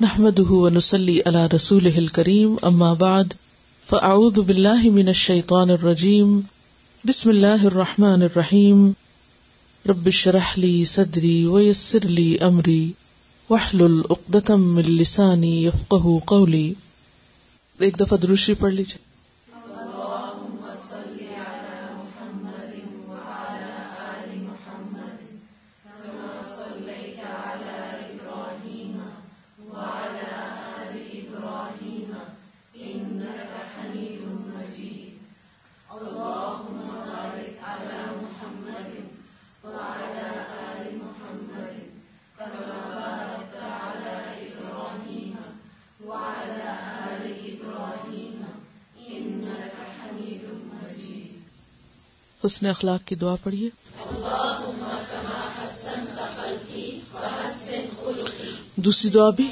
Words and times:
نحمده 0.00 0.50
ونسلي 0.50 1.22
على 1.26 1.46
رسوله 1.46 1.98
الكريم، 1.98 2.56
أما 2.68 2.94
بعد، 2.94 3.32
فأعوذ 3.86 4.40
بالله 4.40 4.90
من 4.90 5.08
الشيطان 5.08 5.70
الرجيم. 5.70 6.40
بسم 7.04 7.30
الله 7.30 7.66
الرحمن 7.66 8.22
الرحيم. 8.22 8.90
رب 9.88 10.06
اشرح 10.06 10.58
لي 10.58 10.84
صدري 10.84 11.46
ويسر 11.46 12.04
لي 12.04 12.38
أمري. 12.38 12.88
واحلل 13.50 14.02
عقدة 14.10 14.56
من 14.56 14.82
لساني 14.82 15.64
يفقه 15.64 16.18
قولي. 16.26 16.72
ایک 17.78 18.00
دفعہ 18.00 18.18
دروشی 18.18 18.54
پڑھ 18.54 18.72
لیجیے 18.72 19.05
حسن 52.46 52.66
اخلاق 52.66 53.06
کی 53.06 53.14
دعا 53.14 53.34
پڑھیے۔ 53.42 53.70
دوسری 58.76 59.10
دعا 59.10 59.30
بھی۔ 59.30 59.48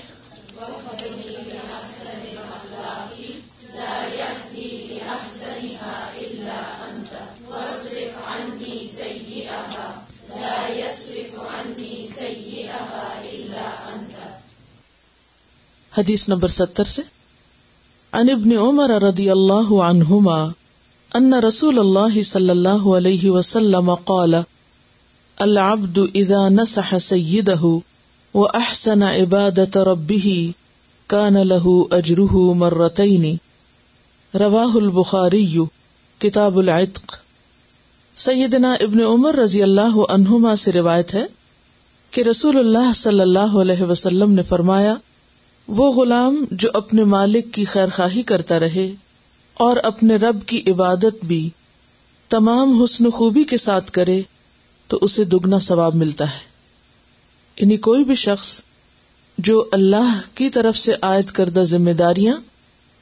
حدیث 15.99 16.29
نمبر 16.29 16.49
ستر 16.49 16.85
سے۔ 16.85 17.02
عن 18.13 18.30
ابن 18.30 18.52
عمر 18.52 19.02
رضی 19.02 19.30
اللہ 19.30 19.74
عنہما 19.83 20.63
ان 21.15 21.32
رسول 21.34 21.79
اللہ 21.79 22.23
صلی 22.23 22.51
اللہ 22.51 22.87
علیہ 22.96 23.30
وسلم 23.30 23.95
قال، 23.95 24.34
العبد 25.37 25.98
اذا 26.15 26.48
نصح 26.48 26.98
سيده 26.98 27.71
واحسن 28.34 29.02
عبادة 29.02 29.82
ربه 29.82 30.32
كان 31.09 31.38
له 31.43 31.74
اجره 31.90 32.40
مرتين. 32.54 33.29
رواه 34.34 34.82
البخاري 34.82 35.65
کتاب 36.21 36.59
العتق. 36.59 37.15
سیدنا 38.16 38.74
ابن 38.80 39.01
عمر 39.01 39.37
رضی 39.37 39.62
اللہ 39.62 40.02
عنہما 40.09 40.56
سے 40.56 40.73
روایت 40.73 41.15
ہے 41.15 41.24
کہ 42.10 42.23
رسول 42.23 42.59
اللہ 42.59 42.93
صلی 42.95 43.21
اللہ 43.21 43.56
علیہ 43.62 43.82
وسلم 43.82 44.32
نے 44.32 44.43
فرمایا، 44.43 44.95
وہ 45.68 45.93
غلام 45.93 46.45
جو 46.51 46.68
اپنے 46.74 47.04
مالک 47.04 47.54
کی 47.54 47.65
خیر 47.65 47.96
خواہی 47.96 48.23
کرتا 48.23 48.60
رہے 48.60 48.93
اور 49.55 49.77
اپنے 49.77 50.16
رب 50.16 50.47
کی 50.47 50.63
عبادت 50.66 51.24
بھی 51.24 51.51
تمام 52.29 52.83
حسن 52.83 53.10
خوبی 53.10 53.45
کے 53.45 53.57
ساتھ 53.57 53.91
کرے 53.91 54.23
تو 54.88 54.99
اسے 55.01 55.24
دگنا 55.24 55.59
ثواب 55.59 55.95
ملتا 55.95 56.35
ہے۔ 56.35 56.55
یعنی 57.57 57.77
کوئی 57.77 58.05
بھی 58.05 58.15
شخص 58.15 58.61
جو 59.38 59.69
اللہ 59.73 60.21
کی 60.35 60.51
طرف 60.51 60.77
سے 60.77 60.93
عائد 61.02 61.30
کردہ 61.30 61.61
ذمہ 61.61 61.91
داریاں 61.91 62.37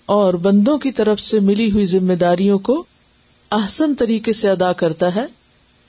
اور 0.07 0.35
بندوں 0.35 0.79
کی 0.79 0.93
طرف 0.93 1.21
سے 1.21 1.41
ملی 1.41 1.71
ہوئی 1.71 1.87
ذمہ 1.87 2.13
داریوں 2.13 2.59
کو 2.59 2.85
احسن 3.51 3.95
طریقے 3.95 4.33
سے 4.33 4.51
ادا 4.51 4.73
کرتا 4.73 5.15
ہے، 5.15 5.25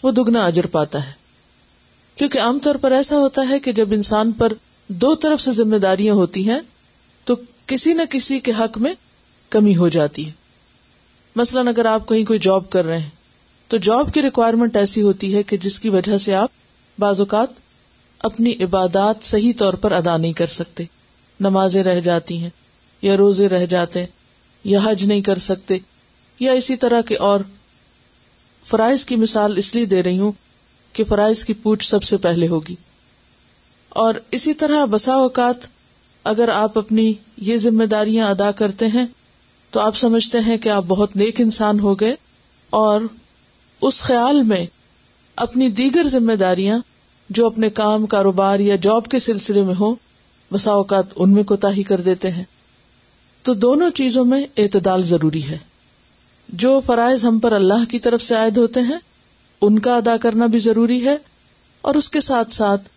وہ 0.04 0.12
دگنا 0.12 0.46
اجر 0.46 0.66
پاتا 0.66 1.08
ہے۔ 1.08 1.12
کیونکہ 2.16 2.40
عام 2.40 2.60
طور 2.60 2.76
پر 2.76 2.92
ایسا 2.92 3.18
ہوتا 3.18 3.42
ہے 3.50 3.60
کہ 3.60 3.72
جب 3.72 3.88
انسان 3.92 4.32
پر 4.32 4.54
دو 4.88 5.16
طرف 5.16 5.42
سے 5.42 5.52
ذمہ 5.52 5.78
داریاں 5.78 6.14
ہوتی 6.14 6.50
ہیں 6.50 6.60
تو 7.24 7.36
کسی 7.66 7.94
نہ 7.94 8.02
کسی 8.10 8.40
کے 8.40 8.52
حق 8.60 8.78
میں 8.78 8.94
کمی 9.50 9.76
ہو 9.76 9.90
جاتی 9.90 10.28
ہے۔ 10.28 10.43
مثلاً 11.36 11.68
اگر 11.68 11.86
آپ 11.86 12.08
کہیں 12.08 12.26
کوئی 12.26 12.40
جاب 12.40 12.70
کر 12.70 12.86
رہے 12.86 13.00
ہیں، 13.00 13.10
تو 13.68 13.78
جاب 13.78 14.14
کی 14.14 14.22
ریکوائرمنٹ 14.22 14.76
ایسی 14.76 15.02
ہوتی 15.02 15.36
ہے 15.36 15.44
کہ 15.44 15.58
جس 15.58 15.80
کی 15.80 15.90
وجہ 15.90 16.18
سے 16.18 16.36
آپ 16.36 16.52
بعض 17.00 17.20
اوقات 17.20 17.50
اپنی 18.20 18.64
عبادات 18.64 19.16
صحیح 19.22 19.54
طور 19.58 19.74
پر 19.74 19.92
ادا 19.92 20.18
نہیں 20.18 20.34
کر 20.34 20.48
سکتے۔ 20.48 20.84
نمازیں 21.40 21.84
رہ 21.84 22.00
جاتی 22.00 22.38
ہیں، 22.38 22.50
یا 23.02 23.18
روزے 23.18 23.50
رہ 23.50 23.66
جاتے 23.66 24.00
ہیں، 24.00 24.08
یا 24.64 24.80
حج 24.84 25.06
نہیں 25.06 25.22
کر 25.22 25.38
سکتے، 25.38 25.78
یا 26.40 26.52
اسی 26.52 26.76
طرح 26.76 27.02
کے 27.02 27.16
اور۔ 27.16 27.40
فرائض 28.66 29.06
کی 29.06 29.16
مثال 29.16 29.58
اس 29.58 29.76
لیے 29.76 29.86
دے 29.86 30.04
رہی 30.04 30.20
ہوں 30.20 30.32
کہ 30.94 31.04
فرائض 31.04 31.46
کی 31.46 31.54
پوچھ 31.54 31.90
سب 31.90 32.04
سے 32.04 32.18
پہلے 32.18 32.48
ہوگی۔ 32.48 32.76
اور 33.90 34.16
اسی 34.32 34.54
طرح 34.54 34.86
بسا 34.86 35.14
اوقات 35.14 35.56
اگر 36.24 36.50
آپ 36.50 36.78
اپنی 36.78 37.14
یہ 37.38 37.58
ذمہ 37.58 37.84
داریاں 37.84 38.30
ادا 38.30 38.52
کرتے 38.52 38.88
ہیں 38.88 39.06
تو 39.74 39.80
آپ 39.80 39.96
سمجھتے 39.96 40.40
ہیں 40.40 40.58
کہ 40.58 40.70
آپ 40.70 40.84
بہت 40.88 41.16
نیک 41.16 41.42
انسان 41.42 41.80
ہو 41.80 42.00
گئے 42.00 42.16
اور 42.70 43.02
اس 43.82 44.02
خیال 44.02 44.42
میں 44.44 44.66
اپنی 45.36 45.70
دیگر 45.70 46.08
ذمہ 46.08 46.34
داریاں 46.34 46.78
جو 47.30 47.46
اپنے 47.46 47.70
کام، 47.70 48.06
کاروبار 48.06 48.60
یا 48.60 48.76
جاب 48.76 49.08
کے 49.08 49.20
سلسلے 49.20 49.62
میں 49.62 49.74
ہو 49.80 49.96
بسا 50.52 50.72
اوقات 50.72 51.06
ان 51.16 51.34
میں 51.34 51.44
کوتا 51.44 51.72
ہی 51.72 51.84
کر 51.84 52.02
دیتے 52.02 52.32
ہیں۔ 52.32 52.44
تو 53.46 53.54
دونوں 53.54 53.90
چیزوں 53.90 54.26
میں 54.26 54.44
اعتدال 54.58 55.04
ضروری 55.04 55.44
ہے۔ 55.44 55.58
جو 56.50 56.80
فرائض 56.86 57.26
ہم 57.26 57.40
پر 57.40 57.52
اللہ 57.52 57.90
کی 57.90 58.00
طرف 58.00 58.22
سے 58.22 58.36
عائد 58.36 58.58
ہوتے 58.58 58.80
ہیں، 58.80 59.00
ان 59.62 59.80
کا 59.80 59.96
ادا 59.96 60.18
کرنا 60.18 60.46
بھی 60.46 60.60
ضروری 60.60 61.06
ہے 61.06 61.18
اور 61.82 61.96
اس 61.96 62.10
کے 62.10 62.22
ساتھ 62.22 62.52
ساتھ 62.52 62.90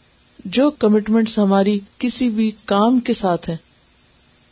جو 0.44 0.70
کمٹمنٹس 0.70 1.38
ہماری 1.38 1.78
کسی 1.98 2.28
بھی 2.28 2.50
کام 2.64 3.00
کے 3.00 3.14
ساتھ 3.14 3.50
ہیں، 3.50 3.56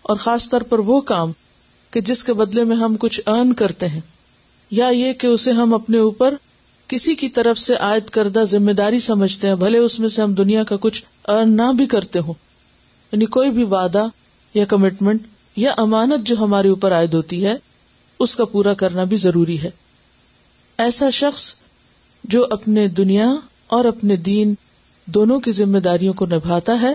اور 0.03 0.17
خاص 0.17 0.49
طور 0.49 0.61
پر 0.61 0.79
وہ 0.79 1.01
کام 1.01 1.33
کہ 1.94 2.00
جس 2.00 2.25
کے 2.25 2.32
بدلے 2.32 2.65
میں 2.65 2.77
ہم 2.77 2.97
کچھ 2.97 3.21
ارن 3.27 3.53
کرتے 3.53 3.88
ہیں، 3.88 4.00
یا 4.71 4.88
یہ 4.88 5.12
کہ 5.12 5.27
اسے 5.27 5.53
ہم 5.53 5.75
اپنے 5.75 5.99
اوپر 5.99 6.34
کسی 6.88 7.15
کی 7.15 7.28
طرف 7.28 7.59
سے 7.59 7.75
عائد 7.75 8.10
کردہ 8.10 8.41
ذمہ 8.41 8.72
داری 8.72 9.00
سمجھتے 9.00 9.49
ہیں، 9.49 9.55
بھلے 9.55 9.78
اس 9.78 10.00
میں 10.00 10.09
سے 10.09 10.22
ہم 10.22 10.34
دنیا 10.34 10.65
کا 10.65 10.77
کچھ 10.81 11.05
ارن 11.28 11.56
نہ 11.56 11.72
بھی 11.72 11.87
کرتے 11.87 12.19
ہوں۔ 12.19 12.34
یعنی 13.12 13.27
کوئی 13.27 13.50
بھی 13.50 13.65
وعدہ 13.65 14.06
یا 14.55 14.65
کمٹمنٹ 14.65 15.22
یا 15.56 15.71
امانت 15.77 16.27
جو 16.27 16.37
ہمارے 16.38 16.69
اوپر 16.69 16.93
عائد 16.93 17.15
ہوتی 17.15 17.47
ہے، 17.47 17.55
اس 18.19 18.37
کا 18.37 18.44
پورا 18.44 18.75
کرنا 18.75 19.05
بھی 19.05 19.16
ضروری 19.16 19.62
ہے۔ 19.62 19.71
ایسا 20.78 21.11
شخص 21.11 21.55
جو 22.25 22.47
اپنے 22.50 22.88
دنیا 22.88 23.34
اور 23.66 23.84
اپنے 23.84 24.16
دین 24.16 24.55
دونوں 25.06 25.41
کی 25.41 25.53
ذمہ 25.53 25.78
داریوں 25.78 26.12
کو 26.12 26.26
نبھاتا 26.26 26.81
ہے، 26.81 26.93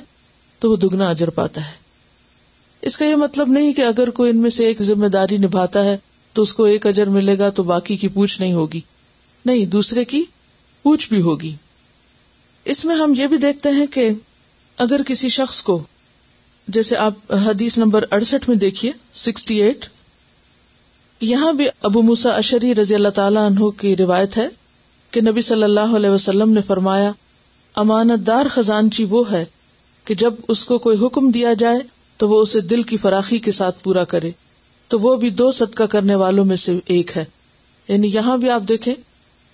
تو 0.60 0.72
وہ 0.72 0.76
دگنا 0.76 1.10
اجر 1.10 1.30
پاتا 1.30 1.68
ہے۔ 1.68 1.79
اس 2.82 2.98
کا 2.98 3.06
یہ 3.06 3.16
مطلب 3.16 3.48
نہیں 3.48 3.74
کہ 3.74 3.82
اگر 3.82 4.10
کوئی 4.10 4.32
ان 4.32 4.38
میں 4.38 4.50
سے 4.50 4.66
ایک 4.66 4.82
ذمہ 4.82 5.08
داری 5.08 5.38
نبھاتا 5.38 5.86
ہے 5.86 5.98
تو 6.34 6.42
اس 6.42 6.54
کو 6.54 6.64
ایک 6.64 6.88
اجر 6.88 7.08
ملے 7.08 7.40
گا 7.40 7.50
تو 7.50 7.64
باقی 7.64 7.96
کی 7.96 8.08
پوچھ 8.08 8.42
نہیں 8.42 8.54
ہوگی۔ 8.54 8.82
نہیں، 9.46 9.66
دوسرے 9.66 10.06
کی 10.06 10.24
پوچھ 10.84 11.10
بھی 11.10 11.22
ہوگی۔ 11.22 11.56
اس 12.66 12.86
میں 12.86 12.96
ہم 12.96 13.14
یہ 13.18 13.28
بھی 13.28 13.38
دیکھتے 13.38 13.70
ہیں 13.70 13.86
کہ 13.86 14.10
اگر 14.78 15.02
کسی 15.04 15.30
شخص 15.30 15.62
کو، 15.62 15.84
جیسے 16.68 16.98
آپ 16.98 17.14
حدیث 17.30 17.78
نمبر 17.78 18.06
اڑسٹھ 18.12 18.50
میں 18.50 18.58
دیکھیے، 18.58 18.92
سکسٹی 19.16 19.62
ایٹ، 19.62 19.86
یہاں 21.22 21.54
بھی 21.54 21.66
ابو 21.82 22.02
موسا 22.02 22.30
اشری 22.30 22.76
رضی 22.76 22.96
اللہ 22.96 23.10
تعالیٰ 23.10 23.46
عنہ 23.46 23.70
کی 23.70 23.96
روایت 23.96 24.38
ہے 24.38 24.48
کہ 25.12 25.22
نبی 25.22 25.42
صلی 25.42 25.64
اللہ 25.64 25.96
علیہ 25.96 26.10
وسلم 26.10 26.50
نے 26.50 26.62
فرمایا 26.62 27.12
امانت 27.76 28.28
دار 28.28 28.46
خزانچی 28.52 29.04
وہ 29.04 29.32
ہے 29.32 29.46
کہ 30.06 30.16
جب 30.16 30.34
اس 30.48 30.66
کو 30.66 30.78
کوئی 30.78 31.06
حکم 31.06 31.30
دیا 31.30 31.54
جائے 31.54 31.80
تو 32.20 32.30
وہ 32.30 32.42
اسے 32.42 32.62
دل 32.62 32.82
کی 32.82 32.98
فراخی 32.98 33.40
کے 33.40 33.52
ساتھ 33.52 33.84
پورا 33.84 34.04
کرے 34.04 34.32
تو 34.88 35.00
وہ 35.00 35.16
بھی 35.16 35.30
دو 35.30 35.52
صدقہ 35.52 35.84
کرنے 35.84 36.16
والوں 36.16 36.46
میں 36.46 36.56
سے 36.56 36.80
ایک 36.86 37.18
ہے۔ 37.18 37.26
یعنی 37.88 38.08
یہاں 38.08 38.38
بھی 38.38 38.50
آپ 38.50 38.62
دیکھیں 38.70 38.96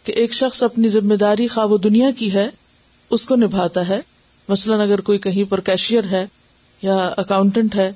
کہ 0.03 0.11
ایک 0.11 0.33
شخص 0.33 0.63
اپنی 0.63 0.89
ذمہ 0.89 1.15
داری 1.15 1.47
خواہ 1.47 1.65
و 1.65 1.77
دنیا 1.77 2.11
کی 2.11 2.33
ہے، 2.33 2.49
اس 3.09 3.25
کو 3.25 3.35
نبھاتا 3.35 3.87
ہے۔ 3.87 4.01
مثلاً 4.49 4.79
اگر 4.79 5.01
کوئی 5.01 5.19
کہیں 5.19 5.43
پر 5.43 5.59
کیشیئر 5.59 6.03
ہے 6.11 6.25
یا 6.81 7.13
اکاؤنٹنٹ 7.17 7.75
ہے 7.75 7.91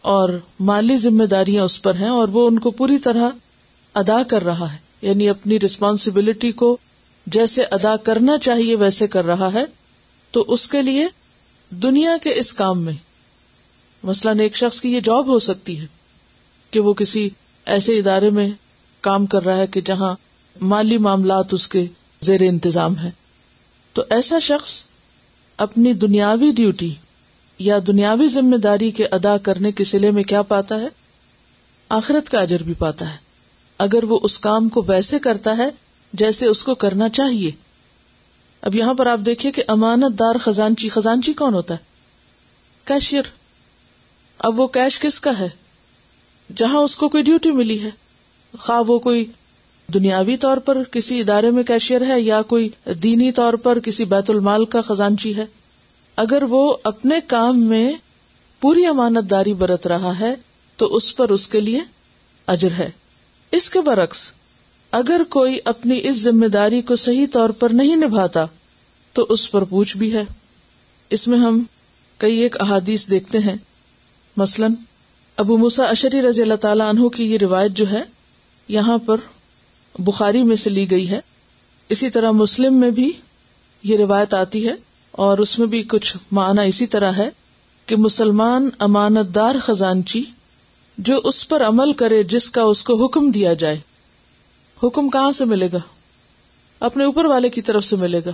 اور 0.00 0.28
مالی 0.60 0.96
ذمہ 0.96 1.24
داریاں 1.24 1.64
اس 1.64 1.82
پر 1.82 1.94
ہیں 1.94 2.08
اور 2.08 2.28
وہ 2.28 2.46
ان 2.46 2.58
کو 2.58 2.70
پوری 2.70 2.98
طرح 2.98 3.28
ادا 3.94 4.22
کر 4.28 4.44
رہا 4.44 4.72
ہے 4.72 4.78
یعنی 5.02 5.28
اپنی 5.28 5.60
ریسپانسبلٹی 5.60 6.52
کو 6.52 6.76
جیسے 7.26 7.64
ادا 7.70 7.96
کرنا 7.96 8.38
چاہیے 8.38 8.76
ویسے 8.76 9.06
کر 9.06 9.26
رہا 9.26 9.52
ہے، 9.52 9.64
تو 10.30 10.44
اس 10.48 10.68
کے 10.68 10.82
لیے 10.82 11.06
دنیا 11.70 12.16
کے 12.22 12.38
اس 12.38 12.54
کام 12.54 12.82
میں 12.82 12.92
مثلاً 14.02 14.40
ایک 14.40 14.56
شخص 14.56 14.80
کی 14.80 14.92
یہ 14.92 15.00
جاب 15.00 15.26
ہو 15.26 15.38
سکتی 15.38 15.80
ہے 15.80 15.86
کہ 16.70 16.80
وہ 16.80 16.92
کسی 16.92 17.28
ایسے 17.66 17.98
ادارے 17.98 18.30
میں 18.30 18.50
کام 19.00 19.26
کر 19.26 19.44
رہا 19.44 19.56
ہے 19.56 19.66
کہ 19.66 19.80
جہاں 19.80 20.14
مالی 20.60 20.98
معاملات 20.98 21.54
اس 21.54 21.68
کے 21.68 21.86
زیر 22.22 22.40
انتظام 22.40 22.98
ہے 22.98 23.10
تو 23.92 24.04
ایسا 24.10 24.38
شخص 24.38 24.82
اپنی 25.56 25.92
دنیاوی 25.92 26.50
ڈیوٹی 26.50 26.94
یا 27.58 27.78
دنیاوی 27.86 28.28
ذمہ 28.28 28.56
داری 28.56 28.90
کے 28.90 29.06
ادا 29.06 29.38
کرنے 29.38 29.72
کے 29.72 29.84
سلے 29.84 30.10
میں 30.10 30.24
کیا 30.24 30.42
پاتا 30.42 30.80
ہے؟ 30.80 30.88
آخرت 31.88 32.30
کا 32.30 32.40
اجر 32.40 32.62
بھی 32.62 32.74
پاتا 32.74 33.12
ہے۔ 33.12 33.16
اگر 33.78 34.04
وہ 34.04 34.18
اس 34.22 34.38
کام 34.38 34.68
کو 34.68 34.84
ویسے 34.88 35.18
کرتا 35.18 35.56
ہے 35.56 35.68
جیسے 36.12 36.46
اس 36.46 36.64
کو 36.64 36.74
کرنا 36.74 37.08
چاہیے۔ 37.08 37.50
اب 38.60 38.74
یہاں 38.74 38.94
پر 38.94 39.06
آپ 39.06 39.18
دیکھیے 39.26 39.52
کہ 39.52 39.62
امانت 39.68 40.18
دار 40.18 40.38
خزانچی 40.38 40.88
خزانچی 40.88 41.32
کون 41.32 41.54
ہوتا 41.54 41.74
ہے؟ 41.74 41.78
کیشیئر 42.84 43.22
اب 44.38 44.60
وہ 44.60 44.66
کیش 44.66 45.00
کس 45.00 45.20
کا 45.20 45.38
ہے؟ 45.38 45.48
جہاں 46.56 46.78
اس 46.78 46.96
کو 46.96 47.08
کوئی 47.08 47.22
ڈیوٹی 47.22 47.50
ملی 47.50 47.82
ہے۔ 47.82 47.90
خواہ 48.58 48.82
وہ 48.86 48.98
کوئی 48.98 49.26
دنیاوی 49.94 50.36
طور 50.36 50.56
پر 50.56 50.82
کسی 50.90 51.20
ادارے 51.20 51.50
میں 51.50 51.62
کیشیئر 51.62 52.06
ہے 52.06 52.20
یا 52.20 52.42
کوئی 52.42 52.68
دینی 52.86 53.32
طور 53.32 53.54
پر 53.54 53.78
کسی 53.78 54.04
بیت 54.04 54.30
المال 54.30 54.64
کا 54.64 54.80
خزانچی 54.80 55.36
ہے۔ 55.36 55.44
اگر 56.16 56.42
وہ 56.42 56.76
اپنے 56.84 57.20
کام 57.20 57.60
میں 57.60 57.92
پوری 58.60 58.86
امانت 58.86 59.30
داری 59.30 59.52
برت 59.52 59.86
رہا 59.86 60.18
ہے، 60.18 60.34
تو 60.76 60.86
اس 60.86 61.16
پر 61.16 61.28
اس 61.28 61.48
کے 61.48 61.60
لیے 61.60 61.80
اجر 62.46 62.70
ہے۔ 62.70 62.90
اس 63.52 63.70
کے 63.70 63.80
برعکس، 63.80 64.32
اگر 64.90 65.20
کوئی 65.30 65.58
اپنی 65.64 66.08
اس 66.08 66.16
ذمہ 66.16 66.46
داری 66.46 66.82
کو 66.82 66.96
صحیح 66.96 67.26
طور 67.32 67.48
پر 67.48 67.70
نہیں 67.70 67.96
نبھاتا، 67.96 68.46
تو 69.12 69.26
اس 69.28 69.50
پر 69.50 69.64
پوچھ 69.64 69.96
بھی 69.96 70.12
ہے۔ 70.12 70.24
اس 71.10 71.28
میں 71.28 71.38
ہم 71.38 71.62
کئی 72.18 72.36
ایک 72.38 72.62
احادیث 72.62 73.10
دیکھتے 73.10 73.38
ہیں۔ 73.38 73.56
مثلاً، 74.36 74.74
ابو 75.36 75.58
مسا 75.58 75.84
اشری 75.84 76.22
رضی 76.22 76.42
اللہ 76.42 76.54
تعالیٰ 76.54 76.88
عنہ 76.88 77.08
کی 77.08 77.24
یہ 77.24 77.38
روایت 77.40 77.72
جو 77.72 77.90
ہے، 77.90 78.02
یہاں 78.68 78.98
پر 78.98 79.16
بخاری 79.98 80.42
میں 80.42 80.56
سے 80.56 80.70
لی 80.70 80.90
گئی 80.90 81.10
ہے۔ 81.10 81.20
اسی 81.88 82.10
طرح 82.10 82.30
مسلم 82.30 82.74
میں 82.74 82.90
بھی 82.90 83.12
یہ 83.82 83.96
روایت 83.96 84.34
آتی 84.34 84.68
ہے 84.68 84.74
اور 85.10 85.38
اس 85.38 85.58
میں 85.58 85.66
بھی 85.66 85.82
کچھ 85.82 86.16
معنی 86.32 86.68
اسی 86.68 86.86
طرح 86.86 87.12
ہے 87.12 87.30
کہ 87.86 87.96
مسلمان 87.96 88.70
امانت 88.78 89.34
دار 89.34 89.54
خزانچی 89.62 90.22
جو 90.98 91.20
اس 91.24 91.48
پر 91.48 91.62
عمل 91.64 91.92
کرے 91.92 92.22
جس 92.22 92.50
کا 92.50 92.62
اس 92.62 92.82
کو 92.82 93.04
حکم 93.04 93.30
دیا 93.30 93.54
جائے۔ 93.54 93.78
حکم 94.82 95.08
کہاں 95.08 95.32
سے 95.32 95.44
ملے 95.44 95.68
گا؟ 95.72 95.78
اپنے 96.80 97.04
اوپر 97.04 97.24
والے 97.24 97.48
کی 97.48 97.62
طرف 97.62 97.84
سے 97.84 97.96
ملے 97.96 98.20
گا۔ 98.26 98.30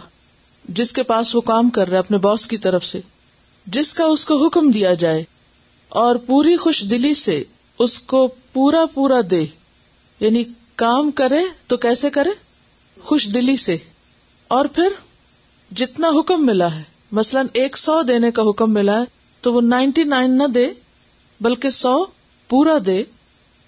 جس 0.69 0.93
کے 0.93 1.03
پاس 1.03 1.35
وہ 1.35 1.41
کام 1.41 1.71
کر 1.71 1.87
رہا 1.87 1.95
ہے، 1.95 1.99
اپنے 1.99 2.19
باس 2.19 2.47
کی 2.47 2.57
طرف 2.57 2.85
سے۔ 2.85 3.01
جس 3.67 3.95
کا 3.95 4.05
اس 4.05 4.25
کو 4.25 4.47
حکم 4.47 4.71
دیا 4.71 4.95
جائے۔ 4.95 5.25
اور 5.93 6.17
پوری 6.17 6.57
خوش 6.57 6.85
دلی 6.91 7.15
سے 7.15 7.45
اس 7.79 7.99
کو 7.99 8.29
پورا 8.53 8.87
پورا 8.95 9.21
دے۔ 9.31 9.47
یعنی 10.21 10.45
کام 10.77 11.11
کرے 11.11 11.41
تو 11.67 11.77
کیسے 11.77 12.11
کرے؟ 12.11 12.31
خوش 13.01 13.29
دلی 13.35 13.57
سے۔ 13.57 13.77
اور 14.49 14.65
پھر 14.65 14.89
جتنا 15.71 16.09
حکم 16.09 16.47
ملا 16.47 16.75
ہے، 16.75 16.83
مثلاً 17.13 17.47
ایک 17.53 17.79
سو 17.79 18.03
دینے 18.03 18.31
کا 18.31 18.43
حکم 18.51 18.73
ملا 18.73 19.01
ہے، 19.01 19.05
تو 19.41 19.53
وہ 19.53 19.61
نائنٹی 19.61 20.03
نائن 20.03 20.39
نہ 20.39 20.45
دے، 20.45 20.71
بلکہ 21.41 21.71
سو 21.71 22.05
پورا 22.49 22.79
دے، 22.87 23.05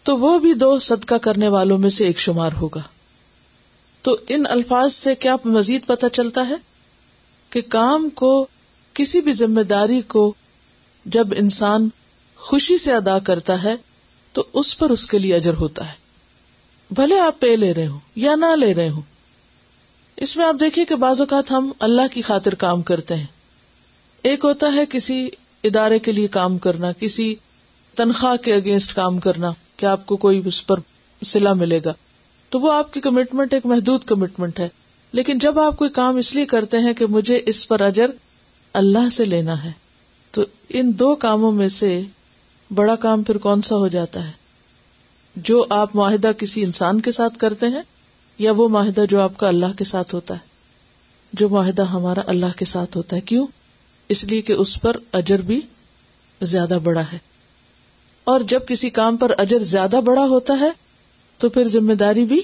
تو 0.03 0.17
وہ 0.17 0.38
بھی 0.38 0.55
دو 0.55 0.79
صدقہ 0.79 1.15
کرنے 1.15 1.49
والوں 1.49 1.79
میں 1.79 1.91
سے 1.91 2.06
ایک 2.06 2.19
شمار 2.19 2.50
ہوگا۔ 2.61 2.82
تو 4.03 4.17
ان 4.29 4.47
الفاظ 4.47 4.94
سے 4.94 5.15
کیا 5.15 5.37
مزید 5.44 5.87
پتہ 5.87 6.06
چلتا 6.12 6.49
ہے؟ 6.49 6.56
کہ 7.50 7.61
کام 7.61 8.09
کو، 8.11 8.47
کسی 8.94 9.20
بھی 9.20 9.32
ذمہ 9.32 9.61
داری 9.61 10.03
کو، 10.03 10.35
جب 11.05 11.29
انسان 11.37 11.88
خوشی 12.44 12.76
سے 12.76 12.93
ادا 12.93 13.19
کرتا 13.19 13.62
ہے 13.62 13.75
تو 14.32 14.44
اس 14.52 14.79
پر 14.79 14.91
اس 14.91 15.06
کے 15.06 15.19
لیے 15.19 15.35
اجر 15.35 15.55
ہوتا 15.55 15.88
ہے۔ 15.88 15.93
بھلے 16.91 17.19
آپ 17.19 17.41
پے 17.41 17.56
لے 17.56 17.75
رہے 17.75 17.87
ہو 17.87 17.99
یا 18.17 18.35
نہ 18.35 18.56
لے 18.56 18.75
رہے 18.75 18.88
ہو 18.88 19.00
اس 20.17 20.37
میں 20.37 20.44
آپ 20.44 20.55
دیکھیے 20.61 20.85
کہ 20.85 20.94
بعض 20.94 21.20
اوقات 21.20 21.50
ہم 21.50 21.73
اللہ 21.79 22.02
کی 22.12 22.23
خاطر 22.23 22.55
کام 22.55 22.82
کرتے 22.82 23.17
ہیں۔ 23.17 23.26
ایک 24.23 24.44
ہوتا 24.44 24.67
ہے 24.75 24.85
کسی 24.91 25.29
ادارے 25.64 25.99
کے 25.99 26.12
لیے 26.12 26.29
کام 26.29 26.58
کرنا، 26.58 26.93
کسی 26.93 27.35
تنخواہ 27.94 28.37
کے 28.37 28.55
اگینسٹ 28.55 28.94
کام 28.94 29.19
کرنا 29.19 29.50
کہ 29.76 29.87
آپ 29.87 30.06
کو 30.06 30.17
کوئی 30.17 30.43
اس 30.44 30.67
پر 30.67 30.81
سلا 31.25 31.52
ملے 31.52 31.81
گا۔ 31.85 31.93
تو 32.49 32.61
وہ 32.61 32.73
آپ 32.73 32.94
کی 32.94 33.00
کمٹمنٹ 33.00 33.55
ایک 33.55 33.67
محدود 33.67 34.05
کمٹمنٹ 34.05 34.61
ہے۔ 34.61 34.69
لیکن 35.12 35.38
جب 35.38 35.58
آپ 35.58 35.76
کوئی 35.76 35.91
کام 35.91 36.17
اس 36.17 36.35
لیے 36.35 36.46
کرتے 36.46 36.79
ہیں 36.79 36.93
کہ 36.93 37.06
مجھے 37.06 37.41
اس 37.46 37.69
پر 37.69 37.81
اجر 37.81 38.06
اللہ 38.73 39.08
سے 39.12 39.25
لینا 39.25 39.64
ہے، 39.64 39.73
تو 40.31 40.43
ان 40.69 40.93
دو 40.94 41.14
کاموں 41.14 41.52
میں 41.52 41.69
سے 41.69 42.02
بڑا 42.75 42.97
کام 42.97 43.23
پھر 43.23 43.38
کون 43.38 43.62
سا 43.62 43.76
ہو 43.76 43.88
جاتا 43.88 44.26
ہے؟ 44.26 44.32
جو 45.37 45.65
آپ 45.71 45.97
معاہدہ 45.97 46.32
کسی 46.38 46.62
انسان 46.62 47.00
کے 47.00 47.12
ساتھ 47.12 47.38
کرتے 47.38 47.67
ہیں 47.67 47.82
یا 48.38 48.53
وہ 48.56 48.69
معاہدہ 48.69 49.05
جو 49.09 49.21
آپ 49.21 49.37
کا 49.37 49.49
اللہ 49.49 49.79
کے 49.79 49.85
ساتھ 49.85 50.15
ہوتا 50.15 50.35
ہے؟ 50.35 50.55
جو 51.32 51.49
معاہدہ 51.49 51.82
ہمارا 51.82 52.21
اللہ 52.26 52.47
کے 52.56 52.65
ساتھ 52.65 52.97
ہوتا 52.97 53.17
ہے، 53.17 53.21
کیوں؟ 53.21 53.47
اس 54.09 54.25
لیے 54.25 54.43
کہ 54.43 54.53
اس 54.53 54.82
پر 54.82 54.97
اجر 55.12 55.38
بھی 55.38 55.61
زیادہ 56.43 56.79
بڑا 56.82 57.03
ہے۔ 57.12 57.19
اور 58.25 58.41
جب 58.41 58.61
کسی 58.69 58.91
کام 58.91 59.17
پر 59.17 59.32
اجر 59.38 59.59
زیادہ 59.59 60.00
بڑا 60.05 60.23
ہوتا 60.23 60.55
ہے، 60.61 60.70
تو 61.38 61.49
پھر 61.49 61.69
ذمہ 61.69 61.94
داری 61.94 62.25
بھی 62.25 62.41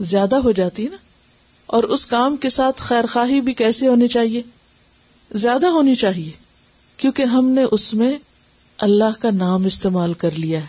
زیادہ 0.00 0.36
ہو 0.36 0.52
جاتی 0.52 0.84
ہے 0.84 0.90
نا؟ 0.90 0.96
اور 1.66 1.82
اس 1.82 2.06
کام 2.06 2.36
کے 2.36 2.48
ساتھ 2.48 2.82
خیر 2.82 3.06
خواہی 3.06 3.40
بھی 3.40 3.54
کیسے 3.54 3.86
ہونی 3.86 4.08
چاہیے؟ 4.08 4.42
زیادہ 5.34 5.66
ہونی 5.66 5.94
چاہیے، 5.94 6.32
کیونکہ 6.96 7.22
ہم 7.22 7.48
نے 7.48 7.62
اس 7.70 7.94
میں 7.94 8.18
اللہ 8.78 9.20
کا 9.20 9.30
نام 9.30 9.64
استعمال 9.64 10.14
کر 10.14 10.30
لیا 10.30 10.60
ہے۔ 10.60 10.66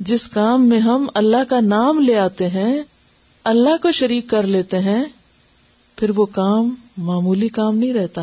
جس 0.00 0.28
کام 0.28 0.68
میں 0.68 0.80
ہم 0.80 1.06
اللہ 1.14 1.44
کا 1.48 1.60
نام 1.60 2.00
لے 2.00 2.18
آتے 2.18 2.48
ہیں، 2.48 2.82
اللہ 3.44 3.82
کو 3.82 3.92
شریک 3.92 4.28
کر 4.28 4.42
لیتے 4.42 4.78
ہیں، 4.78 5.04
پھر 5.96 6.10
وہ 6.16 6.26
کام 6.26 6.74
معمولی 6.96 7.48
کام 7.48 7.76
نہیں 7.76 7.92
رہتا۔ 7.92 8.22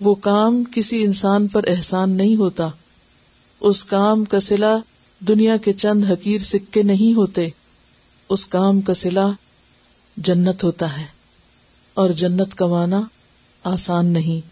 وہ 0.00 0.14
کام 0.14 0.64
کسی 0.74 1.04
انسان 1.04 1.48
پر 1.48 1.64
احسان 1.66 2.10
نہیں 2.10 2.36
ہوتا۔ 2.36 2.68
اس 3.60 3.84
کام 3.84 4.24
کا 4.24 4.40
سلا 4.40 4.76
دنیا 5.20 5.56
کے 5.56 5.72
چند 5.72 6.04
حقیر 6.04 6.38
سکے 6.38 6.82
نہیں 6.82 7.16
ہوتے۔ 7.16 7.48
اس 8.28 8.46
کام 8.46 8.80
کا 8.80 8.94
سلا 8.94 9.26
جنت 10.16 10.64
ہوتا 10.64 11.00
ہے۔ 11.00 11.06
اور 11.94 12.10
جنت 12.10 12.54
کمانا 12.54 13.02
آسان 13.64 14.06
نہیں۔ 14.06 14.48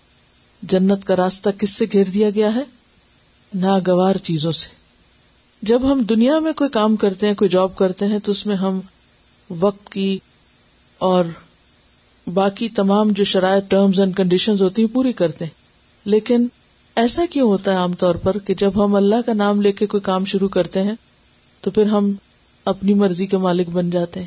جنت 0.63 1.05
کا 1.05 1.17
راستہ 1.17 1.51
کس 1.59 1.71
سے 1.71 1.87
گھیر 1.93 2.05
دیا 2.05 2.31
گیا 2.31 2.55
ہے؟ 2.55 2.78
ناگوار 3.55 4.15
چیزوں 4.15 4.53
سے۔ 4.53 4.69
جب 5.63 5.93
ہم 5.93 6.01
دنیا 6.01 6.39
میں 6.39 6.53
کوئی 6.53 6.71
کام 6.71 6.97
کرتے 6.97 7.27
ہیں، 7.27 7.35
کوئی 7.35 7.51
جاب 7.51 7.77
کرتے 7.77 8.07
ہیں، 8.07 8.19
تو 8.19 8.31
اس 8.31 8.47
میں 8.47 8.57
ہم 8.57 8.81
وقت 9.51 9.91
کی 9.91 10.19
اور 10.99 11.25
باقی 12.35 12.69
تمام 12.69 13.09
جو 13.09 13.25
شرائط 13.25 13.71
ٹرمز 13.71 14.01
اینڈ 14.01 14.17
کنڈیشن 14.17 14.55
ہوتی 14.61 14.83
ہیں، 14.83 14.95
پوری 14.95 15.13
کرتے 15.13 15.45
ہیں۔ 15.45 15.53
لیکن 16.05 16.47
ایسا 16.97 17.23
کیوں 17.31 17.49
ہوتا 17.49 17.73
ہے 17.73 17.77
عام 17.77 17.93
طور 17.93 18.15
پر 18.15 18.39
کہ 18.39 18.55
جب 18.55 18.85
ہم 18.85 18.95
اللہ 18.95 19.15
کا 19.27 19.33
نام 19.33 19.61
لے 19.61 19.73
کے 19.73 19.87
کوئی 19.87 20.01
کام 20.01 20.25
شروع 20.25 20.49
کرتے 20.49 20.83
ہیں، 20.83 20.95
تو 21.61 21.71
پھر 21.71 21.87
ہم 21.87 22.13
اپنی 22.65 22.95
مرضی 22.95 23.27
کے 23.27 23.37
مالک 23.37 23.69
بن 23.69 23.91
جاتے 23.91 24.21
ہیں 24.21 24.27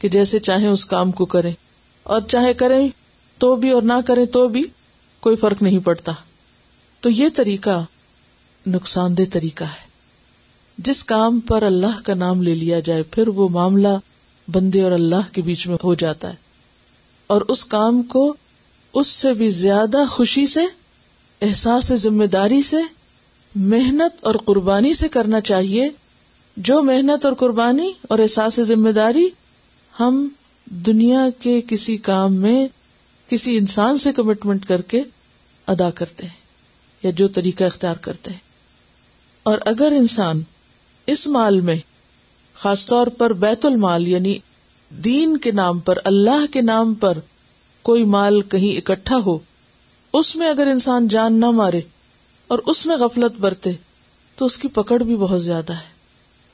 کہ 0.00 0.08
جیسے 0.08 0.38
چاہیں 0.38 0.68
اس 0.68 0.84
کام 0.84 1.12
کو 1.12 1.24
کریں۔ 1.24 1.52
اور 2.02 2.20
چاہے 2.20 2.54
کریں 2.54 2.88
تو 3.38 3.56
بھی 3.56 3.70
اور 3.70 3.82
نہ 3.82 3.92
کریں 4.06 4.26
تو 4.26 4.48
بھی 4.48 4.64
کوئی 5.20 5.36
فرق 5.36 5.62
نہیں 5.62 5.78
پڑتا۔ 5.78 6.12
تو 7.00 7.10
یہ 7.10 7.28
طریقہ 7.34 7.84
نقصان 8.68 9.18
دہ 9.18 9.22
طریقہ 9.32 9.64
ہے۔ 9.64 9.88
جس 10.78 11.04
کام 11.04 11.40
پر 11.40 11.62
اللہ 11.62 12.00
کا 12.04 12.14
نام 12.14 12.42
لے 12.42 12.54
لیا 12.54 12.80
جائے، 12.80 13.02
پھر 13.02 13.28
وہ 13.28 13.48
معاملہ 13.48 13.88
بندے 14.48 14.82
اور 14.82 14.92
اللہ 14.92 15.32
کے 15.32 15.42
بیچ 15.42 15.66
میں 15.66 15.76
ہو 15.84 15.94
جاتا 15.94 16.30
ہے۔ 16.30 16.36
اور 17.26 17.40
اس 17.40 17.64
کام 17.64 18.02
کو 18.02 18.34
اس 18.92 19.06
سے 19.06 19.32
بھی 19.32 19.50
زیادہ 19.50 19.98
خوشی 20.10 20.46
سے، 20.46 20.60
احساس 21.42 21.92
ذمہ 21.94 22.24
داری 22.24 22.62
سے، 22.62 22.76
محنت 23.54 24.24
اور 24.24 24.34
قربانی 24.34 24.94
سے 24.94 25.08
کرنا 25.08 25.40
چاہیے۔ 25.40 25.88
جو 26.56 26.82
محنت 26.82 27.24
اور 27.24 27.32
قربانی 27.32 27.92
اور 28.02 28.18
احساس 28.18 28.60
ذمہ 28.60 28.90
داری 28.90 29.28
ہم 30.00 30.28
دنیا 30.64 31.20
کے 31.40 31.60
کسی 31.68 31.96
کام 31.96 32.34
میں، 32.34 32.68
کسی 33.28 33.58
انسان 33.58 33.98
سے 33.98 34.12
کمٹمنٹ 34.12 34.66
کر 34.66 34.82
کے 34.82 35.02
ادا 35.66 35.90
کرتے 35.90 36.26
ہیں 36.26 36.40
یا 37.02 37.10
جو 37.10 37.28
طریقہ 37.28 37.64
اختیار 37.64 37.94
کرتے 37.94 38.30
ہیں۔ 38.30 38.47
اور 39.42 39.58
اگر 39.64 39.92
انسان 39.96 40.42
اس 41.06 41.26
مال 41.26 41.60
میں 41.60 41.76
خاص 42.54 42.86
طور 42.86 43.06
پر 43.06 43.32
بیت 43.32 43.66
المال 43.66 44.08
یعنی 44.08 44.38
دین 44.90 45.36
کے 45.36 45.52
نام 45.52 45.78
پر، 45.78 45.98
اللہ 46.04 46.52
کے 46.52 46.60
نام 46.60 46.94
پر 46.94 47.18
کوئی 47.82 48.04
مال 48.04 48.40
کہیں 48.40 48.76
اکٹھا 48.76 49.16
ہو، 49.26 49.38
اس 50.12 50.36
میں 50.36 50.48
اگر 50.48 50.66
انسان 50.66 51.08
جان 51.08 51.40
نہ 51.40 51.50
مارے 51.50 51.80
اور 52.48 52.58
اس 52.58 52.86
میں 52.86 52.96
غفلت 52.96 53.40
برتے، 53.40 53.72
تو 54.36 54.46
اس 54.46 54.58
کی 54.58 54.68
پکڑ 54.68 55.02
بھی 55.02 55.16
بہت 55.16 55.44
زیادہ 55.44 55.72
ہے۔ 55.72 55.98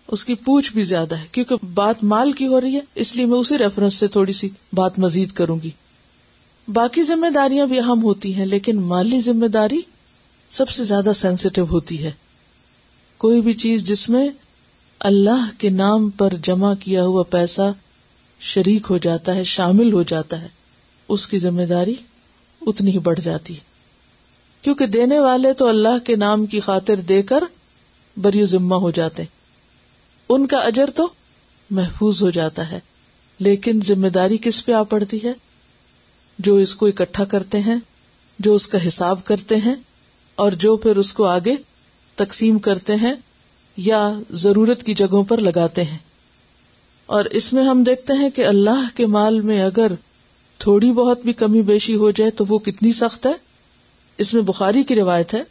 اس 0.09 0.25
کی 0.25 0.35
پوچھ 0.35 0.73
بھی 0.73 0.83
زیادہ 0.83 1.17
ہے، 1.17 1.26
کیونکہ 1.33 1.57
بات 1.75 2.05
مال 2.05 2.33
کی 2.33 2.47
ہو 2.47 2.61
رہی 2.61 2.75
ہے، 2.75 2.81
اس 2.95 3.17
لیے 3.17 3.26
میں 3.26 3.38
اسی 3.38 3.59
ریفرنس 3.59 3.95
سے 3.95 4.09
تھوڑی 4.09 4.33
سی 4.33 4.49
بات 4.73 4.99
مزید 4.99 5.33
کروں 5.33 5.59
گی۔ 5.62 5.71
باقی 6.69 7.03
ذمہ 7.03 7.31
داریاں 7.31 7.67
بھی 7.67 7.79
اہم 7.79 8.03
ہوتی 8.03 8.35
ہیں، 8.35 8.47
لیکن 8.47 8.83
مالی 8.83 9.21
ذمہ 9.21 9.47
داری 9.47 9.81
سب 10.50 10.69
سے 10.69 10.85
زیادہ 10.85 11.12
سینسیٹیو 11.14 11.64
ہوتی 11.64 12.05
ہے۔ 12.05 12.11
کوئی 13.21 13.40
بھی 13.40 13.52
چیز 13.54 13.85
جس 13.85 14.09
میں 14.09 14.28
اللہ 15.00 15.49
کے 15.59 15.71
نام 15.71 16.09
پر 16.11 16.35
جمع 16.42 16.73
کیا 16.80 17.04
ہوا 17.04 17.23
پیسہ 17.23 17.71
شریک 18.40 18.87
ہو 18.90 18.99
جاتا 18.99 19.35
ہے، 19.35 19.44
شامل 19.44 19.92
ہو 19.92 20.02
جاتا 20.02 20.40
ہے، 20.42 20.49
اس 21.09 21.26
کی 21.28 21.38
ذمہ 21.38 21.62
داری 21.62 21.94
اتنی 22.62 22.90
ہی 22.90 22.99
بڑھ 22.99 23.21
جاتی 23.21 23.54
ہے۔ 23.54 23.61
کیونکہ 24.64 24.87
دینے 24.87 25.18
والے 25.18 25.52
تو 25.52 25.66
اللہ 25.66 25.99
کے 26.04 26.16
نام 26.16 26.47
کی 26.47 26.61
خاطر 26.61 27.00
دے 27.09 27.23
کر 27.23 27.44
بری 28.16 28.44
ذمہ 28.44 28.75
ہو 28.75 28.90
جاتے 28.90 29.25
ان 30.30 30.47
کا 30.47 30.59
اجر 30.59 30.90
تو 30.90 31.06
محفوظ 31.71 32.23
ہو 32.23 32.30
جاتا 32.30 32.71
ہے، 32.71 32.78
لیکن 33.40 33.80
ذمہ 33.85 34.09
داری 34.09 34.38
کس 34.38 34.64
پہ 34.64 34.73
آ 34.73 34.83
پڑتی 34.83 35.23
ہے؟ 35.25 35.33
جو 36.38 36.56
اس 36.56 36.75
کو 36.75 36.87
اکٹھا 36.87 37.25
کرتے 37.25 37.61
ہیں، 37.61 37.76
جو 38.38 38.54
اس 38.54 38.66
کا 38.66 38.87
حساب 38.87 39.25
کرتے 39.25 39.56
ہیں، 39.56 39.75
اور 40.38 40.52
جو 40.59 40.76
پھر 40.76 40.97
اس 40.97 41.12
کو 41.12 41.25
آگے 41.26 41.54
تقسیم 42.16 42.59
کرتے 42.59 42.94
ہیں 42.94 43.14
یا 43.76 44.12
ضرورت 44.30 44.83
کی 44.83 44.94
جگہوں 44.94 45.25
پر 45.25 45.38
لگاتے 45.38 45.85
ہیں۔ 45.85 45.99
اور 47.06 47.25
اس 47.25 47.52
میں 47.52 47.64
ہم 47.64 47.83
دیکھتے 47.83 48.12
ہیں 48.12 48.30
کہ 48.30 48.47
اللہ 48.47 48.97
کے 48.97 49.06
مال 49.06 49.40
میں 49.40 49.62
اگر 49.62 49.92
تھوڑی 50.59 50.92
بہت 50.92 51.21
بھی 51.25 51.33
کمی 51.33 51.62
بیشی 51.62 51.94
ہو 51.94 52.11
جائے 52.11 52.30
تو 52.30 52.44
وہ 52.49 52.59
کتنی 52.59 52.92
سخت 52.92 53.26
ہے۔ 53.26 53.33
اس 54.18 54.35
میں 54.35 54.42
بخاری 54.42 54.83
کی 54.83 54.94
روایت 54.94 55.35
ہے۔ 55.35 55.42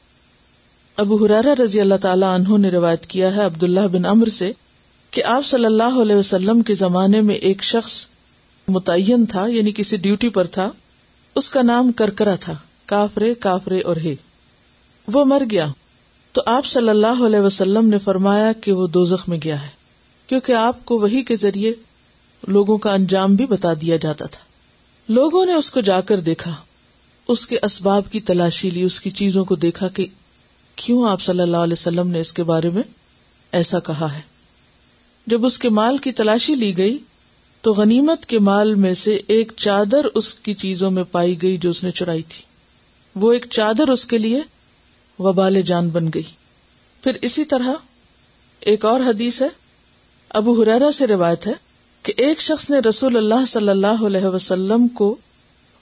ابو 0.97 1.25
حرارا 1.25 1.63
رضی 1.63 1.81
اللہ 1.81 1.95
تعالیٰ 2.01 2.33
عنہ 2.33 2.57
نے 2.57 2.69
روایت 2.69 3.05
کیا 3.05 3.35
ہے 3.35 3.45
عبداللہ 3.45 3.79
بن 3.79 4.05
امر 4.05 4.29
سے 4.29 4.51
کہ 5.11 5.23
آپ 5.23 5.45
صلی 5.45 5.65
اللہ 5.65 6.01
علیہ 6.01 6.15
وسلم 6.15 6.61
کے 6.61 6.75
زمانے 6.75 7.21
میں 7.21 7.35
ایک 7.35 7.63
شخص 7.63 8.05
متعین 8.67 9.25
تھا 9.25 9.47
یعنی 9.47 9.71
کسی 9.71 9.97
ڈیوٹی 9.97 10.29
پر 10.29 10.47
تھا۔ 10.47 10.71
اس 11.35 11.49
کا 11.49 11.61
نام 11.61 11.91
کرکرا 11.91 12.35
تھا، 12.35 12.53
کافرے 12.85 13.33
کافرے 13.33 13.81
اور 13.81 13.95
ہے 14.03 14.15
وہ 15.13 15.25
مر 15.25 15.43
گیا۔ 15.51 15.67
تو 16.33 16.41
آپ 16.45 16.65
صلی 16.65 16.89
اللہ 16.89 17.23
علیہ 17.25 17.39
وسلم 17.39 17.89
نے 17.89 17.99
فرمایا 17.99 18.51
کہ 18.53 18.71
وہ 18.71 18.87
دوزخ 18.87 19.29
میں 19.29 19.37
گیا 19.43 19.61
ہے، 19.61 19.67
کیونکہ 20.27 20.51
آپ 20.51 20.85
کو 20.85 20.99
وہی 20.99 21.23
کے 21.23 21.35
ذریعے 21.35 21.73
لوگوں 22.47 22.77
کا 22.77 22.93
انجام 22.93 23.35
بھی 23.35 23.45
بتا 23.45 23.73
دیا 23.73 23.97
جاتا 23.97 24.25
تھا۔ 24.25 24.39
لوگوں 25.09 25.45
نے 25.45 25.53
اس 25.53 25.71
کو 25.71 25.81
جا 25.81 26.01
کر 26.01 26.19
دیکھا، 26.19 26.55
اس 27.27 27.47
کے 27.47 27.57
اسباب 27.61 28.03
کی 28.11 28.19
تلاشی 28.19 28.69
لی، 28.69 28.83
اس 28.83 28.99
کی 28.99 29.09
چیزوں 29.09 29.45
کو 29.45 29.55
دیکھا 29.55 29.87
کہ 29.87 30.05
کیوں 30.75 31.09
آپ 31.09 31.21
صلی 31.21 31.41
اللہ 31.41 31.57
علیہ 31.57 31.73
وسلم 31.73 32.07
نے 32.07 32.19
اس 32.19 32.33
کے 32.33 32.43
بارے 32.43 32.69
میں 32.69 32.83
ایسا 33.51 33.79
کہا 33.79 34.13
ہے۔ 34.13 34.21
جب 35.27 35.45
اس 35.45 35.59
کے 35.59 35.69
مال 35.69 35.97
کی 35.97 36.11
تلاشی 36.11 36.55
لی 36.55 36.77
گئی، 36.77 36.97
تو 37.61 37.73
غنیمت 37.73 38.25
کے 38.25 38.39
مال 38.39 38.75
میں 38.75 38.93
سے 38.93 39.19
ایک 39.27 39.51
چادر 39.55 40.05
اس 40.15 40.33
کی 40.33 40.53
چیزوں 40.53 40.91
میں 40.91 41.03
پائی 41.03 41.41
گئی 41.41 41.57
جو 41.57 41.69
اس 41.69 41.83
نے 41.83 41.91
چرائی 41.91 42.21
تھی۔ 42.21 42.43
وہ 43.15 43.31
ایک 43.31 43.45
چادر 43.49 43.89
اس 43.89 44.05
کے 44.05 44.17
لیے 44.17 44.41
وبال 45.19 45.61
جان 45.61 45.89
بن 45.89 46.07
گئی۔ 46.13 46.23
پھر 47.03 47.17
اسی 47.21 47.45
طرح 47.45 47.73
ایک 48.59 48.85
اور 48.85 48.99
حدیث 48.99 49.41
ہے، 49.41 49.47
ابو 50.29 50.61
حرارا 50.61 50.91
سے 50.91 51.07
روایت 51.07 51.47
ہے 51.47 51.53
کہ 52.03 52.13
ایک 52.17 52.41
شخص 52.41 52.69
نے 52.69 52.79
رسول 52.79 53.17
اللہ 53.17 53.45
صلی 53.47 53.69
اللہ 53.69 54.05
علیہ 54.05 54.25
وسلم 54.25 54.87
کو 54.87 55.15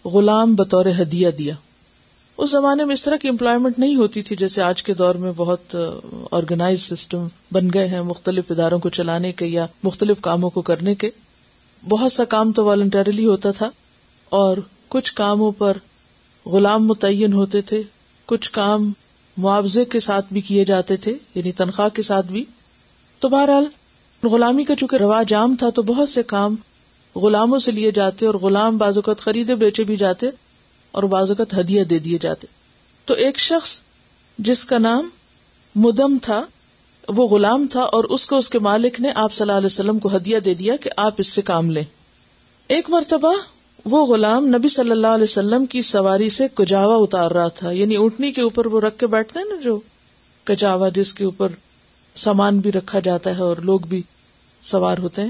غلام 0.05 0.55
بطور 0.55 0.85
ہدیہ 1.01 1.29
دیا۔ 1.29 1.55
اس 2.38 2.51
زمانے 2.51 2.85
میں 2.85 2.93
اس 2.93 3.03
طرح 3.03 3.15
کی 3.15 3.29
امپلائمنٹ 3.29 3.79
نہیں 3.79 3.95
ہوتی 3.95 4.21
تھی 4.21 4.35
جیسے 4.35 4.61
آج 4.61 4.83
کے 4.83 4.93
دور 4.93 5.15
میں 5.15 5.31
بہت 5.38 5.75
آرگنائز 6.31 6.81
سسٹم 6.81 7.27
بن 7.51 7.67
گئے 7.73 7.88
ہیں، 7.88 8.01
مختلف 8.01 8.51
اداروں 8.51 8.79
کو 8.79 8.89
چلانے 8.89 9.31
کے 9.31 9.45
یا 9.45 9.65
مختلف 9.83 10.21
کاموں 10.21 10.50
کو 10.50 10.61
کرنے 10.61 10.95
کے۔ 10.95 11.09
بہت 11.89 12.11
سا 12.11 12.23
کام 12.25 12.51
تو 12.51 12.65
والنٹریلی 12.65 13.25
ہوتا 13.25 13.51
تھا 13.51 13.69
اور 14.29 14.57
کچھ 14.88 15.13
کاموں 15.13 15.51
پر 15.51 15.77
غلام 16.45 16.88
متعین 16.88 17.33
ہوتے 17.33 17.61
تھے، 17.61 17.83
کچھ 18.25 18.51
کام 18.51 18.91
معاوضے 19.41 19.86
کے 19.86 20.00
ساتھ 20.00 20.25
بھی 20.31 20.41
کیے 20.41 20.65
جاتے 20.65 20.98
تھے 20.98 21.15
یعنی 21.36 21.51
تنخواہ 21.51 21.89
کے 21.89 22.01
ساتھ 22.01 22.25
بھی۔ 22.25 22.45
تو 23.19 23.29
بہرحال، 23.29 23.65
غلامی 24.27 24.63
کا 24.63 24.75
چونکہ 24.75 24.95
رواج 24.95 25.33
عام 25.33 25.55
تھا، 25.55 25.69
تو 25.69 25.81
بہت 25.81 26.10
سے 26.10 26.24
کام 26.24 26.55
غلاموں 27.15 27.60
سے 27.60 27.71
لیے 27.71 27.91
جاتے 27.91 28.25
اور 28.25 28.36
غلام 28.36 28.77
بعض 28.77 28.98
اوقات 28.98 29.19
خریدے، 29.19 29.55
بیچے 29.55 29.83
بھی 29.83 29.95
جاتے 29.95 30.27
اور 30.91 31.03
بعض 31.03 31.31
اوقات 31.31 31.60
ہدیہ 31.60 31.83
دے 31.83 32.00
دیے 32.00 32.17
جاتے۔ 32.21 32.48
تو 33.05 33.13
ایک 33.13 33.39
شخص 33.39 33.81
جس 34.38 34.65
کا 34.65 34.77
نام 34.77 35.10
مدم 35.75 36.17
تھا، 36.21 36.45
وہ 37.07 37.27
غلام 37.27 37.67
تھا 37.67 37.81
اور 37.81 38.03
اس 38.03 38.25
کو 38.25 38.38
اس 38.38 38.50
کے 38.50 38.60
مالک 38.60 39.01
نے 39.01 39.12
آپ 39.15 39.33
صلی 39.33 39.43
اللہ 39.43 39.57
علیہ 39.57 39.65
وسلم 39.65 40.00
کو 40.00 40.15
ہدیہ 40.15 40.39
دے 40.39 40.53
دیا 40.53 40.75
کہ 40.75 40.89
آپ 40.98 41.13
اس 41.17 41.27
سے 41.27 41.41
کام 41.41 41.71
لیں۔ 41.71 41.83
ایک 42.67 42.89
مرتبہ 42.89 43.33
وہ 43.85 44.05
غلام 44.05 44.45
نبی 44.45 44.69
صلی 44.69 44.91
اللہ 44.91 45.07
علیہ 45.07 45.23
وسلم 45.23 45.65
کی 45.65 45.81
سواری 45.81 46.29
سے 46.29 46.47
کجاوا 46.53 46.95
اتار 46.95 47.31
رہا 47.31 47.47
تھا۔ 47.47 47.71
یعنی 47.71 47.95
اونٹنی 47.95 48.31
کے 48.31 48.41
اوپر 48.41 48.65
وہ 48.65 48.81
رکھ 48.81 48.97
کے 48.97 49.07
بیٹھتے 49.07 49.39
ہیں 49.39 49.45
نا 49.45 49.55
جو 49.61 49.79
کجاوا 50.43 50.89
جس 50.89 51.13
کے 51.13 51.25
اوپر 51.25 51.47
سامان 52.15 52.59
بھی 52.59 52.71
رکھا 52.71 53.00
جاتا 53.00 53.35
ہے 53.35 53.41
اور 53.41 53.57
لوگ 53.57 53.79
بھی 53.79 54.01
سوار 54.63 54.97
ہوتے 54.97 55.21
ہیں۔ 55.21 55.29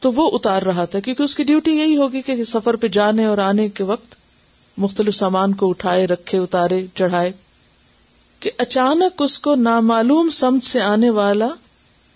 تو 0.00 0.12
وہ 0.12 0.30
اتار 0.32 0.62
رہا 0.62 0.84
تھا 0.84 1.00
کیونکہ 1.00 1.22
اس 1.22 1.34
کی 1.34 1.44
ڈیوٹی 1.44 1.70
یہی 1.70 1.96
ہوگی 1.96 2.22
کہ 2.22 2.44
سفر 2.44 2.76
پہ 2.76 2.88
جانے 2.88 3.24
اور 3.24 3.38
آنے 3.38 3.68
کے 3.68 3.84
وقت 3.84 4.14
مختلف 4.78 5.14
سامان 5.14 5.54
کو 5.54 5.70
اٹھائے، 5.70 6.06
رکھے، 6.06 6.38
اتارے، 6.38 6.86
چڑھائے 6.94 7.32
کہ 8.40 8.50
اچانک 8.58 9.22
اس 9.22 9.38
کو 9.38 9.54
نامعلوم 9.54 10.30
سمت 10.30 10.64
سے 10.64 10.80
آنے 10.80 11.10
والا 11.10 11.48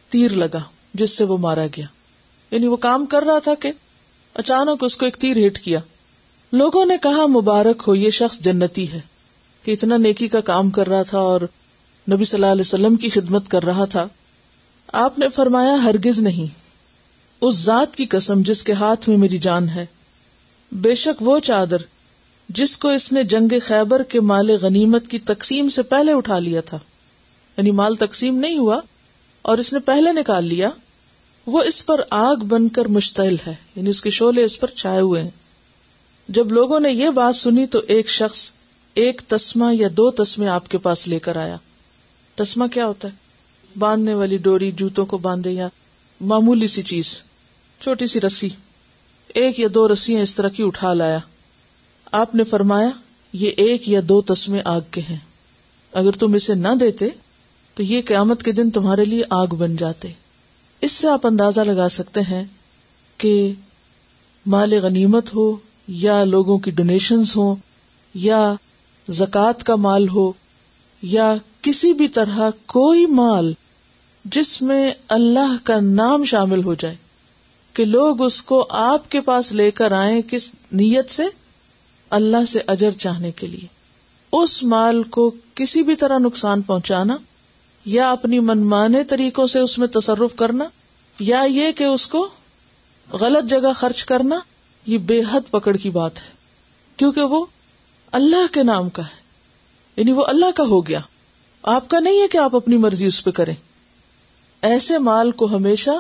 تیر 0.09 0.31
لگا 0.31 0.61
جس 0.95 1.11
سے 1.11 1.25
وہ 1.25 1.39
مارا 1.39 1.67
گیا۔ 1.67 1.87
یعنی 2.51 2.67
وہ 2.67 2.77
کام 2.77 3.07
کر 3.07 3.23
رہا 3.23 3.39
تھا 3.39 3.55
کہ 3.55 3.73
اچانک 4.37 4.85
اس 4.85 4.97
کو 4.97 5.05
ایک 5.05 5.17
تیر 5.17 5.47
ہٹ 5.47 5.59
کیا۔ 5.59 5.81
لوگوں 6.53 6.87
نے 6.87 6.97
کہا، 7.03 7.27
مبارک 7.27 7.83
ہو، 7.89 7.95
یہ 7.95 8.11
شخص 8.11 8.39
جنتی 8.39 8.93
ہے۔ 8.93 9.01
کہ 9.63 9.71
اتنا 9.71 9.97
نیکی 9.97 10.29
کا 10.29 10.41
کام 10.41 10.71
کر 10.71 10.87
رہا 10.87 11.03
تھا 11.03 11.19
اور 11.19 11.41
نبی 12.13 12.25
صلی 12.25 12.37
اللہ 12.37 12.53
علیہ 12.53 12.61
وسلم 12.61 12.97
کی 12.97 13.09
خدمت 13.09 13.49
کر 13.49 13.63
رہا 13.63 13.85
تھا۔ 13.85 14.09
آپ 14.93 15.19
نے 15.19 15.29
فرمایا، 15.29 15.75
ہرگز 15.83 16.19
نہیں۔ 16.19 16.55
اس 17.41 17.55
ذات 17.55 17.97
کی 17.97 18.07
قسم 18.07 18.43
جس 18.43 18.65
کے 18.65 18.73
ہاتھ 18.73 19.09
میں 19.09 19.17
میری 19.17 19.39
جان 19.39 19.69
ہے۔ 19.69 19.87
بے 20.73 20.95
شک 20.95 21.23
وہ 21.23 21.39
چادر 21.39 21.77
جس 22.49 22.79
کو 22.79 22.89
اس 22.89 23.13
نے 23.13 23.23
جنگ 23.23 23.53
خیبر 23.63 24.03
کے 24.03 24.21
مال 24.21 24.51
غنیمت 24.51 25.09
کی 25.09 25.19
تقسیم 25.19 25.69
سے 25.69 25.83
پہلے 25.83 26.13
اٹھا 26.13 26.39
لیا 26.39 26.61
تھا۔ 26.61 26.79
یعنی 27.57 27.71
مال 27.71 27.95
تقسیم 27.95 28.39
نہیں 28.39 28.59
ہوا 28.59 28.81
اور 29.43 29.59
اس 29.59 29.73
نے 29.73 29.79
پہلے 29.79 30.13
نکال 30.13 30.45
لیا۔ 30.45 30.71
وہ 31.47 31.63
اس 31.63 31.87
پر 31.87 32.01
آگ 32.11 32.37
بن 32.37 32.69
کر 32.69 32.85
مشتعل 32.85 33.37
ہے 33.47 33.55
یعنی 33.77 33.91
اس 33.91 34.01
کے 34.01 34.11
شولے 34.11 34.45
اس 34.45 34.61
پر 34.61 34.69
چھائے 34.69 35.01
ہوئے 35.01 35.23
ہیں۔ 35.23 35.31
جب 36.29 36.53
لوگوں 36.53 36.81
نے 36.81 36.91
یہ 36.91 37.11
بات 37.11 37.37
سنی 37.37 37.67
تو 37.67 37.81
ایک 37.89 38.09
شخص 38.09 38.53
ایک 38.95 39.23
تسما 39.27 39.71
یا 39.73 39.89
دو 39.97 40.11
تسمے 40.11 40.49
آپ 40.49 40.69
کے 40.69 40.79
پاس 40.79 41.09
لے 41.09 41.19
کر 41.19 41.37
آیا۔ 41.37 41.57
تسما 42.35 42.67
کیا 42.67 42.87
ہوتا 42.87 43.09
ہے؟ 43.09 43.13
باندھنے 43.79 44.15
والی 44.15 44.37
ڈوری، 44.37 44.73
جوتوں 44.73 45.07
کو 45.07 45.19
باندھے 45.19 45.51
یا 45.51 45.69
معمولی 46.21 46.69
سی 46.69 46.83
چیز، 46.83 47.21
چھوٹی 47.81 48.07
سی 48.07 48.21
رسی۔ 48.21 48.49
ایک 49.29 49.61
یا 49.61 49.69
دو 49.75 49.89
رسیاں 49.89 50.23
اس 50.23 50.35
طرح 50.35 50.49
کی 50.49 50.63
اٹھا 50.63 50.95
لایا۔ 50.95 51.19
آپ 52.13 52.35
نے 52.35 52.45
فرمایا، 52.45 52.91
یہ 53.33 53.51
ایک 53.57 53.89
یا 53.89 54.01
دو 54.05 54.21
تسمے 54.21 54.63
آگ 54.65 54.81
کے 54.91 55.01
ہیں۔ 55.01 55.17
اگر 55.93 56.11
تم 56.11 56.35
اسے 56.35 56.55
نہ 56.55 56.69
دیتے 56.81 57.09
تو 57.75 57.83
یہ 57.83 58.03
قیامت 58.07 58.43
کے 58.43 58.53
دن 58.53 58.71
تمہارے 58.71 59.05
لیے 59.05 59.23
آگ 59.31 59.47
بن 59.47 59.77
جاتے۔ 59.77 60.26
اس 60.87 60.93
سے 60.93 61.09
آپ 61.09 61.27
اندازہ 61.27 61.61
لگا 61.61 61.89
سکتے 61.89 62.21
ہیں 62.21 62.45
کہ 63.19 63.53
مال 64.47 64.73
غنیمت 64.73 65.35
ہو 65.35 65.57
یا 65.89 66.25
لوگوں 66.25 66.59
کی 66.59 66.71
ڈونیشنز 66.71 67.37
ہو 67.37 67.55
یا 68.15 68.55
زکوٰۃ 69.09 69.63
کا 69.65 69.77
مال 69.77 70.09
ہو 70.09 70.33
یا 71.03 71.35
کسی 71.63 71.93
بھی 71.93 72.09
طرح 72.09 72.51
کوئی 72.67 73.07
مال 73.07 73.53
جس 74.25 74.63
میں 74.63 74.91
اللہ 75.09 75.57
کا 75.65 75.81
نام 75.81 76.25
شامل 76.25 76.65
ہو 76.65 76.75
جائے 76.75 76.97
کہ 77.73 77.85
لوگ 77.85 78.23
اس 78.23 78.43
کو 78.43 78.67
آپ 78.71 79.11
کے 79.11 79.21
پاس 79.21 79.53
لے 79.53 79.71
کر 79.71 79.93
آئے 79.93 80.23
کس 80.29 80.51
نیت 80.73 81.11
سے؟ 81.11 81.23
اللہ 82.11 82.45
سے 82.49 82.61
اجر 82.67 82.91
چاہنے 82.91 83.33
کے 83.33 83.47
لیے۔ 83.47 83.67
اس 84.33 84.63
مال 84.63 85.03
کو 85.03 85.35
کسی 85.55 85.83
بھی 85.83 85.97
طرح 85.97 86.19
نقصان 86.19 86.63
پہنچانا 86.63 87.17
یا 87.87 88.11
اپنی 88.11 88.41
منمانے 88.41 89.05
طریقوں 89.05 89.47
سے 89.47 89.59
اس 89.59 89.79
میں 89.79 89.89
تصرف 89.89 90.37
کرنا، 90.37 90.65
یا 91.19 91.43
یہ 91.49 91.73
کہ 91.73 91.85
اس 91.85 92.07
کو 92.07 92.29
غلط 93.13 93.51
جگہ 93.51 93.73
خرچ 93.75 94.05
کرنا، 94.05 94.39
یہ 94.87 94.99
بے 94.99 95.21
حد 95.31 95.51
پکڑ 95.51 95.77
کی 95.77 95.91
بات 95.91 96.17
ہے۔ 96.17 96.29
کیونکہ 96.97 97.23
وہ 97.23 97.47
اللہ 98.13 98.53
کے 98.53 98.63
نام 98.63 98.91
کا 98.91 99.03
ہے۔ 99.03 99.21
یعنی 99.97 100.13
وہ 100.13 100.25
اللہ 100.25 100.51
کا 100.55 100.63
ہو 100.63 100.87
گیا۔ 100.87 101.01
آپ 101.63 101.89
کا 101.89 102.01
نہیں 102.01 102.23
ہے 102.23 102.29
کہ 102.29 102.39
آپ 102.39 102.57
اپنی 102.57 102.77
مرضی 102.77 103.07
اس 103.07 103.25
پہ 103.25 103.31
کریں۔ 103.31 103.55
ایسے 104.63 104.99
مال 104.99 105.31
کو 105.31 105.47
ہمیشہ 105.47 105.91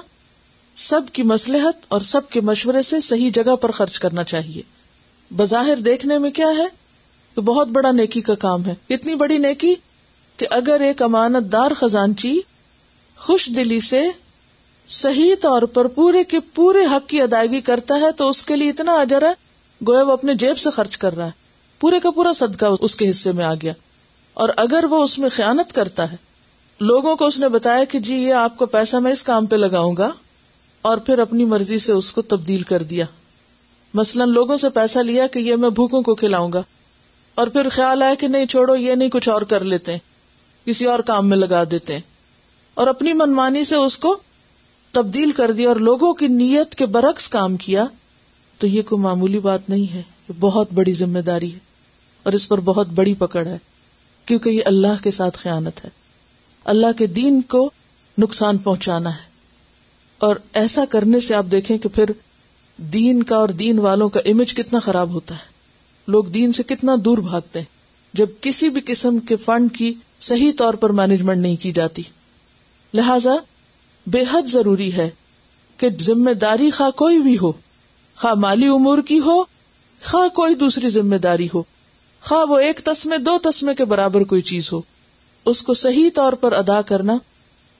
سب 0.77 1.01
کی 1.13 1.23
مسلحت 1.23 1.85
اور 1.89 2.01
سب 2.01 2.31
کے 2.31 2.41
مشورے 2.41 2.83
سے 2.83 3.01
صحیح 3.01 3.31
جگہ 3.35 3.57
پر 3.57 3.71
خرچ 3.71 3.99
کرنا 3.99 4.25
چاہیے۔ 4.25 4.63
بظاہر 5.37 5.77
دیکھنے 5.77 6.19
میں 6.19 6.31
کیا 6.31 6.49
ہے؟ 6.49 6.67
کہ 7.35 7.41
بہت 7.41 7.69
بڑا 7.69 7.91
نیکی 7.91 8.21
کا 8.21 8.35
کام 8.35 8.65
ہے۔ 8.65 8.75
اتنی 8.91 9.15
بڑی 9.15 9.39
نیکی 9.39 9.75
کہ 10.37 10.47
اگر 10.51 10.81
ایک 10.81 11.03
امانت 11.03 11.53
دار 11.53 11.71
خزانچی 11.75 12.41
خوش 13.19 13.51
دلی 13.57 13.81
سے 13.81 14.03
صحیح 14.89 15.35
طور 15.41 15.63
پر 15.63 15.87
پورے 15.87 16.25
کے 16.25 16.41
پورے 16.41 16.85
حق 16.87 17.09
کی 17.09 17.21
ادائیگی 17.21 17.61
کرتا 17.61 17.95
ہے 17.95 18.13
تو 18.13 18.29
اس 18.29 18.47
کے 18.47 18.57
لیے 18.57 18.71
اتنا 18.71 18.95
اجر 18.95 19.23
ہے، 19.23 19.33
گویا 19.89 20.03
وہ 20.03 20.13
اپنے 20.13 20.35
جیب 20.35 20.59
سے 20.59 20.71
خرچ 20.71 20.99
کر 20.99 21.17
رہا 21.17 21.27
ہے۔ 21.27 21.31
پورے 21.81 22.01
کا 22.01 22.11
پورا 22.11 22.33
صدقہ 22.33 22.67
اس 22.81 22.97
کے 22.97 23.11
حصے 23.11 23.33
میں 23.33 23.45
آ 23.45 23.55
گیا۔ 23.55 23.73
اور 24.35 24.49
اگر 24.57 24.85
وہ 24.91 25.05
اس 25.05 25.19
میں 25.19 25.29
خیانت 25.29 25.73
کرتا 25.73 26.13
ہے، 26.13 26.17
لوگوں 26.81 27.17
کو 27.17 27.27
اس 27.27 27.39
نے 27.39 27.49
بتایا 27.49 27.85
کہ 27.85 28.01
جی 28.01 28.15
یہ 28.15 28.35
آپ 28.35 28.59
کو 28.59 28.67
پیسہ 28.67 28.97
میں 28.97 29.13
اس 29.13 29.23
کام 29.23 29.47
پہ 29.47 29.57
لگاؤں 29.57 29.97
گا۔ 29.97 30.11
اور 30.83 30.97
پھر 30.97 31.19
اپنی 31.19 31.45
مرضی 31.45 31.79
سے 31.79 31.93
اس 31.93 32.13
کو 32.13 32.23
تبدیل 32.23 32.63
کر 32.63 32.83
دیا۔ 32.83 33.05
مثلاً 33.95 34.31
لوگوں 34.31 34.57
سے 34.57 34.69
پیسہ 34.69 34.99
لیا 34.99 35.27
کہ 35.27 35.39
یہ 35.39 35.57
میں 35.57 35.71
بھوکوں 35.71 36.03
کو 36.03 36.15
کھلاؤں 36.15 36.53
گا۔ 36.53 36.63
اور 37.35 37.47
پھر 37.47 37.69
خیال 37.69 38.03
آیا 38.03 38.15
کہ 38.15 38.29
نہیں، 38.29 38.47
چھوڑو، 38.47 38.77
یہ 38.77 38.95
نہیں 38.95 39.09
کچھ 39.09 39.29
اور 39.29 39.43
کر 39.43 39.65
لیتے۔ 39.65 39.93
ہیں 39.93 40.16
کسی 40.67 40.85
اور 40.85 40.99
کام 40.99 41.29
میں 41.29 41.37
لگا 41.37 41.65
دیتے 41.71 41.95
ہیں۔ 41.95 42.01
اور 42.75 42.87
اپنی 42.87 43.13
منمانی 43.13 43.65
سے 43.65 43.77
اس 43.77 43.99
کو 43.99 44.19
تبدیل 44.93 45.31
کر 45.31 45.51
دیا 45.51 45.69
اور 45.69 45.77
لوگوں 45.77 46.15
کی 46.15 46.27
نیت 46.27 46.75
کے 46.75 46.87
برعکس 46.87 47.29
کام 47.29 47.57
کیا، 47.57 47.85
تو 48.59 48.67
یہ 48.67 48.83
کوئی 48.83 49.03
معمولی 49.03 49.39
بات 49.39 49.69
نہیں 49.69 49.95
ہے۔ 49.95 50.03
یہ 50.29 50.33
بہت 50.41 50.73
بڑی 50.73 50.93
ذمہ 50.93 51.19
داری 51.19 51.55
ہے 51.55 51.59
اور 52.23 52.33
اس 52.33 52.49
پر 52.49 52.61
بہت 52.61 52.87
بڑی 52.87 53.15
پکڑ 53.15 53.47
ہے، 53.47 53.59
کیونکہ 54.27 54.51
یہ 54.51 54.61
اللہ 54.67 55.03
کے 55.03 55.11
ساتھ 55.11 55.39
خیانت 55.39 55.85
ہے۔ 55.85 55.91
اللہ 56.65 56.87
کے 56.99 57.07
دین 57.07 57.43
کو 57.43 57.71
نقصان 58.19 58.59
پہنچانا 58.59 59.11
ہے۔ 59.11 59.27
اور 60.19 60.37
ایسا 60.53 60.85
کرنے 60.89 61.21
سے 61.21 61.35
آپ 61.35 61.47
دیکھیں 61.53 61.79
کہ 61.79 61.89
پھر 61.89 62.05
دین 62.77 63.23
کا 63.23 63.37
اور 63.37 63.49
دین 63.49 63.79
والوں 63.79 64.09
کا 64.09 64.21
امیج 64.25 64.55
کتنا 64.55 64.79
خراب 64.79 65.11
ہوتا 65.11 65.35
ہے۔ 65.35 65.45
لوگ 66.09 66.25
دین 66.25 66.53
سے 66.53 66.63
کتنا 66.63 66.95
دور 67.05 67.19
بھاگتے 67.19 67.59
ہیں۔ 67.59 67.76
جب 68.17 68.29
کسی 68.41 68.69
بھی 68.69 68.81
قسم 68.87 69.19
کے 69.19 69.37
فنڈ 69.37 69.75
کی 69.75 69.93
صحیح 70.21 70.53
طور 70.59 70.75
پر 70.75 70.91
مینجمنٹ 70.91 71.43
نہیں 71.43 71.57
کی 71.57 71.73
جاتی۔ 71.73 72.03
لہذا 72.95 73.35
بے 74.07 74.23
حد 74.33 74.49
ضروری 74.49 74.93
ہے 74.93 75.09
کہ 75.77 75.89
ذمہ 76.01 76.31
داری 76.31 76.71
خواہ 76.71 76.91
کوئی 76.91 77.19
بھی 77.19 77.39
ہو، 77.39 77.53
خواہ 78.17 78.35
مالی 78.35 78.67
امور 78.67 78.99
کی 78.99 79.19
ہو، 79.21 79.43
خواہ 80.03 80.29
کوئی 80.29 80.55
دوسری 80.55 80.91
ذمہ 80.91 81.17
داری 81.17 81.49
ہو، 81.55 81.63
خواہ 82.23 82.45
وہ 82.45 82.59
ایک 82.59 82.81
تسمے، 82.85 83.19
دو 83.19 83.39
تسمے 83.39 83.75
کے 83.75 83.85
برابر 83.85 84.25
کوئی 84.25 84.43
چیز 84.43 84.73
ہو، 84.73 84.81
اس 85.45 85.63
کو 85.63 85.75
صحیح 85.75 86.11
طور 86.15 86.33
پر 86.33 86.53
ادا 86.53 86.83
کرنا 86.83 87.17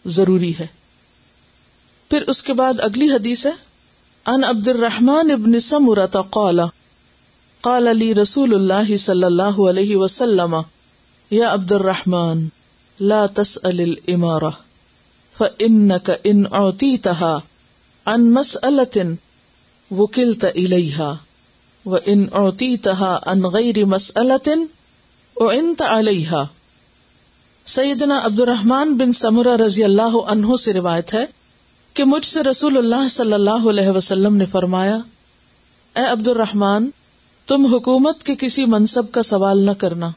ضروری 0.07 0.53
ہے۔ 0.59 0.67
پھر 2.11 2.23
اس 2.27 2.43
کے 2.43 2.53
بعد 2.53 2.81
اگلی 2.81 3.11
حدیث 3.11 3.47
ہے 3.47 3.53
ان 4.27 4.45
عبد 4.45 4.69
الرحمان 4.69 5.31
ابن 5.31 5.61
سمرت 5.61 6.17
قال 6.31 6.61
قال 7.67 7.89
علی 7.89 8.15
رسول 8.15 8.55
اللہ 8.55 8.95
صلی 8.97 9.25
اللہ 9.25 9.57
علیہ 9.69 9.97
وسلم، 9.97 10.55
یا 11.31 11.53
عبد 11.53 11.73
الرحمان 11.73 12.47
لا 12.99 13.25
تسأل 13.35 13.81
الامارہ 13.81 14.51
فإنك 15.35 16.11
ان 16.25 16.39
اعطيتها 16.49 18.11
عن 18.11 18.27
مسألة 18.35 19.17
وكلت 19.91 20.45
إليها 20.45 21.17
وإن 21.85 22.23
اعطيتها 22.35 23.31
عن 23.31 23.43
غير 23.57 23.81
مسألة 23.87 24.55
اعنت 25.37 25.83
عليها 25.83 26.45
سیدنا 27.67 28.19
عبد 28.21 28.41
الرحمان 28.41 28.95
بن 28.97 29.13
سمرہ 29.13 29.57
رضی 29.63 29.85
اللہ 29.85 30.17
عنہ 30.35 30.61
سے 30.65 30.73
روایت 30.73 31.15
ہے 31.15 31.25
کہ 31.97 32.05
مجھ 32.05 32.27
سے 32.27 32.43
رسول 32.43 32.77
اللہ 32.77 33.09
صلی 33.17 33.33
اللہ 33.33 33.67
علیہ 33.75 33.97
وسلم 33.97 34.37
نے 34.37 34.47
فرمایا، 34.55 34.97
اے 35.97 36.07
عبد 36.11 36.29
الرحمان 36.29 36.89
تم 37.47 37.67
حکومت 37.67 38.23
کے 38.23 38.35
کسی 38.35 38.65
منصب 38.65 39.13
کا 39.13 39.23
سوال 39.23 39.59
نہ 39.59 39.71
کرنا 39.71 40.11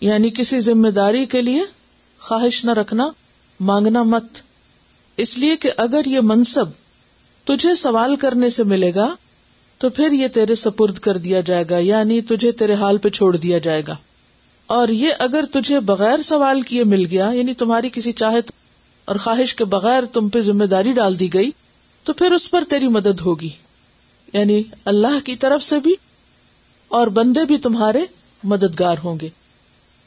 یعنی 0.00 0.30
کسی 0.30 0.60
ذمہ 0.60 0.88
داری 0.88 1.26
کے 1.26 1.42
لیے 1.42 1.62
خواہش 2.20 2.64
نہ 2.64 2.70
رکھنا، 2.70 3.08
مانگنا 3.60 4.02
مت۔ 4.02 4.24
اس 5.16 5.38
لیے 5.38 5.56
کہ 5.56 5.70
اگر 5.76 6.00
یہ 6.06 6.20
منصب 6.20 6.64
تجھے 7.44 7.74
سوال 7.74 8.16
کرنے 8.16 8.50
سے 8.50 8.64
ملے 8.64 8.94
گا، 8.94 9.14
تو 9.78 9.88
پھر 9.88 10.12
یہ 10.12 10.28
تیرے 10.28 10.54
سپرد 10.54 10.98
کر 10.98 11.16
دیا 11.16 11.40
جائے 11.40 11.64
گا 11.70 11.78
یعنی 11.78 12.20
تجھے 12.20 12.52
تیرے 12.52 12.74
حال 12.74 12.98
پہ 12.98 13.08
چھوڑ 13.08 13.36
دیا 13.36 13.58
جائے 13.58 13.82
گا۔ 13.88 13.96
اور 14.66 14.88
یہ 14.88 15.08
اگر 15.18 15.44
تجھے 15.52 15.80
بغیر 15.80 16.22
سوال 16.22 16.62
کیے 16.62 16.84
مل 16.84 17.06
گیا 17.10 17.30
یعنی 17.34 17.54
تمہاری 17.54 17.90
کسی 17.92 18.12
چاہت 18.12 18.52
اور 19.04 19.16
خواہش 19.16 19.54
کے 19.54 19.64
بغیر 19.64 20.04
تم 20.04 20.28
پہ 20.28 20.40
ذمہ 20.40 20.64
داری 20.64 20.92
ڈال 20.92 21.20
دی 21.20 21.34
گئی، 21.34 21.50
تو 22.02 22.12
پھر 22.12 22.32
اس 22.32 22.50
پر 22.50 22.64
تیری 22.68 22.88
مدد 22.88 23.20
ہوگی۔ 23.20 23.50
یعنی 24.32 24.62
اللہ 24.84 25.26
کی 25.26 25.36
طرف 25.36 25.62
سے 25.62 25.80
بھی 25.80 25.94
اور 26.94 27.06
بندے 27.06 27.44
بھی 27.44 27.58
تمہارے 27.58 28.04
مددگار 28.44 28.96
ہوں 29.04 29.20
گے۔ 29.20 29.28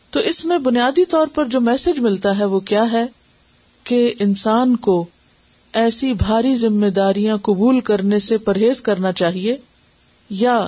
تو 0.10 0.20
اس 0.20 0.46
میں 0.46 0.58
بنیادی 0.58 1.06
طور 1.06 1.27
پر 1.27 1.46
جو 1.46 1.62
میسج 1.62 2.00
ملتا 2.00 2.38
ہے 2.38 2.46
وہ 2.46 2.60
کیا 2.60 2.91
ہے؟ 2.91 3.06
کہ 3.84 4.13
انسان 4.20 4.75
کو 4.75 5.06
ایسی 5.74 6.14
بھاری 6.14 6.55
ذمہ 6.55 6.88
داریاں 6.88 7.38
قبول 7.38 7.79
کرنے 7.79 8.20
سے 8.20 8.38
پرہیز 8.38 8.81
کرنا 8.81 9.12
چاہیے 9.12 9.57
یا 10.29 10.68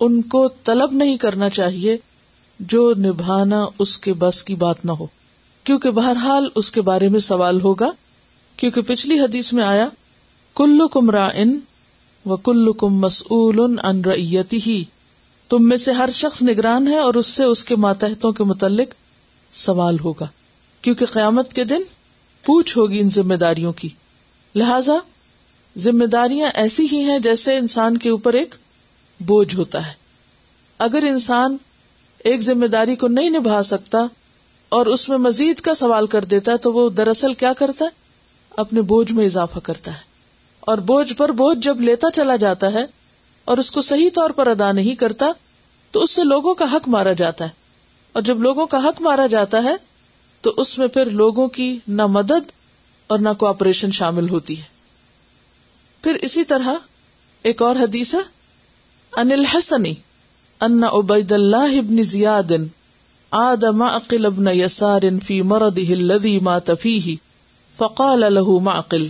ان 0.00 0.22
کو 0.22 0.48
طلب 0.48 0.92
نہیں 0.92 1.16
کرنا 1.16 1.48
چاہیے 1.48 1.96
جو 2.60 2.94
نبھانا 2.98 3.66
اس 3.78 3.98
کے 3.98 4.12
بس 4.12 4.42
کی 4.42 4.54
بات 4.54 4.84
نہ 4.84 4.92
ہو۔ 4.92 5.06
کیونکہ 5.64 5.90
بہرحال 5.90 6.48
اس 6.54 6.70
کے 6.70 6.82
بارے 6.82 7.08
میں 7.08 7.20
سوال 7.20 7.60
ہوگا۔ 7.60 7.90
کیونکہ 8.56 8.80
پچھلی 8.80 9.20
حدیث 9.20 9.52
میں 9.52 9.64
آیا 9.64 9.88
کلو 10.56 10.88
کم 10.88 11.10
را 11.10 11.26
ان 11.26 11.58
و 12.26 12.36
کل 12.36 12.72
کم 12.72 12.94
مسول 12.94 13.78
ان 13.82 14.04
ریتی 14.04 14.58
ہی 14.66 14.84
تم 15.50 15.68
میں 15.68 15.76
سے 15.76 15.92
ہر 15.92 16.08
شخص 16.12 16.42
نگران 16.42 16.88
ہے 16.88 16.98
اور 16.98 17.14
اس 17.14 17.26
سے 17.26 17.44
اس 17.44 17.64
کے 17.64 17.76
ماتحتوں 17.76 18.32
کے 18.32 18.44
متعلق 18.44 18.88
سوال 19.52 20.00
ہوگا۔ 20.00 20.26
کیونکہ 20.82 21.06
قیامت 21.06 21.52
کے 21.52 21.64
دن 21.64 21.82
پوچھ 22.44 22.78
ہوگی 22.78 23.00
ان 23.00 23.10
ذمہ 23.10 23.34
داریوں 23.34 23.72
کی۔ 23.72 23.88
لہذا 24.54 24.92
ذمہ 25.78 26.06
داریاں 26.06 26.50
ایسی 26.54 26.86
ہی 26.92 27.02
ہیں 27.04 27.18
جیسے 27.18 27.56
انسان 27.56 27.96
کے 27.96 28.10
اوپر 28.10 28.32
ایک 28.32 28.54
بوجھ 29.20 29.56
ہوتا 29.56 29.86
ہے۔ 29.86 29.92
اگر 30.78 31.02
انسان 31.08 31.56
ایک 32.18 32.40
ذمہ 32.40 32.66
داری 32.66 32.96
کو 32.96 33.08
نہیں 33.08 33.30
نبھا 33.30 33.62
سکتا 33.62 34.06
اور 34.68 34.86
اس 34.86 35.08
میں 35.08 35.18
مزید 35.18 35.60
کا 35.60 35.74
سوال 35.74 36.06
کر 36.06 36.24
دیتا 36.24 36.52
ہے 36.52 36.56
تو 36.56 36.72
وہ 36.72 36.90
دراصل 36.90 37.34
کیا 37.34 37.52
کرتا 37.52 37.84
ہے؟ 37.84 37.90
اپنے 38.50 38.80
بوجھ 38.82 39.12
میں 39.12 39.24
اضافہ 39.24 39.58
کرتا 39.58 39.92
ہے۔ 39.92 40.00
اور 40.60 40.78
بوجھ 40.78 41.12
پر 41.12 41.28
بوجھ 41.28 41.58
جب 41.58 41.80
لیتا 41.80 42.10
چلا 42.10 42.36
جاتا 42.36 42.72
ہے 42.72 42.99
اور 43.50 43.58
اس 43.58 43.70
کو 43.70 43.82
صحیح 43.82 44.10
طور 44.14 44.30
پر 44.30 44.46
ادا 44.46 44.72
نہیں 44.72 44.94
کرتا، 44.94 45.26
تو 45.90 46.00
اس 46.00 46.10
سے 46.10 46.24
لوگوں 46.24 46.54
کا 46.54 46.64
حق 46.72 46.88
مارا 46.88 47.12
جاتا 47.12 47.44
ہے۔ 47.44 47.50
اور 48.12 48.22
جب 48.22 48.40
لوگوں 48.40 48.66
کا 48.66 48.78
حق 48.78 49.02
مارا 49.02 49.26
جاتا 49.26 49.62
ہے، 49.64 49.76
تو 50.40 50.54
اس 50.56 50.78
میں 50.78 50.86
پھر 50.86 51.06
لوگوں 51.06 51.48
کی 51.48 51.78
نہ 51.88 52.06
مدد 52.06 52.52
اور 53.06 53.18
نہ 53.18 53.28
کوپریشن 53.38 53.90
شامل 53.90 54.28
ہوتی 54.28 54.58
ہے۔ 54.58 54.62
پھر 56.02 56.14
اسی 56.14 56.44
طرح 56.44 56.68
ایک 57.42 57.62
اور 57.62 57.76
حدیث 57.76 58.14
ہے 58.14 58.20
انل 59.16 59.44
حسنی 59.44 59.94
ان 60.60 60.84
عبید 60.84 61.32
اللہ 61.32 61.78
ابن 61.78 62.02
زیاد 62.02 62.52
عاد 63.30 63.64
معقل 63.64 64.26
ابن 64.26 64.48
يسار 64.48 65.02
في 65.26 65.42
مرضه 65.42 65.92
الذي 65.92 66.38
مات 66.38 66.70
فيه 66.80 67.14
فقال 67.76 68.20
له 68.20 68.62
معقل، 68.62 69.06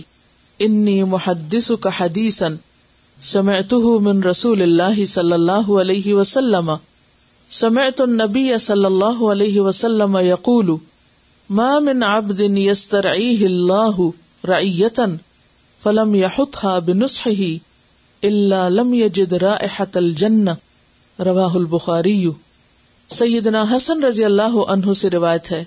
انی 0.59 1.03
محدثك 1.03 1.87
حدیثا 1.97 2.47
سمعته 3.23 3.99
من 3.99 4.23
رسول 4.23 4.61
الله 4.61 5.05
صلى 5.05 5.35
الله 5.35 5.79
عليه 5.79 6.13
وسلم. 6.13 6.77
سمعت 7.51 8.01
النبي 8.01 8.57
صلى 8.57 8.87
الله 8.87 9.29
عليه 9.29 9.61
وسلم 9.61 10.17
يقول 10.17 10.77
ما 11.49 11.79
من 11.79 12.03
عبد 12.03 12.39
يسترعيه 12.39 13.45
الله 13.45 14.13
رعية 14.45 15.19
فلم 15.83 16.15
يحطها 16.15 16.79
بنصحه 16.79 17.57
إلا 18.23 18.69
لم 18.69 18.93
يجد 18.93 19.33
رائحة 19.33 19.87
الجنة 19.95 20.55
روا 21.19 21.51
البخاری. 21.55 22.31
سیدنا 23.09 23.65
حسن 23.75 24.03
رضی 24.03 24.25
اللہ 24.25 24.57
عنہ 24.67 24.93
سے 24.93 25.09
روایت 25.09 25.51
ہے 25.51 25.63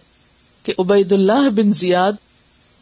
کہ 0.63 0.73
عبید 0.79 1.13
اللہ 1.13 1.49
بن 1.49 1.73
زیاد 1.73 2.13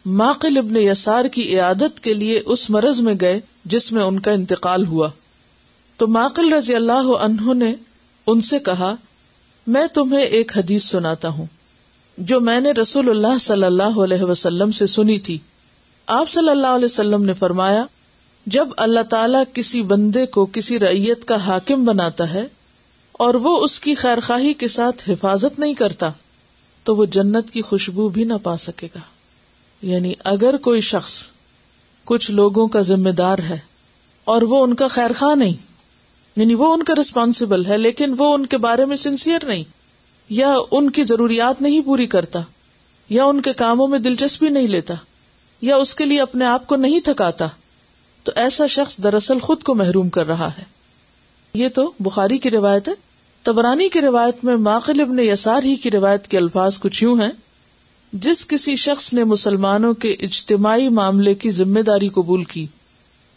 ماقل 0.07 0.59
ابن 0.59 0.77
یسار 0.77 1.25
کی 1.25 1.55
عیادت 1.55 2.01
کے 2.01 2.15
لیے 2.15 2.41
اس 2.47 2.71
مرض 2.71 3.01
میں 3.01 3.15
گئے 3.21 3.41
جس 3.65 3.93
میں 3.93 4.03
ان 4.03 4.19
کا 4.21 4.31
انتقال 4.31 4.87
ہوا۔ 4.87 5.09
تو 5.97 6.07
ماقل 6.07 6.53
رضی 6.53 6.75
اللہ 6.75 7.17
عنہ 7.21 7.55
نے 7.55 7.75
ان 8.27 8.41
سے 8.41 8.59
کہا، 8.59 8.95
میں 9.67 9.87
تمہیں 9.95 10.25
ایک 10.25 10.59
حدیث 10.59 10.85
سناتا 10.85 11.29
ہوں، 11.29 11.47
جو 12.19 12.41
میں 12.41 12.61
نے 12.61 12.73
رسول 12.73 13.11
اللہ 13.11 13.39
صلی 13.39 13.65
اللہ 13.65 13.99
علیہ 14.05 14.23
وسلم 14.23 14.73
سے 14.73 14.87
سنی 14.87 15.19
تھی۔ 15.19 15.39
آپ 16.07 16.29
صلی 16.29 16.49
اللہ 16.49 16.67
علیہ 16.67 16.85
وسلم 16.85 17.25
نے 17.25 17.35
فرمایا، 17.35 17.85
جب 18.47 18.69
اللہ 18.77 19.01
تعالی 19.11 19.39
کسی 19.53 19.83
بندے 19.83 20.27
کو 20.27 20.47
کسی 20.47 20.79
ریت 20.79 21.25
کا 21.25 21.37
حاکم 21.37 21.85
بناتا 21.85 22.33
ہے 22.33 22.47
اور 23.13 23.35
وہ 23.35 23.59
اس 23.65 23.81
کی 23.81 23.95
خیر 23.95 24.21
خواہی 24.21 24.55
کے 24.55 24.69
ساتھ 24.69 25.11
حفاظت 25.11 25.59
نہیں 25.59 25.75
کرتا، 25.75 26.11
تو 26.85 26.97
وہ 26.97 27.05
جنت 27.05 27.51
کی 27.51 27.63
خوشبو 27.63 28.09
بھی 28.09 28.25
نہ 28.25 28.35
پا 28.43 28.57
سکے 28.57 28.89
گا۔ 28.95 29.01
یعنی 29.83 30.13
اگر 30.25 30.57
کوئی 30.57 30.81
شخص 30.81 31.29
کچھ 32.05 32.31
لوگوں 32.31 32.67
کا 32.67 32.81
ذمہ 32.81 33.11
دار 33.11 33.39
ہے 33.39 33.59
اور 34.25 34.43
وہ 34.43 34.63
ان 34.63 34.75
کا 34.75 34.89
خیر 34.89 35.13
خواہ 35.13 35.35
نہیں 35.35 35.55
یعنی 36.37 36.55
وہ 36.55 36.73
ان 36.73 36.83
کا 36.83 36.95
ریسپانسبل 36.97 37.67
ہے، 37.67 37.79
لیکن 37.79 38.15
وہ 38.19 38.35
ان 38.35 38.47
کے 38.47 38.59
بارے 38.59 38.85
میں 38.85 38.97
سنسیئر 38.97 39.45
نہیں، 39.45 39.65
یا 40.29 40.55
ان 40.71 40.91
کی 40.91 41.03
ضروریات 41.03 41.63
نہیں 41.63 41.81
پوری 41.81 42.07
کرتا، 42.07 42.41
یا 43.09 43.25
ان 43.25 43.41
کے 43.41 43.53
کاموں 43.53 43.89
میں 43.89 43.99
دلچسپی 43.99 44.49
نہیں 44.49 44.67
لیتا، 44.67 44.95
یا 45.61 45.77
اس 45.77 45.95
کے 45.95 46.05
لیے 46.05 46.21
اپنے 46.23 46.45
آپ 46.47 46.67
کو 46.67 46.77
نہیں 46.77 47.01
تھکاتا، 47.01 47.49
تو 48.23 48.33
ایسا 48.35 48.67
شخص 48.67 48.99
دراصل 49.03 49.39
خود 49.39 49.63
کو 49.63 49.75
محروم 49.75 50.09
کر 50.09 50.27
رہا 50.27 50.49
ہے۔ 50.59 50.65
یہ 51.55 51.69
تو 51.69 51.93
بخاری 52.01 52.39
کی 52.39 52.51
روایت 52.51 52.89
ہے 52.89 52.93
تبرانی 53.43 53.89
کی 53.89 54.01
روایت 54.01 54.45
میں 54.45 54.57
ماقل 54.57 55.01
ابن 55.01 55.19
یسار 55.19 55.63
ہی 55.63 55.77
کی 55.77 55.91
روایت 55.91 56.29
کے 56.29 56.39
الفاظ 56.39 56.81
کچھ 56.81 57.03
یوں 57.03 57.21
ہیں۔ 57.21 57.31
جس 58.13 58.47
کسی 58.47 58.77
شخص 58.77 59.15
نے 59.15 59.25
مسلمانوں 59.25 59.95
کے 59.95 60.11
اجتماعی 60.13 60.89
معاملے 60.89 61.35
کی 61.35 61.51
ذمہ 61.51 61.81
داری 61.81 62.09
قبول 62.09 62.45
کی، 62.45 62.67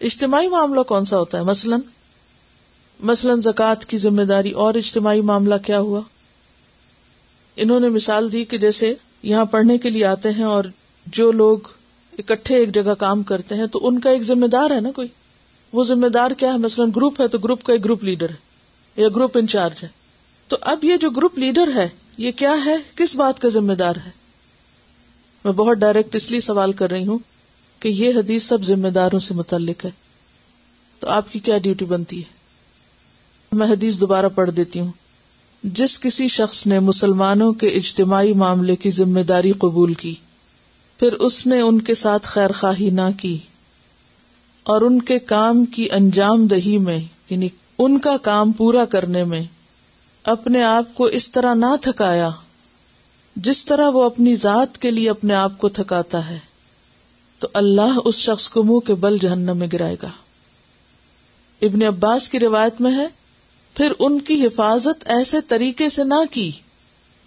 اجتماعی 0.01 0.47
معاملہ 0.47 0.81
کون 0.81 1.05
سا 1.05 1.17
ہوتا 1.17 1.37
ہے؟ 1.37 1.43
مثلاً 1.43 1.79
مثلاً 2.99 3.41
زکوٰۃ 3.41 3.85
کی 3.85 3.97
ذمہ 3.97 4.21
داری 4.21 4.51
اور 4.51 4.73
اجتماعی 4.73 5.21
معاملہ 5.21 5.55
کیا 5.65 5.79
ہوا؟ 5.79 6.01
انہوں 7.55 7.79
نے 7.79 7.89
مثال 7.89 8.31
دی 8.31 8.43
کہ 8.43 8.57
جیسے 8.57 8.93
یہاں 9.23 9.45
پڑھنے 9.45 9.77
کے 9.77 9.89
لیے 9.89 10.05
آتے 10.05 10.31
ہیں 10.31 10.43
اور 10.43 10.63
جو 11.05 11.31
لوگ 11.31 11.57
اکٹھے 12.17 12.55
ایک 12.55 12.73
جگہ 12.73 12.93
کام 12.93 13.23
کرتے 13.23 13.55
ہیں 13.55 13.67
تو 13.67 13.87
ان 13.87 13.99
کا 13.99 14.09
ایک 14.09 14.21
ذمہ 14.21 14.45
دار 14.45 14.71
ہے 14.71 14.79
نا 14.79 14.91
کوئی؟ 14.91 15.07
وہ 15.73 15.83
ذمہ 15.83 16.07
دار 16.07 16.31
کیا 16.31 16.53
ہے؟ 16.53 16.57
مثلاً 16.57 16.91
گروپ 16.95 17.21
ہے 17.21 17.27
تو 17.27 17.37
گروپ 17.37 17.63
کا 17.63 17.73
ایک 17.73 17.83
گروپ 17.83 18.03
لیڈر 18.03 18.29
ہے 18.29 18.35
یا 18.95 19.07
گروپ 19.07 19.37
انچارج 19.37 19.83
ہے۔ 19.83 19.87
تو 20.47 20.57
اب 20.61 20.83
یہ 20.83 20.97
جو 20.97 21.09
گروپ 21.09 21.39
لیڈر 21.39 21.67
ہے، 21.75 21.89
یہ 22.17 22.31
کیا 22.31 22.55
ہے؟ 22.65 22.77
کس 22.95 23.15
بات 23.15 23.41
کا 23.41 23.49
ذمہ 23.49 23.73
دار 23.73 23.95
ہے؟ 23.95 24.24
میں 25.45 25.53
بہت 25.53 25.77
ڈائریکٹ 25.77 26.15
اس 26.15 26.31
لیے 26.31 26.39
سوال 26.39 26.71
کر 26.73 26.89
رہی 26.89 27.05
ہوں 27.05 27.17
کہ 27.79 27.89
یہ 27.89 28.09
حدیث 28.15 28.43
سب 28.43 28.63
ذمہ 28.63 28.87
داروں 28.87 29.19
سے 29.19 29.33
متعلق 29.33 29.85
ہے۔ 29.85 29.89
تو 30.99 31.07
آپ 31.07 31.31
کی 31.31 31.39
کیا 31.39 31.57
ڈیوٹی 31.57 31.85
بنتی 31.85 32.19
ہے؟ 32.19 32.33
میں 33.51 33.67
حدیث 33.67 33.99
دوبارہ 33.99 34.29
پڑھ 34.35 34.51
دیتی 34.51 34.79
ہوں۔ 34.79 34.91
جس 35.63 35.99
کسی 35.99 36.27
شخص 36.27 36.67
نے 36.67 36.79
مسلمانوں 36.79 37.51
کے 37.53 37.67
اجتماعی 37.67 38.33
معاملے 38.33 38.75
کی 38.75 38.89
ذمہ 38.89 39.19
داری 39.19 39.51
قبول 39.51 39.93
کی، 39.93 40.13
پھر 40.99 41.13
اس 41.13 41.45
نے 41.47 41.61
ان 41.61 41.81
کے 41.81 41.95
ساتھ 41.95 42.27
خیر 42.27 42.51
خواہی 42.51 42.89
نہ 42.89 43.09
کی، 43.17 43.37
اور 44.65 44.81
ان 44.81 45.01
کے 45.01 45.19
کام 45.19 45.65
کی 45.65 45.87
انجام 45.91 46.47
دہی 46.47 46.77
میں 46.77 46.99
یعنی 47.29 47.49
ان 47.77 47.99
کا 47.99 48.17
کام 48.17 48.51
پورا 48.51 48.85
کرنے 48.85 49.23
میں، 49.23 49.41
اپنے 50.25 50.63
آپ 50.63 50.95
کو 50.95 51.03
اس 51.03 51.31
طرح 51.31 51.53
نہ 51.53 51.75
تھکایا 51.81 52.29
جس 53.35 53.65
طرح 53.65 53.89
وہ 53.89 54.03
اپنی 54.03 54.35
ذات 54.35 54.77
کے 54.77 54.91
لیے 54.91 55.09
اپنے 55.09 55.33
آپ 55.33 55.51
کو 55.57 55.69
تھکاتا 55.69 56.29
ہے، 56.29 56.39
تو 57.39 57.47
اللہ 57.53 57.99
اس 58.05 58.15
شخص 58.15 58.49
کو 58.49 58.63
منہ 58.63 58.79
کے 58.79 58.93
بل 58.93 59.17
جہنم 59.17 59.57
میں 59.57 59.67
گرائے 59.73 59.95
گا۔ 60.03 60.09
ابن 61.61 61.83
عباس 61.83 62.29
کی 62.29 62.39
روایت 62.39 62.81
میں 62.81 62.97
ہے، 62.97 63.07
پھر 63.75 63.91
ان 63.99 64.19
کی 64.19 64.47
حفاظت 64.47 65.03
ایسے 65.05 65.37
طریقے 65.41 65.89
سے 65.89 66.03
نہ 66.03 66.25
کی 66.31 66.51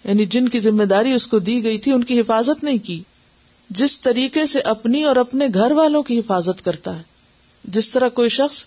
یعنی 0.03 0.25
جن 0.25 0.49
کی 0.49 0.59
ذمہ 0.59 0.83
داری 0.83 1.13
اس 1.13 1.27
کو 1.27 1.39
دی 1.39 1.63
گئی 1.63 1.77
تھی، 1.77 1.91
ان 1.91 2.03
کی 2.03 2.19
حفاظت 2.19 2.63
نہیں 2.63 2.77
کی۔ 2.77 3.03
جس 3.69 4.01
طریقے 4.01 4.45
سے 4.45 4.59
اپنی 4.59 5.03
اور 5.03 5.15
اپنے 5.15 5.47
گھر 5.53 5.71
والوں 5.71 6.03
کی 6.03 6.19
حفاظت 6.19 6.65
کرتا 6.65 6.97
ہے۔ 6.97 7.03
جس 7.63 7.91
طرح 7.91 8.07
کوئی 8.07 8.29
شخص 8.29 8.65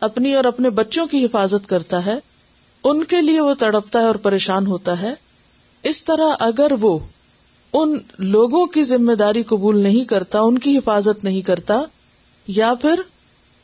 اپنی 0.00 0.34
اور 0.34 0.44
اپنے 0.44 0.70
بچوں 0.70 1.06
کی 1.06 1.24
حفاظت 1.24 1.68
کرتا 1.68 2.06
ہے، 2.06 2.14
ان 2.84 3.04
کے 3.04 3.20
لیے 3.20 3.40
وہ 3.40 3.54
تڑپتا 3.54 4.00
ہے 4.00 4.04
اور 4.04 4.14
پریشان 4.14 4.66
ہوتا 4.66 5.02
ہے۔ 5.02 5.14
اس 5.84 6.04
طرح 6.04 6.34
اگر 6.38 6.72
وہ 6.80 6.98
ان 7.72 7.98
لوگوں 8.18 8.66
کی 8.66 8.82
ذمہ 8.82 9.12
داری 9.12 9.42
قبول 9.42 9.80
نہیں 9.82 10.04
کرتا، 10.04 10.40
ان 10.40 10.58
کی 10.58 10.78
حفاظت 10.78 11.24
نہیں 11.24 11.42
کرتا، 11.42 11.82
یا 12.46 12.74
پھر 12.74 13.00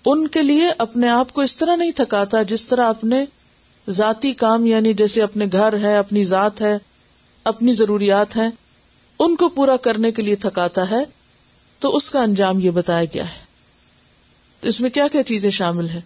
ان 0.06 0.28
کے 0.28 0.42
لیے 0.42 0.68
اپنے 0.78 1.08
آپ 1.08 1.32
کو 1.32 1.40
اس 1.40 1.56
طرح 1.56 1.76
نہیں 1.76 1.90
تھکاتا 1.90 2.42
جس 2.42 2.66
طرح 2.66 2.88
اپنے 2.88 3.24
ذاتی 3.90 4.32
کام 4.32 4.66
یعنی 4.66 4.94
جیسے 4.94 5.22
اپنے 5.22 5.46
گھر 5.52 5.74
ہے، 5.82 5.96
اپنی 5.96 6.24
ذات 6.24 6.60
ہے، 6.60 6.78
اپنی 7.44 7.72
ضروریات 7.72 8.36
ہیں، 8.36 8.50
ان 9.18 9.36
کو 9.36 9.48
پورا 9.48 9.76
کرنے 9.76 10.12
کے 10.12 10.22
لیے 10.22 10.36
تھکاتا 10.36 10.90
ہے، 10.90 11.04
تو 11.78 11.96
اس 11.96 12.10
کا 12.10 12.22
انجام 12.22 12.60
یہ 12.60 12.70
بتایا 12.70 13.04
گیا 13.04 13.24
ہے۔ 13.24 13.50
اس 14.62 14.80
میں 14.80 14.90
کیا 14.90 15.08
کیا 15.08 15.22
چیزیں 15.22 15.50
شامل 15.50 15.88
ہیں؟ 15.88 16.00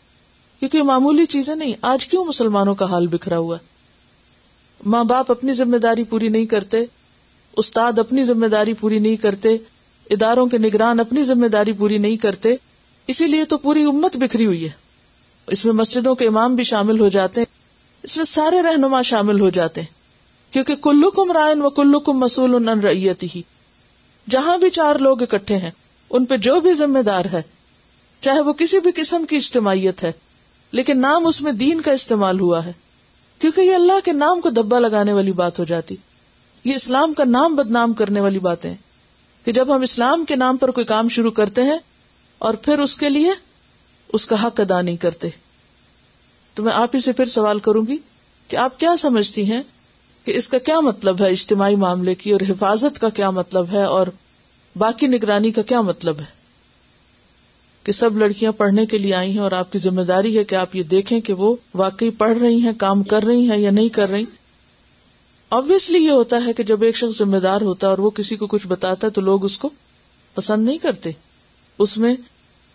کیونکہ 0.60 0.82
معمولی 0.82 1.26
چیزیں 1.26 1.54
نہیں، 1.54 1.74
آج 1.82 2.06
کیوں 2.06 2.24
مسلمانوں 2.24 2.74
کا 2.74 2.84
حال 2.84 3.06
بکھرا 3.06 3.38
ہوا 3.38 3.56
ہے؟ 3.56 3.73
ماں 4.84 5.04
باپ 5.04 5.30
اپنی 5.30 5.52
ذمہ 5.52 5.76
داری 5.76 6.04
پوری 6.04 6.28
نہیں 6.28 6.46
کرتے، 6.46 6.84
استاد 7.56 7.98
اپنی 7.98 8.24
ذمہ 8.24 8.46
داری 8.46 8.74
پوری 8.74 8.98
نہیں 8.98 9.16
کرتے، 9.16 9.48
اداروں 10.10 10.46
کے 10.46 10.58
نگران 10.58 11.00
اپنی 11.00 11.22
ذمہ 11.22 11.46
داری 11.46 11.72
پوری 11.72 11.98
نہیں 11.98 12.16
کرتے، 12.16 12.54
اسی 13.06 13.26
لیے 13.26 13.44
تو 13.44 13.58
پوری 13.58 13.84
امت 13.84 14.16
بکھری 14.16 14.46
ہوئی 14.46 14.64
ہے۔ 14.64 14.70
اس 15.46 15.64
میں 15.64 15.72
مسجدوں 15.74 16.14
کے 16.14 16.26
امام 16.26 16.54
بھی 16.54 16.64
شامل 16.64 17.00
ہو 17.00 17.08
جاتے 17.08 17.40
ہیں، 17.40 17.46
اس 18.02 18.16
میں 18.16 18.24
سارے 18.24 18.62
رہنما 18.62 19.02
شامل 19.02 19.40
ہو 19.40 19.50
جاتے 19.50 19.80
ہیں، 19.80 19.88
کیونکہ 20.52 20.76
کلو 20.76 21.10
کم 21.10 21.32
رائن 21.32 21.62
و 21.62 21.70
کلو 21.70 22.00
کم 22.00 22.18
مسول 22.18 22.54
ان 22.54 22.80
ریتی 22.80 23.26
ہی 23.34 23.42
جہاں 24.30 24.58
بھی 24.58 24.70
چار 24.70 24.96
لوگ 24.96 25.22
اکٹھے 25.22 25.56
ہیں، 25.56 25.70
ان 26.10 26.24
پہ 26.24 26.36
جو 26.36 26.60
بھی 26.60 26.72
ذمہ 26.72 26.98
دار 26.98 27.24
ہے، 27.32 27.42
چاہے 28.20 28.40
وہ 28.40 28.52
کسی 28.52 28.78
بھی 28.78 28.90
قسم 28.96 29.24
کی 29.24 29.36
اجتماعیت 29.36 30.02
ہے، 30.02 30.12
لیکن 30.72 31.00
نام 31.00 31.26
اس 31.26 31.42
میں 31.42 31.52
دین 31.52 31.80
کا 31.80 31.92
استعمال 31.92 32.40
ہوا 32.40 32.64
ہے۔ 32.64 32.72
کیونکہ 33.38 33.60
یہ 33.60 33.74
اللہ 33.74 34.00
کے 34.04 34.12
نام 34.12 34.40
کو 34.40 34.50
دبا 34.50 34.78
لگانے 34.78 35.12
والی 35.12 35.32
بات 35.32 35.58
ہو 35.58 35.64
جاتی۔ 35.64 35.96
یہ 36.64 36.74
اسلام 36.74 37.14
کا 37.14 37.24
نام 37.24 37.56
بدنام 37.56 37.92
کرنے 37.92 38.20
والی 38.20 38.38
باتیں۔ 38.38 38.74
کہ 39.44 39.52
جب 39.52 39.76
ہم 39.76 39.82
اسلام 39.82 40.24
کے 40.24 40.36
نام 40.36 40.56
پر 40.56 40.70
کوئی 40.70 40.86
کام 40.86 41.08
شروع 41.08 41.30
کرتے 41.30 41.62
ہیں 41.62 41.78
اور 42.38 42.54
پھر 42.54 42.78
اس 42.78 42.96
کے 42.96 43.08
لیے 43.08 43.32
اس 44.12 44.26
کا 44.26 44.46
حق 44.46 44.60
ادا 44.60 44.82
نہیں 44.82 44.96
کرتے۔ 44.96 45.28
تو 46.54 46.62
میں 46.62 46.72
آپ 46.74 46.94
ہی 46.94 47.00
سے 47.00 47.12
پھر 47.12 47.26
سوال 47.26 47.58
کروں 47.58 47.86
گی 47.88 47.96
کہ 48.48 48.56
آپ 48.56 48.80
کیا 48.80 48.96
سمجھتی 48.96 49.52
ہیں 49.52 49.62
کہ 50.24 50.36
اس 50.36 50.48
کا 50.48 50.58
کیا 50.58 50.80
مطلب 50.80 51.20
ہے 51.20 51.30
اجتماعی 51.30 51.76
معاملے 51.76 52.14
کی 52.14 52.30
اور 52.30 52.40
حفاظت 52.48 53.00
کا 53.00 53.08
کیا 53.08 53.30
مطلب 53.30 53.66
ہے 53.72 53.84
اور 53.84 54.06
باقی 54.76 55.06
نگرانی 55.06 55.50
کا 55.50 55.62
کیا 55.62 55.80
مطلب 55.80 56.20
ہے؟ 56.20 56.43
کہ 57.84 57.92
سب 57.92 58.18
لڑکیاں 58.18 58.52
پڑھنے 58.52 58.86
کے 58.86 58.98
لیے 58.98 59.14
آئی 59.14 59.30
ہیں 59.30 59.38
اور 59.38 59.52
آپ 59.52 59.72
کی 59.72 59.78
ذمہ 59.78 60.02
داری 60.02 60.38
ہے 60.38 60.44
کہ 60.44 60.54
آپ 60.54 60.76
یہ 60.76 60.82
دیکھیں 60.82 61.20
کہ 61.20 61.32
وہ 61.32 61.56
واقعی 61.74 62.10
پڑھ 62.10 62.38
رہی 62.38 62.62
ہیں، 62.62 62.72
کام 62.78 63.02
کر 63.02 63.22
رہی 63.22 63.50
ہیں 63.50 63.58
یا 63.58 63.70
نہیں 63.70 63.88
کر 63.88 64.10
رہی۔ 64.10 64.24
آبیسلی 65.50 65.98
یہ 65.98 66.10
ہوتا 66.10 66.36
ہے 66.46 66.52
کہ 66.52 66.62
جب 66.62 66.82
ایک 66.82 66.96
شخص 66.96 67.18
ذمہ 67.18 67.36
دار 67.36 67.60
ہوتا 67.60 67.86
ہے 67.86 67.90
اور 67.90 67.98
وہ 67.98 68.10
کسی 68.10 68.36
کو 68.36 68.46
کچھ 68.46 68.66
بتاتا 68.66 69.06
ہے 69.06 69.12
تو 69.12 69.20
لوگ 69.20 69.44
اس 69.44 69.58
کو 69.58 69.70
پسند 70.34 70.64
نہیں 70.64 70.78
کرتے۔ 70.78 71.10
اس 71.78 71.98
میں 71.98 72.14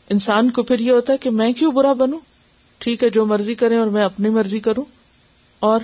انسان 0.10 0.50
کو 0.50 0.64
پھر 0.64 0.80
یہ 0.80 0.92
ہوتا 0.92 1.14
ہے 1.14 1.18
کہ 1.18 1.30
میں 1.30 1.54
کیوں 1.54 1.72
برا 1.72 1.94
بنوں؟ 1.94 2.20
ٹھیک 2.78 3.04
ہے، 3.04 3.10
جو 3.10 3.26
مرضی 3.26 3.56
کریں 3.56 3.78
اور 3.78 3.88
میں 3.88 4.04
اپنی 4.04 4.30
مرضی 4.30 4.60
کروں۔ 4.60 4.84
اور 5.60 5.80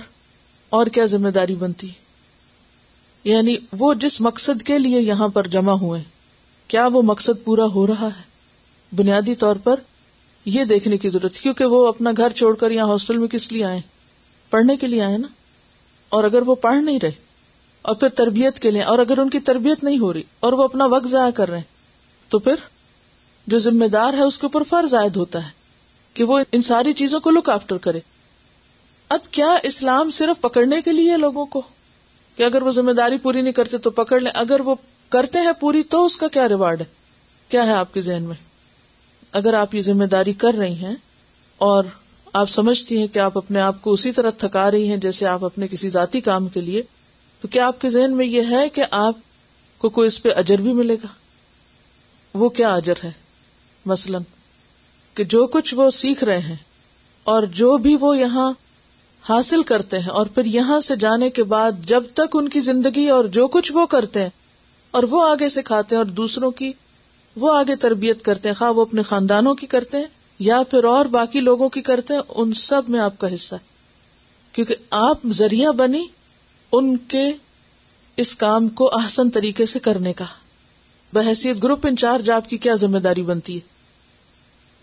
اور 0.68 0.86
کیا 0.86 1.04
ذمہ 1.04 1.28
داری 1.28 1.54
بنتی؟ 1.54 1.88
یعنی 3.24 3.56
وہ 3.78 3.94
جس 3.94 4.20
مقصد 4.20 4.62
کے 4.62 4.78
لیے 4.78 5.00
یہاں 5.00 5.28
پر 5.28 5.46
جمع 5.46 5.72
ہوئے، 5.72 6.02
کیا 6.68 6.86
وہ 6.86 7.02
مقصد 7.02 7.44
پورا 7.44 7.64
ہو 7.64 7.86
رہا 7.86 8.06
ہے؟ 8.06 8.35
بنیادی 8.92 9.34
طور 9.34 9.56
پر 9.56 9.80
یہ 10.44 10.64
دیکھنے 10.64 10.98
کی 10.98 11.08
ضرورت 11.08 11.34
کیونکہ 11.34 11.64
وہ 11.64 11.86
اپنا 11.86 12.10
گھر 12.16 12.30
چھوڑ 12.30 12.56
کر 12.56 12.70
یہاں 12.70 12.88
ہاسٹل 12.88 13.16
میں 13.16 13.28
کس 13.28 13.52
لیے 13.52 13.64
آئے؟ 13.64 13.80
پڑھنے 14.50 14.76
کے 14.76 14.86
لیے 14.86 15.02
آئے 15.02 15.16
نا؟ 15.16 15.28
اور 16.08 16.24
اگر 16.24 16.42
وہ 16.42 16.54
پڑھ 16.54 16.76
نہیں 16.76 16.98
رہے، 17.02 17.12
اور 17.82 17.94
پھر 17.94 18.08
تربیت 18.08 18.60
کے 18.60 18.70
لیے، 18.70 18.82
اور 18.82 18.98
اگر 18.98 19.18
ان 19.18 19.30
کی 19.30 19.40
تربیت 19.40 19.84
نہیں 19.84 19.98
ہو 19.98 20.12
رہی، 20.12 20.22
اور 20.40 20.52
وہ 20.52 20.64
اپنا 20.64 20.86
وقت 20.86 21.06
ضائع 21.06 21.30
کر 21.30 21.48
رہے 21.48 21.56
ہیں، 21.56 21.64
تو 22.28 22.38
پھر 22.38 22.54
جو 23.46 23.58
ذمہ 23.58 23.86
دار 23.86 24.14
ہے، 24.14 24.22
اس 24.22 24.38
کے 24.38 24.46
اوپر 24.46 24.62
فرض 24.62 24.94
عائد 24.94 25.16
ہوتا 25.16 25.44
ہے 25.44 25.50
کہ 26.14 26.24
وہ 26.24 26.40
ان 26.52 26.62
ساری 26.62 26.92
چیزوں 26.92 27.20
کو 27.20 27.30
لک 27.30 27.50
آفٹر 27.50 27.78
کرے۔ 27.78 28.00
اب 29.08 29.20
کیا 29.30 29.56
اسلام 29.62 30.10
صرف 30.10 30.40
پکڑنے 30.40 30.82
کے 30.82 30.92
لیے 30.92 31.16
لوگوں 31.16 31.46
کو؟ 31.46 31.62
کہ 32.36 32.42
اگر 32.42 32.62
وہ 32.62 32.70
ذمہ 32.70 32.92
داری 32.92 33.18
پوری 33.18 33.42
نہیں 33.42 33.52
کرتے 33.52 33.78
تو 33.78 33.90
پکڑ 33.90 34.20
لیں۔ 34.20 34.32
اگر 34.34 34.60
وہ 34.60 34.74
کرتے 35.08 35.38
ہیں 35.38 35.52
پوری، 35.60 35.82
تو 35.82 36.04
اس 36.04 36.16
کا 36.16 36.28
کیا 36.28 36.48
ریوارڈ 36.48 36.80
ہے؟ 36.80 36.84
کیا 37.48 37.66
ہے 37.66 37.72
آپ 37.72 37.94
کے 37.94 38.00
ذہن 38.00 38.22
میں؟ 38.22 38.55
اگر 39.36 39.54
آپ 39.54 39.74
یہ 39.74 39.80
ذمہ 39.80 40.04
داری 40.04 40.32
کر 40.32 40.54
رہی 40.54 40.74
ہیں 40.74 40.94
اور 41.58 41.84
آپ 42.32 42.50
سمجھتی 42.50 42.98
ہیں 42.98 43.06
کہ 43.06 43.18
آپ 43.18 43.38
اپنے 43.38 43.60
آپ 43.60 43.82
کو 43.82 43.92
اسی 43.92 44.12
طرح 44.12 44.30
تھکا 44.30 44.70
رہی 44.70 44.88
ہیں 44.88 44.96
جیسے 44.96 45.26
آپ 45.26 45.44
اپنے 45.44 45.68
کسی 45.68 45.88
ذاتی 45.88 46.20
کام 46.20 46.48
کے 46.48 46.60
لیے، 46.60 46.82
تو 47.40 47.48
کیا 47.48 47.66
آپ 47.66 47.80
کے 47.80 47.90
ذہن 47.90 48.16
میں 48.16 48.26
یہ 48.26 48.42
ہے 48.50 48.68
کہ 48.68 48.82
آپ 48.90 49.14
کو 49.78 49.88
کوئی 49.88 50.06
اس 50.06 50.22
پہ 50.22 50.28
اجر 50.36 50.56
بھی 50.56 50.72
ملے 50.72 50.94
گا؟ 50.94 51.06
وہ 52.34 52.48
کیا 52.48 52.74
اجر 52.74 52.94
ہے؟ 53.04 53.10
مثلاً 53.86 54.22
کہ 55.14 55.24
جو 55.24 55.46
کچھ 55.46 55.74
وہ 55.74 55.90
سیکھ 55.90 56.24
رہے 56.24 56.38
ہیں 56.38 56.56
اور 57.24 57.42
جو 57.42 57.76
بھی 57.76 57.96
وہ 58.00 58.18
یہاں 58.18 58.52
حاصل 59.28 59.62
کرتے 59.62 59.98
ہیں 59.98 60.08
اور 60.08 60.26
پھر 60.26 60.44
یہاں 60.44 60.80
سے 60.80 60.96
جانے 60.96 61.30
کے 61.30 61.42
بعد 61.42 61.72
جب 61.86 62.02
تک 62.14 62.34
ان 62.34 62.48
کی 62.48 62.60
زندگی 62.60 63.08
اور 63.08 63.24
جو 63.24 63.46
کچھ 63.46 63.72
وہ 63.72 63.86
کرتے 63.86 64.22
ہیں 64.22 64.30
اور 64.90 65.02
وہ 65.02 65.28
آگے 65.28 65.48
سکھاتے 65.48 65.94
ہیں 65.94 66.02
اور 66.02 66.10
دوسروں 66.12 66.50
کی 66.50 66.72
وہ 67.36 67.56
آگے 67.56 67.76
تربیت 67.76 68.22
کرتے 68.22 68.48
ہیں، 68.48 68.56
خواہ 68.56 68.70
وہ 68.70 68.82
اپنے 68.82 69.02
خاندانوں 69.02 69.54
کی 69.54 69.66
کرتے 69.66 69.98
ہیں 69.98 70.04
یا 70.38 70.62
پھر 70.70 70.84
اور 70.84 71.06
باقی 71.06 71.40
لوگوں 71.40 71.68
کی 71.68 71.80
کرتے 71.80 72.14
ہیں، 72.14 72.20
ان 72.28 72.52
سب 72.52 72.82
میں 72.88 73.00
آپ 73.00 73.18
کا 73.18 73.34
حصہ 73.34 73.54
ہے۔ 73.54 73.66
کیونکہ 74.52 74.74
آپ 74.90 75.18
ذریعہ 75.26 75.72
بنی 75.72 76.06
ان 76.72 76.96
کے 76.96 77.32
اس 78.16 78.34
کام 78.34 78.68
کو 78.68 78.90
آسن 79.04 79.30
طریقے 79.30 79.66
سے 79.66 79.78
کرنے 79.78 80.12
کا۔ 80.12 80.24
بحثیت 81.12 81.62
گروپ 81.62 81.86
انچارج 81.86 82.30
آپ 82.30 82.50
کی 82.50 82.56
کیا 82.56 82.74
ذمہ 82.74 82.98
داری 82.98 83.22
بنتی 83.22 83.54
ہے؟ 83.54 83.60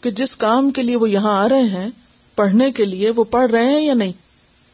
کہ 0.02 0.12
جس 0.12 0.36
کام 0.36 0.72
کے 0.72 0.82
لیے 0.82 0.96
وہ 0.96 1.10
یہاں 1.10 1.44
آ 1.44 1.50
رہے 1.50 1.64
ہیں، 1.64 1.90
پڑھنے 2.36 2.72
کے 2.72 2.84
لیے 2.84 3.12
وہ 3.16 3.24
پڑھ 3.24 3.52
رہے 3.52 3.68
ہیں 3.68 3.82
یا 3.82 3.94
نہیں؟ 3.94 4.12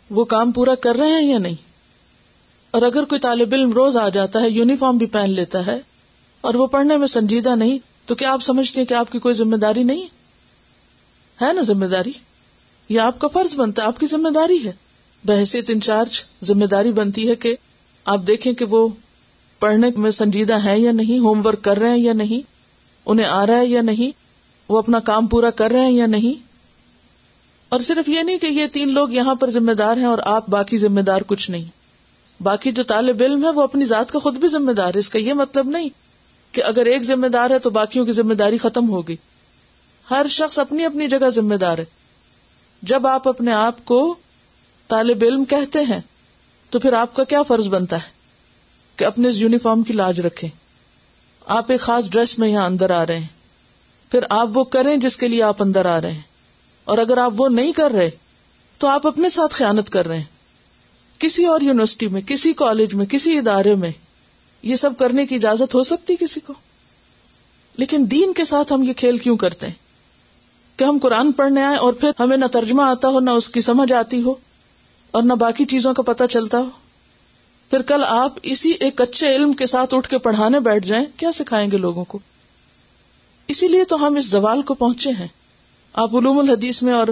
وہ 0.09 0.25
کام 0.25 0.51
پورا 0.51 0.75
کر 0.75 0.95
رہے 0.95 1.07
ہیں 1.07 1.31
یا 1.31 1.37
نہیں؟ 1.37 1.55
اور 2.71 2.81
اگر 2.81 3.03
کوئی 3.03 3.19
طالب 3.19 3.49
علم 3.53 3.71
روز 3.71 3.97
آ 3.97 4.09
جاتا 4.09 4.41
ہے، 4.41 4.49
یونیفارم 4.49 4.97
بھی 4.97 5.05
پہن 5.05 5.29
لیتا 5.29 5.65
ہے 5.65 5.88
اور 6.41 6.53
وہ 6.53 6.67
پڑھنے 6.67 6.97
میں 6.97 7.07
سنجیدہ 7.07 7.55
نہیں، 7.55 7.79
تو 8.05 8.15
کیا 8.15 8.33
آپ 8.33 8.43
سمجھتے 8.43 8.79
ہیں 8.79 8.87
کہ 8.87 8.93
آپ 8.93 9.11
کی 9.11 9.19
کوئی 9.19 9.33
ذمہ 9.33 9.55
داری 9.55 9.83
نہیں 9.83 10.07
ہے؟ 11.41 11.53
نا 11.53 11.61
ذمہ 11.61 11.85
داری؟ 11.85 12.11
یہ 12.89 12.99
آپ 12.99 13.19
کا 13.19 13.27
فرض 13.27 13.55
بنتا 13.55 13.81
ہے، 13.81 13.87
آپ 13.87 13.99
کی 13.99 14.05
ذمہ 14.05 14.29
داری 14.29 14.65
ہے۔ 14.65 14.71
بحثیت 15.25 15.65
انچارج 15.69 16.23
ذمہ 16.43 16.65
داری 16.65 16.91
بنتی 16.91 17.29
ہے 17.29 17.35
کہ 17.35 17.55
آپ 18.05 18.19
دیکھیں 18.27 18.53
کہ 18.53 18.65
وہ 18.65 18.87
پڑھنے 19.59 19.89
میں 19.97 20.11
سنجیدہ 20.11 20.57
ہے 20.65 20.79
یا 20.79 20.91
نہیں، 20.91 21.19
ہوم 21.19 21.45
ورک 21.45 21.61
کر 21.61 21.77
رہے 21.77 21.89
ہیں 21.89 21.97
یا 21.97 22.13
نہیں، 22.13 22.41
انہیں 23.05 23.25
آ 23.25 23.45
رہا 23.45 23.59
ہے 23.59 23.65
یا 23.65 23.81
نہیں، 23.81 24.11
وہ 24.69 24.77
اپنا 24.77 24.99
کام 24.99 25.27
پورا 25.27 25.49
کر 25.49 25.71
رہے 25.71 25.79
ہیں 25.79 25.91
یا 25.91 26.05
نہیں۔ 26.05 26.43
اور 27.69 27.79
صرف 27.79 28.09
یہ 28.09 28.19
نہیں 28.19 28.37
کہ 28.37 28.45
یہ 28.45 28.65
تین 28.67 28.93
لوگ 28.93 29.09
یہاں 29.09 29.35
پر 29.35 29.49
ذمہ 29.49 29.71
دار 29.71 29.97
ہیں 29.97 30.05
اور 30.05 30.17
آپ 30.25 30.49
باقی 30.49 30.77
ذمہ 30.77 31.01
دار 31.01 31.21
کچھ 31.27 31.51
نہیں۔ 31.51 31.65
باقی 32.43 32.71
جو 32.71 32.83
طالب 32.83 33.23
علم 33.23 33.45
ہے، 33.45 33.49
وہ 33.49 33.61
اپنی 33.61 33.85
ذات 33.85 34.11
کا 34.11 34.19
خود 34.19 34.35
بھی 34.35 34.47
ذمہ 34.47 34.71
دار 34.71 34.93
ہے، 34.93 34.99
اس 34.99 35.09
کا 35.09 35.19
یہ 35.19 35.33
مطلب 35.33 35.69
نہیں۔ 35.69 35.89
کہ 36.51 36.63
اگر 36.63 36.85
ایک 36.85 37.03
ذمہ 37.03 37.27
دار 37.27 37.49
ہے 37.49 37.59
تو 37.59 37.69
باقیوں 37.69 38.05
کی 38.05 38.11
ذمہ 38.11 38.33
داری 38.33 38.57
ختم 38.57 38.89
ہوگی۔ 38.89 39.15
ہر 40.11 40.25
شخص 40.29 40.59
اپنی 40.59 40.85
اپنی 40.85 41.07
جگہ 41.07 41.29
ذمہ 41.29 41.55
دار 41.55 41.77
ہے۔ 41.77 41.85
جب 42.81 43.07
آپ 43.07 43.27
اپنے 43.27 43.53
آپ 43.53 43.85
کو 43.85 44.15
طالب 44.87 45.17
علم 45.21 45.45
کہتے 45.45 45.79
ہیں، 45.79 46.01
تو 46.69 46.79
پھر 46.79 46.93
آپ 46.93 47.15
کا 47.15 47.23
کیا 47.23 47.43
فرض 47.43 47.67
بنتا 47.67 47.95
ہے؟ 47.95 48.09
کہ 48.95 49.05
اپنے 49.05 49.29
اس 49.29 49.35
یونیفارم 49.35 49.83
کی 49.83 49.93
لاج 49.93 50.19
رکھیں۔ 50.19 50.49
آپ 51.45 51.71
ایک 51.71 51.81
خاص 51.81 52.09
ڈریس 52.09 52.39
میں 52.39 52.49
یہاں 52.49 52.65
اندر 52.65 52.89
آ 52.89 53.05
رہے 53.05 53.19
ہیں۔ 53.19 53.27
پھر 54.11 54.19
آپ 54.29 54.49
وہ 54.53 54.63
کریں 54.63 54.97
جس 54.97 55.17
کے 55.17 55.27
لیے 55.27 55.43
آپ 55.43 55.61
اندر 55.61 55.85
آ 55.85 56.01
رہے 56.01 56.11
ہیں۔ 56.11 56.21
اور 56.83 56.97
اگر 56.97 57.17
آپ 57.17 57.33
وہ 57.37 57.49
نہیں 57.49 57.71
کر 57.71 57.91
رہے، 57.91 58.09
تو 58.77 58.87
آپ 58.87 59.07
اپنے 59.07 59.29
ساتھ 59.29 59.55
خیانت 59.55 59.89
کر 59.89 60.07
رہے 60.07 60.17
ہیں۔ 60.17 60.23
کسی 61.19 61.45
اور 61.45 61.61
یونیورسٹی 61.61 62.07
میں، 62.07 62.21
کسی 62.21 62.53
کالج 62.53 62.93
میں، 62.93 63.05
کسی 63.05 63.37
ادارے 63.37 63.75
میں 63.75 63.91
یہ 64.63 64.75
سب 64.75 64.97
کرنے 64.97 65.25
کی 65.25 65.35
اجازت 65.35 65.75
ہو 65.75 65.83
سکتی 65.83 66.15
کسی 66.15 66.39
کو؟ 66.39 66.53
لیکن 67.77 68.05
دین 68.11 68.33
کے 68.33 68.45
ساتھ 68.45 68.73
ہم 68.73 68.83
یہ 68.83 68.93
کھیل 68.93 69.17
کیوں 69.17 69.37
کرتے 69.37 69.67
ہیں؟ 69.67 69.73
کہ 70.77 70.83
ہم 70.83 70.97
قرآن 71.01 71.31
پڑھنے 71.31 71.63
آئے 71.63 71.77
اور 71.77 71.93
پھر 71.93 72.11
ہمیں 72.19 72.37
نہ 72.37 72.45
ترجمہ 72.45 72.81
آتا 72.81 73.07
ہو، 73.07 73.19
نہ 73.19 73.29
اس 73.29 73.49
کی 73.49 73.61
سمجھ 73.61 73.93
آتی 73.93 74.21
ہو 74.21 74.33
اور 75.11 75.23
نہ 75.23 75.33
باقی 75.33 75.65
چیزوں 75.65 75.93
کا 75.93 76.03
پتہ 76.03 76.23
چلتا 76.29 76.57
ہو۔ 76.57 76.69
پھر 77.69 77.81
کل 77.81 78.03
آپ 78.07 78.33
اسی 78.43 78.71
ایک 78.79 79.01
اچھے 79.01 79.35
علم 79.35 79.53
کے 79.53 79.65
ساتھ 79.65 79.93
اٹھ 79.93 80.09
کے 80.09 80.17
پڑھانے 80.17 80.59
بیٹھ 80.59 80.87
جائیں، 80.87 81.05
کیا 81.17 81.31
سکھائیں 81.31 81.71
گے 81.71 81.77
لوگوں 81.77 82.05
کو؟ 82.05 82.19
اسی 83.47 83.67
لیے 83.67 83.83
تو 83.83 84.07
ہم 84.07 84.15
اس 84.15 84.25
زوال 84.25 84.61
کو 84.61 84.73
پہنچے 84.73 85.09
ہیں۔ 85.09 85.27
آپ 85.93 86.15
علوم 86.15 86.39
الحدیث 86.39 86.83
میں 86.83 86.93
اور 86.93 87.07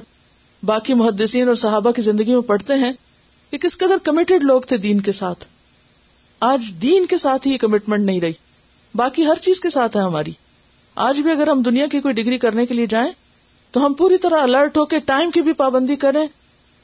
باقی 0.63 0.93
محدثین 0.93 1.47
اور 1.47 1.55
صحابہ 1.55 1.91
کی 1.91 2.01
زندگی 2.01 2.33
میں 2.33 2.41
پڑھتے 2.41 2.73
ہیں 2.73 2.91
کہ 3.51 3.57
کس 3.57 3.77
قدر 3.77 3.97
کمیٹڈ 4.03 4.43
لوگ 4.43 4.61
تھے 4.61 4.77
دین 4.77 5.01
کے 5.01 5.11
ساتھ۔ 5.11 5.45
آج 6.39 6.61
دین 6.81 7.05
کے 7.05 7.17
ساتھ 7.17 7.47
ہی 7.47 7.53
یہ 7.53 7.57
کمٹمنٹ 7.57 8.05
نہیں 8.05 8.21
رہی۔ 8.21 8.31
باقی 8.95 9.25
ہر 9.25 9.35
چیز 9.35 9.59
کے 9.59 9.69
ساتھ 9.69 9.97
ہے 9.97 10.01
ہماری۔ 10.01 10.31
آج 10.95 11.19
بھی 11.19 11.31
اگر 11.31 11.47
ہم 11.47 11.61
دنیا 11.61 11.87
کی 11.87 11.99
کوئی 11.99 12.13
ڈگری 12.13 12.37
کرنے 12.37 12.65
کے 12.65 12.73
لیے 12.73 12.85
جائیں، 12.85 13.11
تو 13.71 13.85
ہم 13.85 13.93
پوری 13.93 14.17
طرح 14.17 14.41
الرٹ 14.41 14.77
ہو 14.77 14.85
کے 14.85 14.99
ٹائم 14.99 15.31
کی 15.31 15.41
بھی 15.41 15.53
پابندی 15.53 15.95
کریں، 15.95 16.27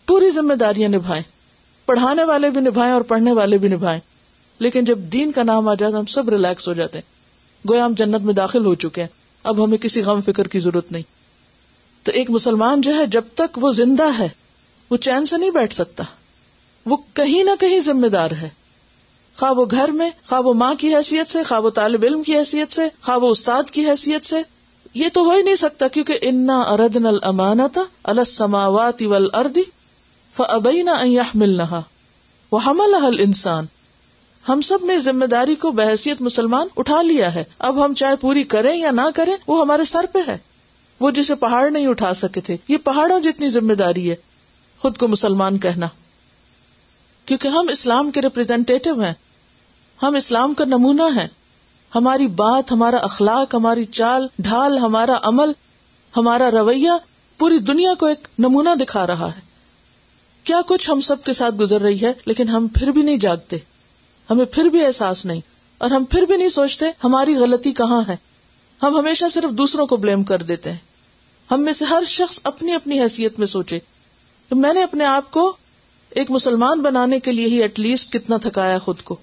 پوری 0.08 0.30
ذمہ 0.30 0.54
داریاں 0.54 0.90
نبھائیں۔ 0.90 1.24
پڑھانے 1.86 2.24
والے 2.24 2.50
بھی 2.50 2.62
نبھائیں 2.62 2.94
اور 2.94 3.02
پڑھنے 3.02 3.32
والے 3.32 3.58
بھی 3.58 3.70
نبھائیں۔ 3.70 4.00
لیکن 4.60 4.86
جب 4.86 5.00
دین 5.00 5.32
کا 5.32 5.44
نام 5.44 5.68
آ 5.68 5.74
جائے 5.74 5.92
تو 5.92 6.00
ہم 6.00 6.06
سب 6.06 6.30
ریلیکس 6.30 6.68
ہو 6.68 6.74
جاتے 6.74 6.98
ہیں۔ 6.98 7.14
گویا 7.70 7.86
ہم 7.86 7.94
جنت 7.94 8.22
میں 8.22 8.34
داخل 8.34 8.66
ہو 8.66 8.76
چکے 8.76 9.02
ہیں۔ 9.02 9.08
اب 9.44 9.64
ہمیں 9.64 9.78
کسی 9.78 10.02
غم 10.02 10.22
فکر 10.22 10.48
کی 10.48 10.60
ضرورت 10.60 10.92
نہیں۔ 10.92 11.04
تو 12.04 12.12
ایک 12.12 12.30
مسلمان 12.30 12.82
جو 12.82 12.96
ہے، 12.96 13.06
جب 13.06 13.22
تک 13.34 13.60
وہ 13.62 13.72
زندہ 13.72 14.08
ہے، 14.20 14.30
وہ 14.90 14.98
چین 14.98 15.26
سے 15.26 15.38
نہیں 15.38 15.52
بیٹھ 15.52 15.74
سکتا۔ 15.74 16.04
وہ 16.86 16.98
کہیں 17.14 17.44
نہ 17.44 17.52
کہیں 17.60 17.80
ذمہ 17.80 18.08
دار 18.08 18.32
ہے۔ 18.32 18.50
خواب 19.38 19.60
وہ 19.60 19.66
گھر 19.72 19.90
میں، 19.90 20.10
خواب 20.28 20.48
وہ 20.48 20.54
ماں 20.54 20.76
کی 20.76 20.96
حیثیت 20.96 21.32
سے، 21.32 21.44
خواب 21.44 21.66
وہ 21.66 21.70
طالب 21.70 22.04
علم 22.04 22.24
کی 22.24 22.38
حیثیت 22.38 22.72
سے، 22.72 22.82
خواب 23.02 23.24
وہ 23.24 23.30
استاد 23.30 23.64
کی 23.72 23.90
حیثیت 23.90 24.26
سے۔ 24.26 24.42
یہ 24.94 25.10
تو 25.14 25.22
ہو 25.22 25.32
ہی 25.32 25.42
نہیں 25.42 25.56
سکتا 25.56 25.88
کیونکہ 25.88 26.20
انا 26.22 26.62
اردن 26.62 27.06
المانتا 27.06 27.82
السماوات 28.04 29.02
والارض 29.02 29.58
فابینا 30.34 30.92
ان 30.92 31.08
يحملنها 31.08 31.82
وحملها 32.52 33.08
الانسان 33.08 33.66
ہم 34.50 34.62
سب 34.62 34.78
نے 34.86 35.00
ذمہ 35.00 35.26
داری 35.26 35.56
کو 35.56 35.72
بحثیت 35.72 36.22
مسلمان 36.22 36.68
اٹھا 36.78 37.02
لیا 37.02 37.36
ہے۔ 37.36 37.44
اب 37.60 37.86
ہم 37.86 37.94
چاہے 37.94 38.16
پوری 38.16 38.44
کریں 38.44 38.78
یا 38.78 38.92
نہ 38.92 39.10
کریں، 39.16 39.34
وہ 39.48 39.62
ہمارے 39.62 39.84
سر 39.84 40.06
پہ 40.14 40.20
ہے۔ 40.28 40.38
وہ 41.00 41.12
جسے 41.12 41.36
پہاڑ 41.36 41.72
نہیں 41.72 41.88
اٹھا 41.88 42.14
سکے 42.14 42.42
تھے۔ 42.42 42.58
یہ 42.68 42.78
پہاڑوں 42.78 43.20
جتنی 43.20 43.50
ذمہ 43.50 43.74
داری 43.74 44.10
ہے۔ 44.10 44.16
خود 44.80 44.98
کو 44.98 45.08
مسلمان 45.08 45.58
کہنا۔ 45.58 45.88
کیونکہ 47.26 47.48
ہم 47.48 47.66
اسلام 47.72 48.12
کے 48.12 48.22
ریپرزینٹیو 48.22 49.02
ہیں۔ 49.02 49.14
ہم 50.04 50.16
اسلام 50.16 50.54
کا 50.54 50.66
نمونہ 50.66 51.02
ہے 51.16 51.28
ہماری 51.96 52.28
بات، 52.28 52.72
ہمارا 52.72 52.98
اخلاق، 52.98 53.56
ہماری 53.56 53.86
چال، 53.86 54.28
ڈھال، 54.40 54.78
ہمارا 54.78 55.20
عمل، 55.22 55.52
ہمارا 56.18 56.52
رویہ 56.52 56.90
پوری 57.38 57.58
دنیا 57.58 57.94
کو 57.94 58.06
ایک 58.06 58.28
نمونہ 58.40 58.70
دکھا 58.76 59.08
رہا 59.08 59.28
ہے۔ 59.36 59.42
کیا 60.44 60.62
کچھ 60.68 60.90
ہم 60.90 61.02
سب 61.02 61.24
کے 61.24 61.34
ساتھ 61.34 61.56
گزر 61.56 61.82
رہی 61.82 62.02
ہے، 62.02 62.14
لیکن 62.26 62.50
ہم 62.50 62.68
پھر 62.68 62.88
بھی 62.88 63.02
نہیں 63.02 63.18
جاگتے۔ 63.18 63.58
ہمیں 64.30 64.46
پھر 64.46 64.66
بھی 64.66 64.86
احساس 64.86 65.26
نہیں، 65.26 65.42
اور 65.78 65.92
ہم 65.92 66.04
پھر 66.04 66.22
بھی 66.22 66.38
نہیں 66.38 66.50
سوچتے 66.50 66.86
ہماری 67.04 67.36
غلطی 67.36 67.72
کہاں 67.72 68.02
ہے۔ 68.08 68.16
ہم 68.84 68.98
ہمیشہ 68.98 69.26
صرف 69.32 69.52
دوسروں 69.52 69.88
کو 69.88 69.98
بلیم 69.98 70.24
کر 70.24 70.42
دیتے 70.42 70.72
ہیں۔ 70.72 70.78
ہم 71.52 71.62
میں 71.62 71.74
سے 71.74 71.86
ہر 71.86 72.04
شخص 72.08 72.40
اپنی 72.44 72.74
اپنی 72.74 73.02
حیثیت 73.02 73.40
میں 73.40 73.48
سوچے۔ 73.48 73.80
کہ 74.50 74.56
میں 74.56 74.74
نے 74.74 74.84
اپنے 74.84 75.06
آپ 75.06 75.32
کو 75.32 75.56
ایک 76.16 76.32
مسلمان 76.32 76.82
بنانے 76.82 77.20
کے 77.20 77.32
لیے 77.32 77.46
ہی 77.46 77.62
ایٹ 77.62 77.80
لیسٹ 77.80 78.14
کتنا 78.14 78.38
تھکایا 78.38 78.78
خود 78.78 79.02
کو۔ 79.04 79.16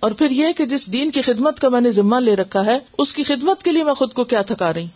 اور 0.00 0.10
پھر 0.10 0.30
یہ 0.30 0.46
کہ 0.56 0.66
جس 0.66 0.92
دین 0.92 1.10
کی 1.10 1.22
خدمت 1.22 1.60
کا 1.60 1.68
میں 1.68 1.80
نے 1.80 1.90
ذمہ 1.90 2.16
لے 2.16 2.36
رکھا 2.36 2.64
ہے، 2.64 2.78
اس 2.98 3.12
کی 3.12 3.22
خدمت 3.22 3.62
کے 3.62 3.72
لیے 3.72 3.84
میں 3.84 3.94
خود 3.94 4.12
کو 4.12 4.24
کیا 4.24 4.42
تھکا 4.42 4.74
رہی 4.74 4.86